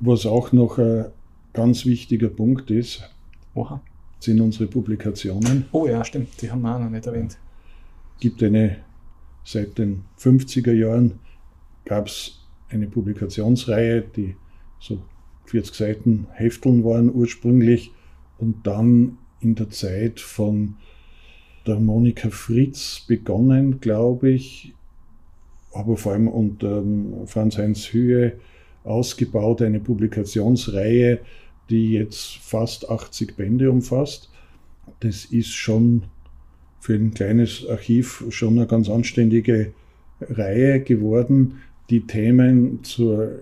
Was 0.00 0.26
auch 0.26 0.50
noch 0.50 0.78
ein 0.78 1.04
ganz 1.52 1.86
wichtiger 1.86 2.30
Punkt 2.30 2.68
ist, 2.72 3.08
Oha. 3.54 3.80
sind 4.18 4.40
unsere 4.40 4.66
Publikationen. 4.66 5.66
Oh 5.70 5.86
ja, 5.86 6.04
stimmt, 6.04 6.42
die 6.42 6.50
haben 6.50 6.62
wir 6.62 6.74
auch 6.74 6.80
noch 6.80 6.90
nicht 6.90 7.06
erwähnt. 7.06 7.38
Es 8.16 8.20
gibt 8.20 8.42
eine, 8.42 8.78
seit 9.44 9.78
den 9.78 10.02
50er 10.18 10.72
Jahren 10.72 11.20
gab 11.84 12.08
es 12.08 12.40
eine 12.70 12.88
Publikationsreihe, 12.88 14.02
die 14.02 14.34
so 14.80 15.00
40 15.44 15.76
Seiten 15.76 16.26
Hefteln 16.32 16.82
waren 16.82 17.14
ursprünglich 17.14 17.92
und 18.38 18.66
dann 18.66 19.18
in 19.44 19.54
der 19.54 19.70
Zeit 19.70 20.20
von 20.20 20.76
der 21.66 21.80
Monika 21.80 22.30
Fritz 22.30 23.04
begonnen, 23.06 23.80
glaube 23.80 24.30
ich, 24.30 24.74
aber 25.72 25.96
vor 25.96 26.12
allem 26.12 26.28
unter 26.28 26.78
ähm, 26.78 27.26
Franz-Heinz 27.26 27.86
Hühe 27.92 28.34
ausgebaut, 28.84 29.62
eine 29.62 29.80
Publikationsreihe, 29.80 31.20
die 31.70 31.92
jetzt 31.92 32.36
fast 32.36 32.88
80 32.88 33.36
Bände 33.36 33.70
umfasst. 33.70 34.30
Das 35.00 35.24
ist 35.24 35.50
schon 35.50 36.04
für 36.80 36.94
ein 36.94 37.14
kleines 37.14 37.66
Archiv 37.66 38.24
schon 38.28 38.58
eine 38.58 38.66
ganz 38.66 38.90
anständige 38.90 39.72
Reihe 40.20 40.80
geworden, 40.80 41.62
die 41.88 42.06
Themen 42.06 42.84
zur 42.84 43.40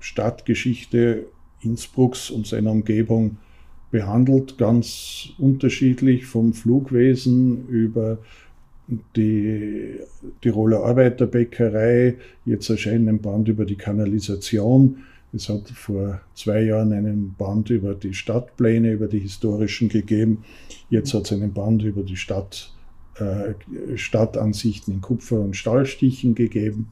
Stadtgeschichte 0.00 1.26
Innsbrucks 1.60 2.30
und 2.30 2.46
seiner 2.46 2.70
Umgebung 2.70 3.36
behandelt, 3.90 4.58
ganz 4.58 5.30
unterschiedlich 5.38 6.26
vom 6.26 6.52
Flugwesen 6.52 7.66
über 7.68 8.18
die 9.16 9.98
Tiroler 10.40 10.82
Arbeiterbäckerei, 10.84 12.16
jetzt 12.44 12.70
erscheint 12.70 13.08
ein 13.08 13.20
Band 13.20 13.48
über 13.48 13.64
die 13.64 13.76
Kanalisation. 13.76 14.98
Es 15.32 15.48
hat 15.50 15.68
vor 15.68 16.22
zwei 16.34 16.62
Jahren 16.62 16.92
einen 16.92 17.34
Band 17.36 17.68
über 17.68 17.94
die 17.94 18.14
Stadtpläne, 18.14 18.92
über 18.92 19.08
die 19.08 19.18
historischen 19.18 19.90
gegeben. 19.90 20.44
Jetzt 20.88 21.12
hat 21.12 21.26
es 21.26 21.32
einen 21.32 21.52
Band 21.52 21.82
über 21.82 22.02
die 22.02 22.16
Stadt, 22.16 22.72
äh, 23.16 23.96
Stadtansichten 23.96 24.94
in 24.94 25.00
Kupfer- 25.02 25.40
und 25.40 25.54
Stahlstichen 25.54 26.34
gegeben. 26.34 26.88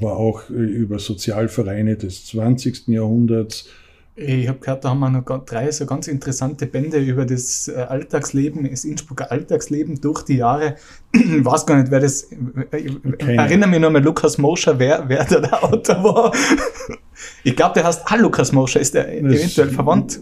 War 0.00 0.16
auch 0.16 0.50
äh, 0.50 0.54
über 0.54 0.98
Sozialvereine 0.98 1.96
des 1.96 2.26
20. 2.26 2.88
Jahrhunderts 2.88 3.68
ich 4.20 4.48
habe 4.48 4.58
gehört, 4.58 4.84
da 4.84 4.90
haben 4.90 4.98
wir 4.98 5.10
noch 5.10 5.44
drei 5.44 5.70
so 5.70 5.86
ganz 5.86 6.08
interessante 6.08 6.66
Bände 6.66 6.98
über 6.98 7.24
das 7.24 7.68
äh, 7.68 7.76
Alltagsleben, 7.76 8.68
das 8.68 8.84
Innsbrucker 8.84 9.30
Alltagsleben 9.30 10.00
durch 10.00 10.22
die 10.22 10.38
Jahre. 10.38 10.76
Ich 11.12 11.44
weiß 11.44 11.64
gar 11.66 11.78
nicht, 11.78 11.90
wer 11.90 12.00
das. 12.00 12.28
Okay. 12.32 13.36
Erinnere 13.36 13.70
mich 13.70 13.80
noch 13.80 13.90
mal, 13.90 14.02
Lukas 14.02 14.36
Moscher, 14.38 14.78
wer, 14.78 15.04
wer 15.08 15.24
da 15.24 15.40
der 15.40 15.64
Autor 15.64 16.02
war. 16.02 16.32
Ich 17.44 17.54
glaube, 17.54 17.74
der 17.74 17.84
heißt, 17.84 18.02
ah, 18.06 18.16
Lukas 18.16 18.52
Moscher, 18.52 18.80
ist 18.80 18.94
der 18.94 19.04
das 19.04 19.34
eventuell 19.34 19.68
verwandt? 19.68 20.20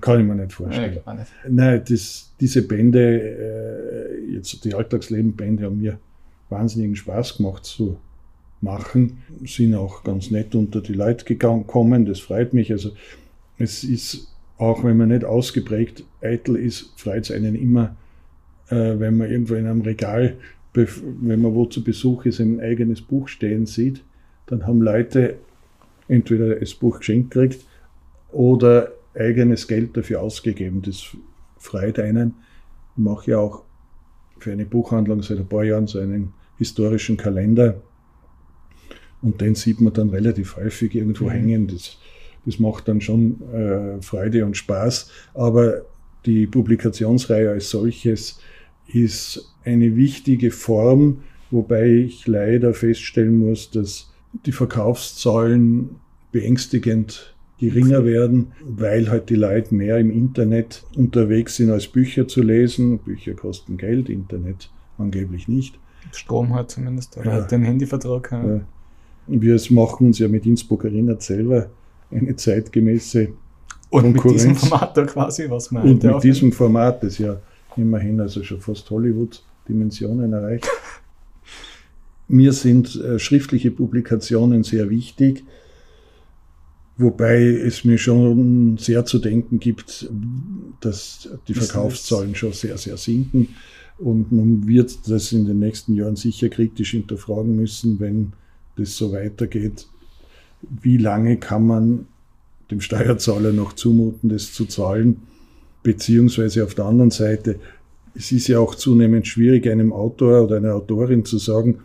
Kann 0.00 0.20
ich 0.20 0.26
mir 0.26 0.34
nicht 0.34 0.52
vorstellen. 0.52 1.00
Nein, 1.04 1.16
nicht. 1.18 1.30
Nein 1.48 1.82
das, 1.88 2.32
diese 2.40 2.62
Bände, 2.62 3.20
äh, 3.20 4.32
jetzt 4.34 4.64
die 4.64 4.74
Alltagsleben-Bände 4.74 5.64
haben 5.64 5.80
mir 5.80 5.98
wahnsinnigen 6.48 6.96
Spaß 6.96 7.38
gemacht 7.38 7.64
zu 7.64 7.96
machen, 8.60 9.22
sind 9.44 9.74
auch 9.74 10.04
ganz 10.04 10.30
nett 10.30 10.54
unter 10.54 10.80
die 10.80 10.92
Leute 10.92 11.24
gekommen, 11.24 12.06
das 12.06 12.20
freut 12.20 12.54
mich. 12.54 12.70
Also 12.70 12.92
es 13.62 13.84
ist, 13.84 14.34
auch 14.58 14.84
wenn 14.84 14.96
man 14.96 15.08
nicht 15.08 15.24
ausgeprägt 15.24 16.04
eitel 16.20 16.56
ist, 16.56 16.92
freut 16.96 17.24
es 17.24 17.30
einen 17.30 17.54
immer, 17.54 17.96
äh, 18.68 18.98
wenn 18.98 19.16
man 19.16 19.30
irgendwo 19.30 19.54
in 19.54 19.66
einem 19.66 19.82
Regal, 19.82 20.36
wenn 20.74 21.42
man 21.42 21.54
wo 21.54 21.66
zu 21.66 21.84
Besuch 21.84 22.24
ist, 22.24 22.40
ein 22.40 22.60
eigenes 22.60 23.02
Buch 23.02 23.28
stehen 23.28 23.66
sieht. 23.66 24.02
Dann 24.46 24.66
haben 24.66 24.80
Leute 24.80 25.36
entweder 26.08 26.54
das 26.54 26.74
Buch 26.74 26.98
geschenkt 26.98 27.32
gekriegt 27.32 27.66
oder 28.30 28.92
eigenes 29.14 29.68
Geld 29.68 29.96
dafür 29.96 30.22
ausgegeben. 30.22 30.82
Das 30.82 31.16
freut 31.58 31.98
einen. 31.98 32.34
Ich 32.96 33.02
mache 33.02 33.32
ja 33.32 33.38
auch 33.38 33.64
für 34.38 34.52
eine 34.52 34.64
Buchhandlung 34.64 35.22
seit 35.22 35.38
ein 35.38 35.48
paar 35.48 35.64
Jahren 35.64 35.86
so 35.86 35.98
einen 35.98 36.32
historischen 36.58 37.16
Kalender. 37.16 37.80
Und 39.20 39.40
den 39.40 39.54
sieht 39.54 39.80
man 39.80 39.92
dann 39.92 40.10
relativ 40.10 40.56
häufig 40.56 40.94
irgendwo 40.94 41.26
mhm. 41.26 41.30
hängen. 41.30 41.66
Das 41.68 41.98
das 42.44 42.58
macht 42.58 42.88
dann 42.88 43.00
schon 43.00 43.40
äh, 43.52 44.02
Freude 44.02 44.44
und 44.44 44.56
Spaß. 44.56 45.10
Aber 45.34 45.82
die 46.26 46.46
Publikationsreihe 46.46 47.50
als 47.50 47.70
solches 47.70 48.40
ist 48.92 49.54
eine 49.64 49.96
wichtige 49.96 50.50
Form, 50.50 51.22
wobei 51.50 51.88
ich 51.88 52.26
leider 52.26 52.74
feststellen 52.74 53.38
muss, 53.38 53.70
dass 53.70 54.12
die 54.46 54.52
Verkaufszahlen 54.52 55.90
beängstigend 56.32 57.34
geringer 57.58 58.04
werden, 58.04 58.52
weil 58.64 59.08
halt 59.08 59.30
die 59.30 59.36
Leute 59.36 59.74
mehr 59.74 59.98
im 59.98 60.10
Internet 60.10 60.82
unterwegs 60.96 61.56
sind, 61.56 61.70
als 61.70 61.86
Bücher 61.86 62.26
zu 62.26 62.42
lesen. 62.42 62.98
Bücher 62.98 63.34
kosten 63.34 63.76
Geld, 63.76 64.08
Internet 64.08 64.70
angeblich 64.98 65.46
nicht. 65.46 65.78
Strom 66.10 66.54
halt 66.54 66.70
zumindest, 66.70 67.16
oder 67.16 67.26
ja. 67.26 67.32
halt 67.32 67.52
den 67.52 67.62
Handyvertrag. 67.62 68.32
Ja. 68.32 68.60
Wir 69.28 69.60
machen 69.70 70.08
uns 70.08 70.18
ja 70.18 70.26
mit 70.26 70.44
Innsbruck 70.44 70.84
erinnert 70.84 71.22
selber 71.22 71.70
eine 72.12 72.36
zeitgemäße 72.36 73.28
Und 73.90 74.12
mit 74.12 74.24
diesem 74.24 74.56
Format 74.56 74.96
da 74.96 75.04
quasi, 75.04 75.50
was 75.50 75.70
man 75.70 75.82
Und 75.82 76.02
mit 76.02 76.24
diesem 76.24 76.52
Format, 76.52 77.02
das 77.02 77.18
ja 77.18 77.40
immerhin 77.76 78.20
also 78.20 78.42
schon 78.42 78.60
fast 78.60 78.90
Hollywood-Dimensionen 78.90 80.32
erreicht. 80.32 80.66
Mir 82.28 82.52
sind 82.52 82.96
äh, 82.96 83.18
schriftliche 83.18 83.70
Publikationen 83.70 84.62
sehr 84.62 84.88
wichtig, 84.88 85.44
wobei 86.96 87.42
es 87.42 87.84
mir 87.84 87.98
schon 87.98 88.78
sehr 88.78 89.04
zu 89.04 89.18
denken 89.18 89.58
gibt, 89.58 90.08
dass 90.80 91.28
die 91.48 91.54
Verkaufszahlen 91.54 92.34
schon 92.34 92.52
sehr, 92.52 92.78
sehr 92.78 92.96
sinken. 92.96 93.48
Und 93.98 94.32
man 94.32 94.66
wird 94.66 95.08
das 95.08 95.32
in 95.32 95.44
den 95.44 95.58
nächsten 95.58 95.94
Jahren 95.94 96.16
sicher 96.16 96.48
kritisch 96.48 96.92
hinterfragen 96.92 97.54
müssen, 97.54 98.00
wenn 98.00 98.32
das 98.76 98.96
so 98.96 99.12
weitergeht. 99.12 99.86
Wie 100.62 100.96
lange 100.96 101.36
kann 101.36 101.66
man 101.66 102.06
dem 102.70 102.80
Steuerzahler 102.80 103.52
noch 103.52 103.74
zumuten, 103.74 104.28
das 104.28 104.52
zu 104.52 104.66
zahlen? 104.66 105.22
Beziehungsweise 105.82 106.64
auf 106.64 106.74
der 106.74 106.84
anderen 106.84 107.10
Seite, 107.10 107.58
es 108.14 108.30
ist 108.30 108.48
ja 108.48 108.58
auch 108.58 108.74
zunehmend 108.74 109.26
schwierig, 109.26 109.68
einem 109.68 109.92
Autor 109.92 110.44
oder 110.44 110.56
einer 110.56 110.74
Autorin 110.74 111.24
zu 111.24 111.38
sagen, 111.38 111.80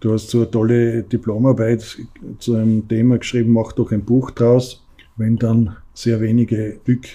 du 0.00 0.12
hast 0.12 0.30
so 0.30 0.38
eine 0.38 0.50
tolle 0.50 1.02
Diplomarbeit 1.02 1.98
zu 2.38 2.54
einem 2.54 2.88
Thema 2.88 3.18
geschrieben, 3.18 3.52
mach 3.52 3.72
doch 3.72 3.92
ein 3.92 4.04
Buch 4.04 4.30
draus. 4.30 4.84
Wenn 5.16 5.36
dann 5.36 5.76
sehr 5.94 6.20
wenige 6.20 6.78
Stück 6.82 7.06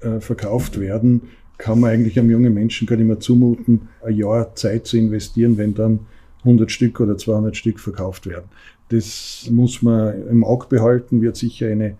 äh, 0.00 0.20
verkauft 0.20 0.78
werden, 0.78 1.22
kann 1.58 1.80
man 1.80 1.90
eigentlich 1.90 2.18
einem 2.18 2.30
jungen 2.30 2.54
Menschen 2.54 2.86
gar 2.86 2.96
nicht 2.96 3.06
mehr 3.06 3.20
zumuten, 3.20 3.88
ein 4.04 4.14
Jahr 4.14 4.54
Zeit 4.54 4.86
zu 4.86 4.96
investieren, 4.96 5.56
wenn 5.56 5.74
dann 5.74 6.00
100 6.40 6.70
Stück 6.70 7.00
oder 7.00 7.16
200 7.16 7.56
Stück 7.56 7.80
verkauft 7.80 8.26
werden. 8.26 8.46
Das 8.88 9.48
muss 9.50 9.82
man 9.82 10.28
im 10.28 10.44
Auge 10.44 10.66
behalten, 10.68 11.22
wird 11.22 11.36
sicher 11.36 11.68
eine 11.68 11.96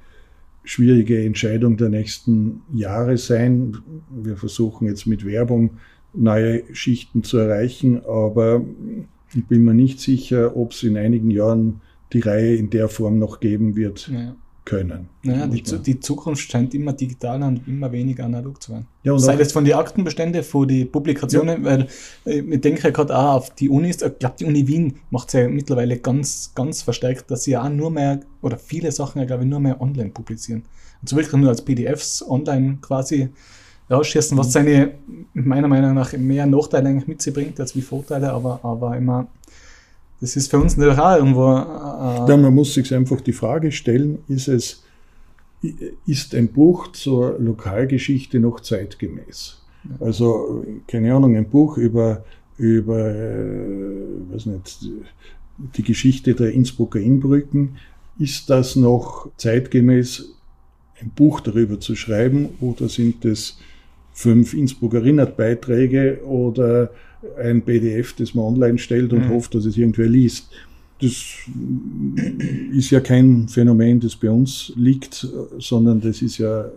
schwierige 0.64 1.24
Entscheidung 1.24 1.76
der 1.76 1.88
nächsten 1.88 2.62
Jahre 2.72 3.16
sein. 3.16 3.76
Wir 4.10 4.36
versuchen 4.36 4.88
jetzt 4.88 5.06
mit 5.06 5.24
Werbung 5.24 5.78
neue 6.12 6.62
Schichten 6.74 7.22
zu 7.22 7.38
erreichen, 7.38 8.04
aber 8.04 8.64
ich 9.34 9.44
bin 9.46 9.64
mir 9.64 9.74
nicht 9.74 10.00
sicher, 10.00 10.56
ob 10.56 10.72
es 10.72 10.82
in 10.82 10.96
einigen 10.96 11.30
Jahren 11.30 11.80
die 12.12 12.20
Reihe 12.20 12.56
in 12.56 12.70
der 12.70 12.88
Form 12.88 13.18
noch 13.18 13.40
geben 13.40 13.76
wird. 13.76 14.08
Ja 14.08 14.36
können. 14.66 15.08
Naja, 15.22 15.46
die, 15.46 15.62
die, 15.62 16.00
Zukunft 16.00 16.50
scheint 16.50 16.74
immer 16.74 16.92
digitaler 16.92 17.46
und 17.46 17.66
immer 17.66 17.90
weniger 17.92 18.24
analog 18.24 18.60
zu 18.60 18.72
werden. 18.72 18.86
Ja, 19.04 19.16
Sei 19.18 19.36
das 19.36 19.52
von 19.52 19.64
den 19.64 19.74
Aktenbeständen, 19.74 20.42
von 20.42 20.68
den 20.68 20.90
Publikationen, 20.90 21.64
ja. 21.64 21.70
weil 21.70 21.88
äh, 22.26 22.40
ich 22.40 22.60
denke 22.60 22.82
ja 22.82 22.90
gerade 22.90 23.16
auch 23.16 23.34
auf 23.36 23.50
die 23.54 23.70
Unis, 23.70 24.02
ich 24.02 24.18
glaube, 24.18 24.34
die 24.38 24.44
Uni 24.44 24.66
Wien 24.66 24.96
macht 25.10 25.28
es 25.28 25.34
ja 25.34 25.48
mittlerweile 25.48 25.98
ganz, 25.98 26.52
ganz 26.54 26.82
verstärkt, 26.82 27.30
dass 27.30 27.44
sie 27.44 27.52
ja 27.52 27.64
auch 27.64 27.70
nur 27.70 27.90
mehr, 27.90 28.20
oder 28.42 28.58
viele 28.58 28.90
Sachen, 28.90 29.20
ja, 29.20 29.24
glaube 29.24 29.44
ich, 29.44 29.48
nur 29.48 29.60
mehr 29.60 29.80
online 29.80 30.10
publizieren. 30.10 30.64
Und 31.00 31.08
so 31.08 31.16
wirklich 31.16 31.40
nur 31.40 31.48
als 31.48 31.62
PDFs 31.62 32.28
online 32.28 32.78
quasi 32.82 33.28
rausschießen, 33.88 34.36
was 34.36 34.48
mhm. 34.48 34.50
seine, 34.50 34.90
meiner 35.32 35.68
Meinung 35.68 35.94
nach, 35.94 36.12
mehr 36.14 36.44
Nachteile 36.44 36.88
eigentlich 36.88 37.06
mit 37.06 37.22
sich 37.22 37.32
bringt 37.32 37.60
als 37.60 37.76
wie 37.76 37.82
Vorteile, 37.82 38.32
aber, 38.32 38.60
aber 38.64 38.96
immer 38.96 39.28
das 40.20 40.36
ist 40.36 40.50
für 40.50 40.58
uns 40.58 40.76
natürlich 40.76 40.98
auch 40.98 41.16
irgendwo. 41.16 41.56
Äh, 41.56 42.28
ja, 42.28 42.36
man 42.36 42.54
muss 42.54 42.74
sich 42.74 42.94
einfach 42.94 43.20
die 43.20 43.32
Frage 43.32 43.72
stellen, 43.72 44.18
ist 44.28 44.48
es, 44.48 44.82
ist 46.06 46.34
ein 46.34 46.48
Buch 46.48 46.92
zur 46.92 47.38
Lokalgeschichte 47.38 48.40
noch 48.40 48.60
zeitgemäß? 48.60 49.62
Also, 50.00 50.64
keine 50.86 51.14
Ahnung, 51.14 51.36
ein 51.36 51.48
Buch 51.48 51.76
über, 51.76 52.24
über, 52.58 53.08
äh, 53.08 54.32
weiß 54.32 54.46
nicht, 54.46 54.88
die 55.76 55.82
Geschichte 55.82 56.34
der 56.34 56.52
Innsbrucker 56.52 57.00
Innbrücken, 57.00 57.76
ist 58.18 58.50
das 58.50 58.76
noch 58.76 59.28
zeitgemäß, 59.36 60.32
ein 61.00 61.10
Buch 61.10 61.40
darüber 61.40 61.78
zu 61.78 61.94
schreiben 61.94 62.50
oder 62.60 62.88
sind 62.88 63.24
es 63.24 63.58
fünf 64.12 64.54
Innsbrucker 64.54 65.04
Rinnertbeiträge 65.04 66.24
oder 66.24 66.90
ein 67.38 67.62
PDF, 67.62 68.14
das 68.14 68.34
man 68.34 68.44
online 68.44 68.78
stellt 68.78 69.12
und 69.12 69.26
mhm. 69.26 69.30
hofft, 69.30 69.54
dass 69.54 69.64
es 69.64 69.76
irgendwer 69.76 70.06
liest. 70.06 70.50
Das 71.00 71.12
ist 72.72 72.90
ja 72.90 73.00
kein 73.00 73.48
Phänomen, 73.48 74.00
das 74.00 74.16
bei 74.16 74.30
uns 74.30 74.72
liegt, 74.76 75.28
sondern 75.58 76.00
das 76.00 76.22
ist 76.22 76.38
ja 76.38 76.70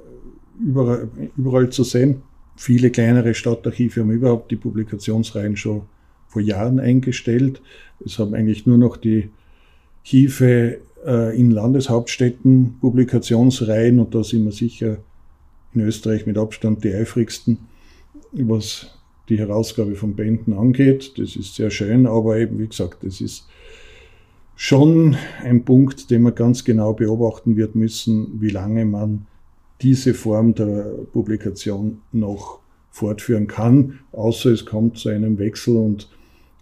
überall, 0.60 1.08
überall 1.38 1.70
zu 1.70 1.84
sehen. 1.84 2.22
Viele 2.58 2.90
kleinere 2.90 3.34
Stadtarchive 3.34 4.02
haben 4.02 4.12
überhaupt 4.12 4.52
die 4.52 4.58
Publikationsreihen 4.58 5.56
schon 5.56 5.84
vor 6.28 6.42
Jahren 6.42 6.80
eingestellt. 6.80 7.62
Es 8.06 8.20
haben 8.20 8.34
eigentlich 8.34 8.66
nur 8.66 8.78
noch 8.78 8.98
die 8.98 9.30
Archive 10.02 10.80
äh, 11.06 11.40
in 11.40 11.52
Landeshauptstädten 11.52 12.78
Publikationsreihen 12.82 14.00
und 14.00 14.14
da 14.14 14.24
sind 14.24 14.44
wir 14.44 14.52
sicher 14.52 14.98
in 15.74 15.82
Österreich 15.82 16.26
mit 16.26 16.38
Abstand 16.38 16.84
die 16.84 16.94
eifrigsten, 16.94 17.58
was 18.32 18.99
die 19.30 19.40
Herausgabe 19.40 19.96
von 19.96 20.16
Bänden 20.16 20.54
angeht. 20.54 21.18
Das 21.18 21.36
ist 21.36 21.56
sehr 21.56 21.70
schön, 21.70 22.08
aber 22.08 22.38
eben, 22.38 22.60
wie 22.60 22.68
gesagt, 22.68 23.04
das 23.04 23.22
ist 23.22 23.48
schon 24.56 25.16
ein 25.44 25.64
Punkt, 25.64 26.10
den 26.12 26.24
man 26.24 26.36
ganz 26.36 26.66
genau 26.66 26.94
beobachten 26.94 27.56
wird 27.56 27.76
müssen, 27.76 28.42
wie 28.42 28.50
lange 28.50 28.86
man 28.86 29.26
diese 29.82 30.14
Form 30.14 30.56
der 30.56 30.84
Publikation 31.14 32.02
noch 32.12 32.60
fortführen 32.92 33.48
kann, 33.48 34.00
außer 34.12 34.50
es 34.50 34.66
kommt 34.66 34.98
zu 34.98 35.10
einem 35.10 35.38
Wechsel 35.38 35.78
und 35.78 36.10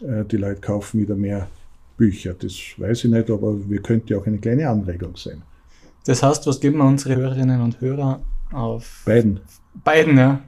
äh, 0.01 0.23
die 0.25 0.37
Leute 0.37 0.61
kaufen 0.61 0.99
wieder 0.99 1.15
mehr 1.15 1.47
Bücher. 1.95 2.35
Das 2.37 2.53
weiß 2.77 3.05
ich 3.05 3.11
nicht, 3.11 3.31
aber 3.31 3.57
wir 3.67 3.81
könnte 3.81 4.13
ja 4.13 4.19
auch 4.19 4.27
eine 4.27 4.37
kleine 4.37 4.69
Anregung 4.69 5.15
sein. 5.15 5.41
Das 6.05 6.21
heißt, 6.21 6.45
was 6.45 6.59
geben 6.59 6.77
wir 6.77 6.85
unsere 6.85 7.15
Hörerinnen 7.15 7.61
und 7.61 7.81
Hörer 7.81 8.21
auf 8.51 9.01
beiden? 9.05 9.39
Beiden, 9.83 10.17
ja 10.17 10.41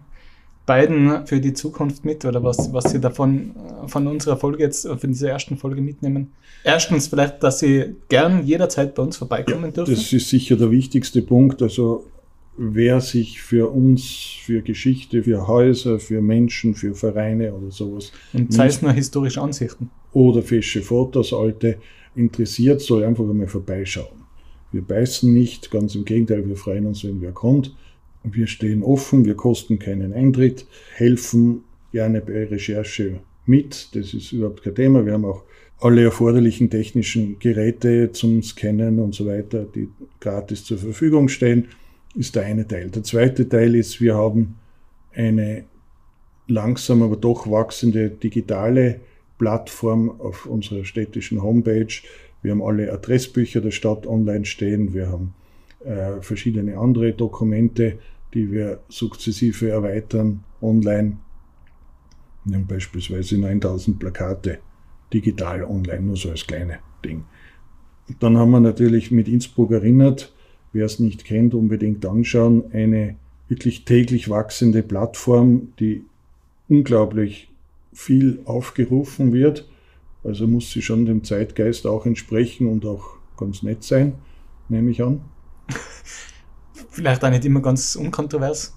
beiden 0.70 1.26
für 1.26 1.40
die 1.40 1.54
Zukunft 1.54 2.06
mit 2.06 2.26
oder 2.26 2.44
was, 2.44 2.72
was 2.72 2.92
Sie 2.92 3.02
davon 3.02 3.56
von 3.88 4.06
unserer 4.06 4.38
Folge 4.38 4.62
jetzt, 4.62 4.88
von 4.88 5.10
dieser 5.12 5.32
ersten 5.32 5.58
Folge 5.58 5.82
mitnehmen? 5.82 6.28
Erstens 6.64 7.08
vielleicht, 7.08 7.42
dass 7.42 7.58
Sie 7.58 7.96
gern 8.08 8.46
jederzeit 8.46 8.94
bei 8.94 9.02
uns 9.02 9.18
vorbeikommen 9.18 9.66
ja, 9.66 9.72
dürfen. 9.72 9.96
Das 9.96 10.14
ist 10.14 10.30
sicher 10.30 10.58
der 10.58 10.70
wichtigste 10.70 11.24
Punkt. 11.24 11.64
Also 11.64 12.06
wer 12.56 13.02
sich 13.02 13.42
für 13.42 13.72
uns, 13.72 14.04
für 14.44 14.62
Geschichte, 14.62 15.24
für 15.24 15.48
Häuser, 15.48 16.00
für 16.00 16.22
Menschen, 16.22 16.76
für 16.76 16.94
Vereine 16.94 17.52
oder 17.52 17.72
sowas. 17.72 18.12
Und 18.34 18.54
sei 18.54 18.68
es 18.68 18.84
nur 18.84 18.92
historische 18.92 19.42
Ansichten. 19.42 19.90
Oder 20.14 20.44
fesche 20.44 20.84
Fotos, 20.84 21.34
alte, 21.34 21.78
interessiert, 22.16 22.82
soll 22.82 23.04
einfach 23.06 23.24
einmal 23.28 23.48
vorbeischauen. 23.48 24.20
Wir 24.72 24.84
beißen 24.84 25.34
nicht, 25.34 25.72
ganz 25.72 25.96
im 25.96 26.06
Gegenteil, 26.06 26.48
wir 26.48 26.56
freuen 26.56 26.86
uns, 26.86 27.04
wenn 27.04 27.22
wer 27.22 27.32
kommt. 27.32 27.74
Wir 28.24 28.48
stehen 28.48 28.84
offen, 28.84 29.26
wir 29.26 29.36
kosten 29.36 29.80
keinen 29.80 30.14
Eintritt, 30.14 30.66
helfen 30.96 31.64
gerne 31.92 32.22
bei 32.22 32.46
Recherche 32.46 33.20
mit. 33.46 33.90
Das 33.94 34.14
ist 34.14 34.32
überhaupt 34.32 34.64
kein 34.64 34.76
Thema. 34.76 35.06
Wir 35.06 35.14
haben 35.14 35.26
auch 35.26 35.44
alle 35.80 36.04
erforderlichen 36.04 36.70
technischen 36.70 37.40
Geräte 37.40 38.12
zum 38.12 38.44
Scannen 38.44 39.00
und 39.00 39.16
so 39.16 39.26
weiter, 39.26 39.64
die 39.64 39.90
gratis 40.20 40.66
zur 40.66 40.78
Verfügung 40.78 41.30
stehen, 41.30 41.70
ist 42.16 42.36
der 42.36 42.44
eine 42.44 42.68
Teil. 42.68 42.90
Der 42.90 43.04
zweite 43.04 43.48
Teil 43.48 43.76
ist, 43.76 44.02
wir 44.02 44.16
haben 44.16 44.56
eine 45.14 45.64
langsam 46.48 47.04
aber 47.04 47.16
doch 47.16 47.50
wachsende 47.50 48.10
digitale 48.10 49.00
Plattform 49.38 50.20
auf 50.20 50.46
unserer 50.46 50.84
städtischen 50.84 51.42
Homepage. 51.42 51.88
Wir 52.42 52.52
haben 52.52 52.62
alle 52.62 52.92
Adressbücher 52.92 53.62
der 53.62 53.72
Stadt 53.72 54.06
online 54.06 54.46
stehen. 54.46 54.94
Wir 54.94 55.10
haben 55.10 55.34
äh, 55.84 56.22
verschiedene 56.22 56.78
andere 56.78 57.14
Dokumente, 57.14 58.00
die 58.34 58.52
wir 58.52 58.80
sukzessive 58.90 59.70
erweitern 59.70 60.44
online. 60.62 61.18
Wir 62.46 62.58
haben 62.58 62.68
beispielsweise 62.68 63.38
9000 63.38 64.00
Plakate 64.00 64.60
digital 65.14 65.64
online, 65.64 66.02
nur 66.02 66.18
so 66.18 66.30
als 66.30 66.46
kleine 66.46 66.80
Ding. 67.04 67.24
Und 68.08 68.22
dann 68.22 68.38
haben 68.38 68.52
wir 68.52 68.60
natürlich 68.60 69.12
mit 69.12 69.28
Innsbruck 69.28 69.72
erinnert, 69.72 70.34
wer 70.74 70.86
es 70.86 71.00
nicht 71.00 71.26
kennt, 71.26 71.54
unbedingt 71.54 72.06
anschauen, 72.06 72.66
eine 72.72 73.16
wirklich 73.48 73.86
täglich 73.86 74.30
wachsende 74.30 74.84
Plattform, 74.84 75.74
die 75.80 76.04
unglaublich 76.68 77.50
viel 77.92 78.40
aufgerufen 78.46 79.34
wird. 79.34 79.68
Also 80.24 80.48
muss 80.48 80.72
sie 80.72 80.82
schon 80.82 81.06
dem 81.06 81.24
Zeitgeist 81.24 81.88
auch 81.88 82.06
entsprechen 82.06 82.68
und 82.68 82.86
auch 82.86 83.18
ganz 83.38 83.64
nett 83.64 83.84
sein, 83.84 84.14
nehme 84.68 84.92
ich 84.92 85.02
an. 85.02 85.22
Vielleicht 86.90 87.24
auch 87.24 87.30
nicht 87.30 87.46
immer 87.46 87.62
ganz 87.62 87.96
unkontrovers. 87.96 88.74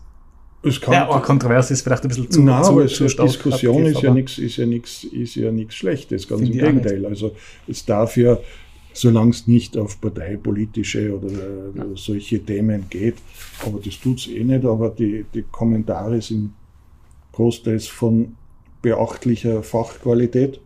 Es 0.65 0.81
kann 0.81 0.95
ja, 0.95 1.09
auch 1.09 1.23
kontrovers 1.23 1.71
ist 1.73 1.83
vielleicht 1.83 2.05
ein 2.05 2.09
bisschen 2.09 2.31
zu, 2.31 2.43
Nein, 2.43 2.63
zu, 2.63 2.71
aber 2.71 2.87
zu 2.87 3.05
Diskussion 3.07 3.85
ist 3.85 4.01
ja 4.01 4.15
nichts 4.15 4.39
ist 4.39 4.57
ja 4.57 4.67
nichts 4.67 5.05
ist 5.05 5.35
ja 5.35 5.51
nichts 5.51 5.75
Schlechtes, 5.75 6.29
ganz 6.29 6.43
im 6.43 6.53
Gegenteil. 6.53 7.05
Also 7.05 7.35
es 7.67 7.85
darf 7.85 8.17
ja, 8.17 8.39
solange 8.93 9.31
es 9.31 9.49
nicht 9.49 9.77
auf 9.77 10.01
parteipolitische 10.01 11.19
oder 11.19 11.33
ja. 11.75 11.85
solche 11.97 12.45
Themen 12.45 12.87
geht, 12.89 13.17
aber 13.67 13.81
das 13.85 13.99
tut 13.99 14.21
es 14.21 14.29
eh 14.29 14.45
nicht, 14.45 14.65
aber 14.65 14.91
die, 14.91 15.25
die 15.35 15.43
Kommentare 15.51 16.23
sind 16.23 16.53
großteils 17.33 17.89
von 17.89 18.37
beachtlicher 18.83 19.65
Fachqualität 19.65 20.61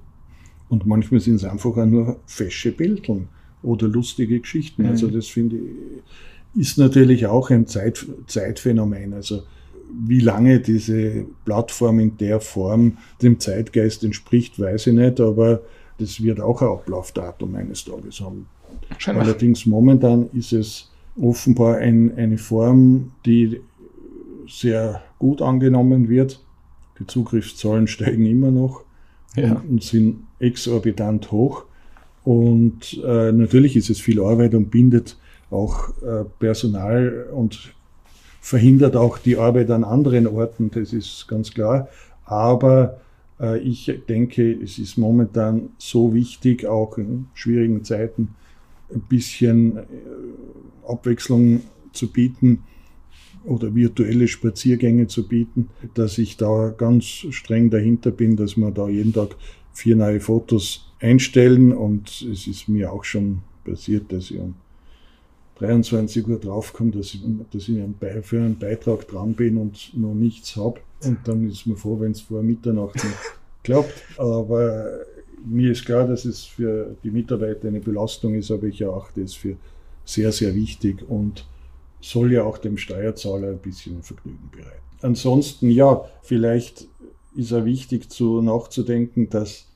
und 0.68 0.84
manchmal 0.84 1.20
sind 1.20 1.36
es 1.36 1.44
einfach 1.44 1.74
auch 1.76 1.86
nur 1.86 2.20
fesche 2.26 2.72
Bildeln 2.72 3.28
oder 3.62 3.88
lustige 3.88 4.40
Geschichten. 4.40 4.82
Mhm. 4.82 4.88
Also 4.88 5.08
das 5.08 5.26
finde 5.26 5.56
ich 5.56 5.62
ist 6.56 6.78
natürlich 6.78 7.26
auch 7.26 7.50
ein 7.50 7.66
Zeit, 7.66 8.04
Zeitphänomen. 8.26 9.12
Also 9.12 9.42
wie 9.92 10.20
lange 10.20 10.60
diese 10.60 11.26
Plattform 11.44 12.00
in 12.00 12.16
der 12.18 12.40
Form 12.40 12.98
dem 13.22 13.38
Zeitgeist 13.40 14.04
entspricht, 14.04 14.58
weiß 14.58 14.88
ich 14.88 14.94
nicht, 14.94 15.20
aber 15.20 15.60
das 15.98 16.22
wird 16.22 16.40
auch 16.40 16.62
ein 16.62 16.68
Ablaufdatum 16.68 17.54
eines 17.54 17.84
Tages 17.84 18.20
haben. 18.20 18.46
Scheinbar. 18.98 19.24
Allerdings 19.24 19.66
momentan 19.66 20.28
ist 20.32 20.52
es 20.52 20.90
offenbar 21.20 21.76
ein, 21.78 22.16
eine 22.16 22.38
Form, 22.38 23.12
die 23.24 23.60
sehr 24.48 25.02
gut 25.18 25.40
angenommen 25.40 26.08
wird. 26.08 26.42
Die 26.98 27.06
Zugriffszahlen 27.06 27.86
steigen 27.86 28.26
immer 28.26 28.50
noch 28.50 28.82
ja. 29.34 29.52
und, 29.52 29.68
und, 29.68 29.82
sind 29.82 30.24
exorbitant 30.38 31.30
hoch. 31.32 31.64
Und 32.24 33.00
äh, 33.04 33.32
natürlich 33.32 33.76
ist 33.76 33.88
es 33.88 34.00
viel 34.00 34.20
Arbeit 34.20 34.54
und 34.54 34.70
bindet 34.70 35.16
auch 35.50 35.90
äh, 36.02 36.24
Personal 36.38 37.28
und 37.32 37.74
verhindert 38.40 38.96
auch 38.96 39.18
die 39.18 39.36
Arbeit 39.36 39.70
an 39.70 39.84
anderen 39.84 40.26
Orten, 40.26 40.70
das 40.70 40.92
ist 40.92 41.26
ganz 41.28 41.52
klar. 41.52 41.88
Aber 42.24 43.00
äh, 43.40 43.58
ich 43.58 43.92
denke, 44.08 44.52
es 44.52 44.78
ist 44.78 44.98
momentan 44.98 45.70
so 45.78 46.14
wichtig, 46.14 46.66
auch 46.66 46.98
in 46.98 47.26
schwierigen 47.34 47.84
Zeiten 47.84 48.34
ein 48.92 49.00
bisschen 49.00 49.78
äh, 49.78 49.82
Abwechslung 50.86 51.62
zu 51.92 52.12
bieten 52.12 52.62
oder 53.44 53.74
virtuelle 53.74 54.28
Spaziergänge 54.28 55.06
zu 55.06 55.26
bieten, 55.26 55.70
dass 55.94 56.18
ich 56.18 56.36
da 56.36 56.74
ganz 56.76 57.04
streng 57.04 57.70
dahinter 57.70 58.10
bin, 58.10 58.36
dass 58.36 58.56
wir 58.56 58.70
da 58.70 58.88
jeden 58.88 59.12
Tag 59.12 59.36
vier 59.72 59.96
neue 59.96 60.20
Fotos 60.20 60.92
einstellen 61.00 61.72
und 61.72 62.08
es 62.32 62.46
ist 62.46 62.68
mir 62.68 62.92
auch 62.92 63.04
schon 63.04 63.40
passiert, 63.64 64.12
dass 64.12 64.30
ich 64.30 64.38
um 64.38 64.54
23 65.58 66.26
Uhr 66.28 66.38
draufkomme, 66.38 66.92
dass 66.92 67.14
ich, 67.14 67.22
dass 67.50 67.68
ich 67.68 67.78
für 68.22 68.38
einen 68.38 68.58
Beitrag 68.58 69.08
dran 69.08 69.34
bin 69.34 69.56
und 69.56 69.96
noch 69.96 70.14
nichts 70.14 70.56
habe. 70.56 70.80
Und 71.04 71.18
dann 71.24 71.48
ist 71.48 71.66
mir 71.66 71.76
froh, 71.76 71.98
wenn 72.00 72.12
es 72.12 72.20
vor 72.20 72.42
Mitternacht 72.42 72.96
klappt. 73.62 74.02
Aber 74.18 75.00
mir 75.44 75.72
ist 75.72 75.84
klar, 75.84 76.06
dass 76.06 76.24
es 76.24 76.44
für 76.44 76.96
die 77.02 77.10
Mitarbeiter 77.10 77.68
eine 77.68 77.80
Belastung 77.80 78.34
ist, 78.34 78.50
aber 78.50 78.66
ich 78.66 78.80
erachte 78.80 79.22
es 79.22 79.34
für 79.34 79.56
sehr, 80.04 80.32
sehr 80.32 80.54
wichtig 80.54 81.08
und 81.08 81.46
soll 82.00 82.32
ja 82.32 82.44
auch 82.44 82.58
dem 82.58 82.76
Steuerzahler 82.76 83.48
ein 83.48 83.58
bisschen 83.58 84.02
Vergnügen 84.02 84.50
bereiten. 84.52 84.82
Ansonsten, 85.02 85.70
ja, 85.70 86.04
vielleicht 86.22 86.86
ist 87.34 87.52
auch 87.52 87.64
wichtig 87.64 88.10
zu, 88.10 88.40
nachzudenken, 88.40 89.28
dass 89.28 89.66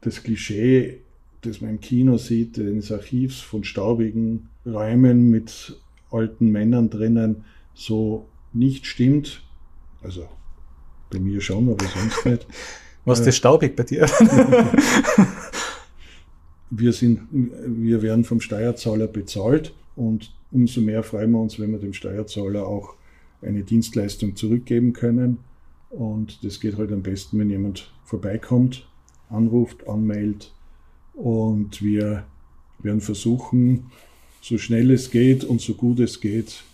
das 0.00 0.22
Klischee, 0.22 1.00
das 1.42 1.60
man 1.60 1.70
im 1.70 1.80
Kino 1.80 2.16
sieht, 2.18 2.58
eines 2.58 2.90
Archivs 2.90 3.40
von 3.40 3.64
staubigen 3.64 4.48
Räumen 4.64 5.30
mit 5.30 5.76
alten 6.10 6.50
Männern 6.50 6.88
drinnen, 6.88 7.44
so 7.74 8.26
nicht 8.52 8.86
stimmt. 8.86 9.42
Also 10.02 10.28
bei 11.10 11.18
mir 11.18 11.40
schon, 11.40 11.68
aber 11.68 11.84
sonst 11.84 12.24
nicht. 12.26 12.46
Was 13.04 13.18
ist 13.18 13.26
das 13.26 13.36
staubig 13.36 13.74
bei 13.74 13.82
dir? 13.82 14.06
wir, 16.70 16.92
sind, 16.92 17.22
wir 17.30 18.02
werden 18.02 18.22
vom 18.24 18.40
Steuerzahler 18.40 19.08
bezahlt 19.08 19.74
und 19.96 20.32
umso 20.52 20.80
mehr 20.80 21.02
freuen 21.02 21.32
wir 21.32 21.40
uns, 21.40 21.58
wenn 21.58 21.72
wir 21.72 21.80
dem 21.80 21.92
Steuerzahler 21.92 22.64
auch 22.66 22.94
eine 23.40 23.64
Dienstleistung 23.64 24.36
zurückgeben 24.36 24.92
können. 24.92 25.38
Und 25.90 26.44
das 26.44 26.60
geht 26.60 26.78
halt 26.78 26.92
am 26.92 27.02
besten, 27.02 27.40
wenn 27.40 27.50
jemand 27.50 27.92
vorbeikommt, 28.04 28.88
anruft, 29.28 29.88
anmeldet 29.88 30.52
und 31.14 31.82
wir 31.82 32.24
werden 32.78 33.00
versuchen, 33.00 33.90
so 34.40 34.58
schnell 34.58 34.90
es 34.90 35.10
geht 35.10 35.44
und 35.44 35.60
so 35.60 35.74
gut 35.74 36.00
es 36.00 36.20
geht, 36.20 36.64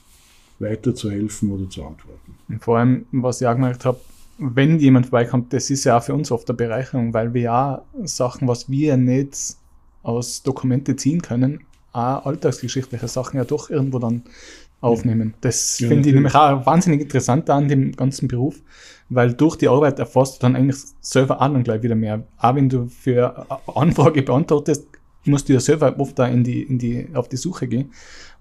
weiterzuhelfen 0.58 1.50
oder 1.52 1.68
zu 1.68 1.84
antworten. 1.84 2.34
vor 2.60 2.78
allem, 2.78 3.06
was 3.12 3.40
ich 3.40 3.46
auch 3.46 3.54
gemerkt 3.54 3.84
habe, 3.84 4.00
wenn 4.38 4.78
jemand 4.78 5.06
vorbeikommt, 5.06 5.52
das 5.52 5.68
ist 5.70 5.84
ja 5.84 5.98
auch 5.98 6.02
für 6.02 6.14
uns 6.14 6.30
oft 6.30 6.48
eine 6.48 6.56
Bereicherung, 6.56 7.12
weil 7.12 7.34
wir 7.34 7.42
ja 7.42 7.82
Sachen, 8.04 8.48
was 8.48 8.70
wir 8.70 8.96
nicht 8.96 9.56
aus 10.02 10.42
Dokumente 10.42 10.96
ziehen 10.96 11.22
können, 11.22 11.60
auch 11.92 12.24
alltagsgeschichtliche 12.24 13.08
Sachen 13.08 13.36
ja 13.36 13.44
doch 13.44 13.68
irgendwo 13.68 13.98
dann 13.98 14.22
aufnehmen. 14.80 15.34
Das 15.40 15.78
ja, 15.80 15.88
finde 15.88 16.08
ich 16.08 16.14
nämlich 16.14 16.34
auch 16.34 16.64
wahnsinnig 16.64 17.00
interessant 17.00 17.50
an 17.50 17.68
dem 17.68 17.92
ganzen 17.92 18.28
Beruf, 18.28 18.62
weil 19.08 19.32
durch 19.34 19.56
die 19.56 19.68
Arbeit 19.68 19.98
erfasst 19.98 20.36
du 20.36 20.40
dann 20.40 20.56
eigentlich 20.56 20.76
selber 21.00 21.40
auch 21.40 21.52
dann 21.52 21.64
gleich 21.64 21.82
wieder 21.82 21.94
mehr. 21.94 22.24
Auch 22.38 22.54
wenn 22.54 22.68
du 22.68 22.86
für 22.86 23.36
eine 23.50 23.76
Anfrage 23.76 24.22
beantwortest, 24.22 24.86
musst 25.24 25.48
du 25.48 25.52
ja 25.52 25.60
selber 25.60 25.98
oft 25.98 26.18
da 26.18 26.26
in 26.26 26.44
die, 26.44 26.62
in 26.62 26.78
die, 26.78 27.08
auf 27.14 27.28
die 27.28 27.36
Suche 27.36 27.66
gehen. 27.66 27.90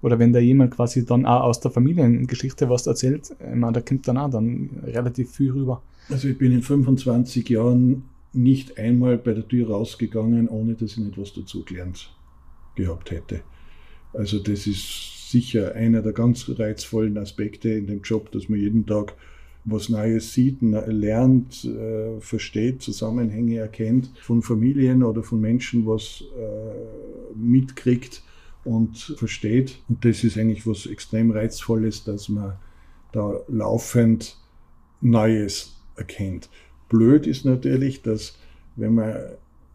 Oder 0.02 0.20
wenn 0.20 0.32
da 0.32 0.40
jemand 0.40 0.76
quasi 0.76 1.06
dann 1.06 1.26
auch 1.26 1.42
aus 1.42 1.60
der 1.60 1.72
Familiengeschichte 1.72 2.70
was 2.70 2.86
erzählt, 2.86 3.36
meine, 3.54 3.74
da 3.74 3.82
kommt 3.82 4.08
dann 4.08 4.18
auch 4.18 4.30
dann 4.30 4.70
relativ 4.84 5.32
viel 5.32 5.52
rüber. 5.52 5.82
Also 6.10 6.28
ich 6.28 6.38
bin 6.38 6.52
in 6.52 6.62
25 6.62 7.50
Jahren 7.50 8.04
nicht 8.32 8.78
einmal 8.78 9.18
bei 9.18 9.34
der 9.34 9.48
Tür 9.48 9.70
rausgegangen, 9.70 10.48
ohne 10.48 10.76
dass 10.76 10.92
ich 10.92 10.98
nicht 10.98 11.18
was 11.18 11.34
dazu 11.34 11.66
gelernt 11.66 12.12
gehabt 12.76 13.10
hätte. 13.12 13.42
Also 14.14 14.40
das 14.40 14.68
ist 14.68 15.17
sicher 15.32 15.76
einer 15.76 16.02
der 16.02 16.14
ganz 16.14 16.50
reizvollen 16.58 17.18
Aspekte 17.18 17.70
in 17.70 17.88
dem 17.88 18.02
Job, 18.02 18.32
dass 18.32 18.50
man 18.50 18.60
jeden 18.60 18.86
Tag 18.86 19.16
was 19.70 19.90
Neues 19.90 20.34
sieht, 20.34 20.62
lernt, 20.62 21.66
äh, 21.66 22.22
versteht, 22.22 22.82
Zusammenhänge 22.82 23.58
erkennt, 23.58 24.12
von 24.22 24.42
Familien 24.42 25.04
oder 25.04 25.24
von 25.24 25.42
Menschen 25.42 25.86
was 25.86 26.24
äh, 26.38 27.38
mitkriegt 27.38 28.24
und 28.64 28.98
versteht. 28.98 29.80
Und 29.90 30.06
das 30.06 30.24
ist 30.24 30.38
eigentlich 30.38 30.66
was 30.66 30.86
extrem 30.86 31.32
Reizvolles, 31.32 32.06
dass 32.06 32.30
man 32.30 32.54
da 33.12 33.42
laufend 33.50 34.38
Neues 35.02 35.76
erkennt. 35.98 36.50
Blöd 36.88 37.28
ist 37.28 37.44
natürlich, 37.44 38.02
dass 38.02 38.38
wenn 38.78 38.96
man 38.96 39.16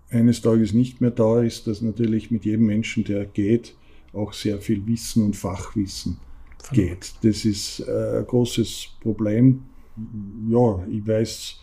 eines 0.09 0.41
Tages 0.41 0.73
nicht 0.73 1.01
mehr 1.01 1.11
da 1.11 1.43
ist, 1.43 1.67
dass 1.67 1.83
natürlich 1.83 2.31
mit 2.31 2.45
jedem 2.45 2.67
Menschen, 2.67 3.05
der 3.05 3.27
geht, 3.27 3.75
auch 4.13 4.33
sehr 4.33 4.59
viel 4.59 4.87
Wissen 4.87 5.25
und 5.25 5.37
Fachwissen 5.37 6.19
geht. 6.73 7.15
Das 7.23 7.45
ist 7.45 7.81
äh, 7.81 8.19
ein 8.19 8.27
großes 8.27 8.89
Problem. 9.01 9.65
Ja, 10.49 10.85
ich 10.91 11.07
weiß 11.07 11.57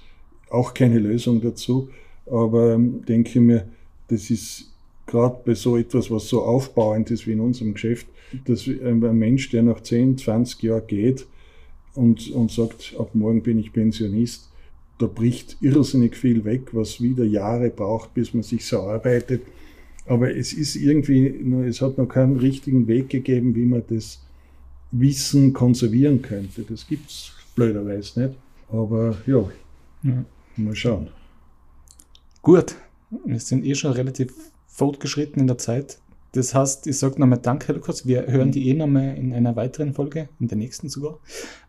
auch 0.49 0.73
keine 0.73 0.99
Lösung 0.99 1.41
dazu, 1.41 1.89
aber 2.25 2.73
ähm, 2.73 3.03
denke 3.05 3.39
mir, 3.39 3.67
das 4.07 4.29
ist 4.29 4.71
gerade 5.05 5.39
bei 5.45 5.53
so 5.55 5.77
etwas, 5.77 6.11
was 6.11 6.27
so 6.27 6.43
aufbauend 6.43 7.09
ist 7.11 7.25
wie 7.27 7.31
in 7.31 7.39
unserem 7.39 7.73
Geschäft, 7.73 8.07
dass 8.45 8.67
ein 8.67 8.99
Mensch, 9.17 9.49
der 9.49 9.63
nach 9.63 9.81
10, 9.81 10.17
20 10.17 10.61
Jahren 10.63 10.87
geht 10.87 11.25
und, 11.95 12.29
und 12.31 12.51
sagt, 12.51 12.95
ab 12.97 13.15
morgen 13.15 13.41
bin 13.41 13.59
ich 13.59 13.73
Pensionist, 13.73 14.49
da 14.99 15.07
bricht 15.07 15.57
irrsinnig 15.61 16.15
viel 16.15 16.43
weg, 16.43 16.73
was 16.73 17.01
wieder 17.01 17.23
Jahre 17.23 17.69
braucht, 17.69 18.13
bis 18.13 18.33
man 18.33 18.43
sich 18.43 18.65
so 18.65 18.81
arbeitet. 18.81 19.41
Aber 20.09 20.35
es 20.35 20.53
ist 20.53 20.75
irgendwie, 20.75 21.27
es 21.67 21.81
hat 21.81 21.99
noch 21.99 22.07
keinen 22.07 22.37
richtigen 22.37 22.87
Weg 22.87 23.09
gegeben, 23.09 23.53
wie 23.53 23.65
man 23.65 23.83
das 23.87 24.25
Wissen 24.89 25.53
konservieren 25.53 26.23
könnte. 26.23 26.63
Das 26.63 26.87
gibt 26.87 27.11
es 27.11 27.31
blöderweise 27.53 28.21
nicht. 28.21 28.35
Aber 28.71 29.15
ja, 29.27 29.47
ja, 30.01 30.25
mal 30.57 30.75
schauen. 30.75 31.09
Gut, 32.41 32.75
wir 33.23 33.39
sind 33.39 33.63
eh 33.63 33.75
schon 33.75 33.91
relativ 33.91 34.33
fortgeschritten 34.65 35.41
in 35.41 35.47
der 35.47 35.59
Zeit. 35.59 35.99
Das 36.31 36.55
heißt, 36.55 36.87
ich 36.87 36.97
sage 36.97 37.19
nochmal 37.19 37.39
Danke, 37.39 37.71
Lukas. 37.73 38.07
Wir 38.07 38.25
hören 38.25 38.51
die 38.51 38.67
eh 38.67 38.73
nochmal 38.73 39.15
in 39.15 39.31
einer 39.31 39.55
weiteren 39.55 39.93
Folge, 39.93 40.27
in 40.39 40.47
der 40.47 40.57
nächsten 40.57 40.89
sogar. 40.89 41.19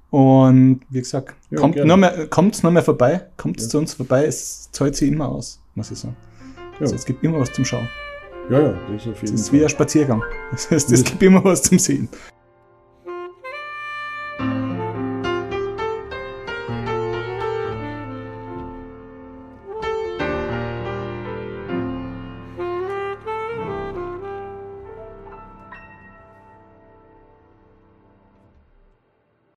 Und 0.08 0.80
wie 0.88 1.00
gesagt, 1.00 1.34
ja, 1.50 1.58
kommt 1.58 1.74
gerne. 1.74 1.88
noch 1.88 2.70
mehr 2.70 2.82
vorbei, 2.82 3.26
kommt 3.36 3.60
ja. 3.60 3.68
zu 3.68 3.78
uns 3.78 3.92
vorbei, 3.92 4.24
es 4.24 4.70
zahlt 4.72 4.96
sich 4.96 5.10
immer 5.10 5.28
aus, 5.28 5.60
muss 5.74 5.90
ich 5.90 5.98
sagen. 5.98 6.16
Ja. 6.56 6.80
Also 6.80 6.94
es 6.94 7.04
gibt 7.04 7.22
immer 7.22 7.38
was 7.38 7.52
zum 7.52 7.66
Schauen. 7.66 7.86
Ja, 8.50 8.60
ja, 8.60 8.72
das 8.72 8.80
ist 8.80 8.82
auf 8.90 9.04
jeden 9.06 9.14
Fall. 9.14 9.24
Es 9.24 9.30
ist 9.32 9.52
wie 9.52 9.62
ein 9.62 9.68
Spaziergang. 9.68 10.22
Das 10.50 10.70
heißt, 10.70 10.90
es 10.90 11.04
gibt 11.04 11.22
immer 11.22 11.44
was 11.44 11.62
zum 11.62 11.78
Sehen. 11.78 12.08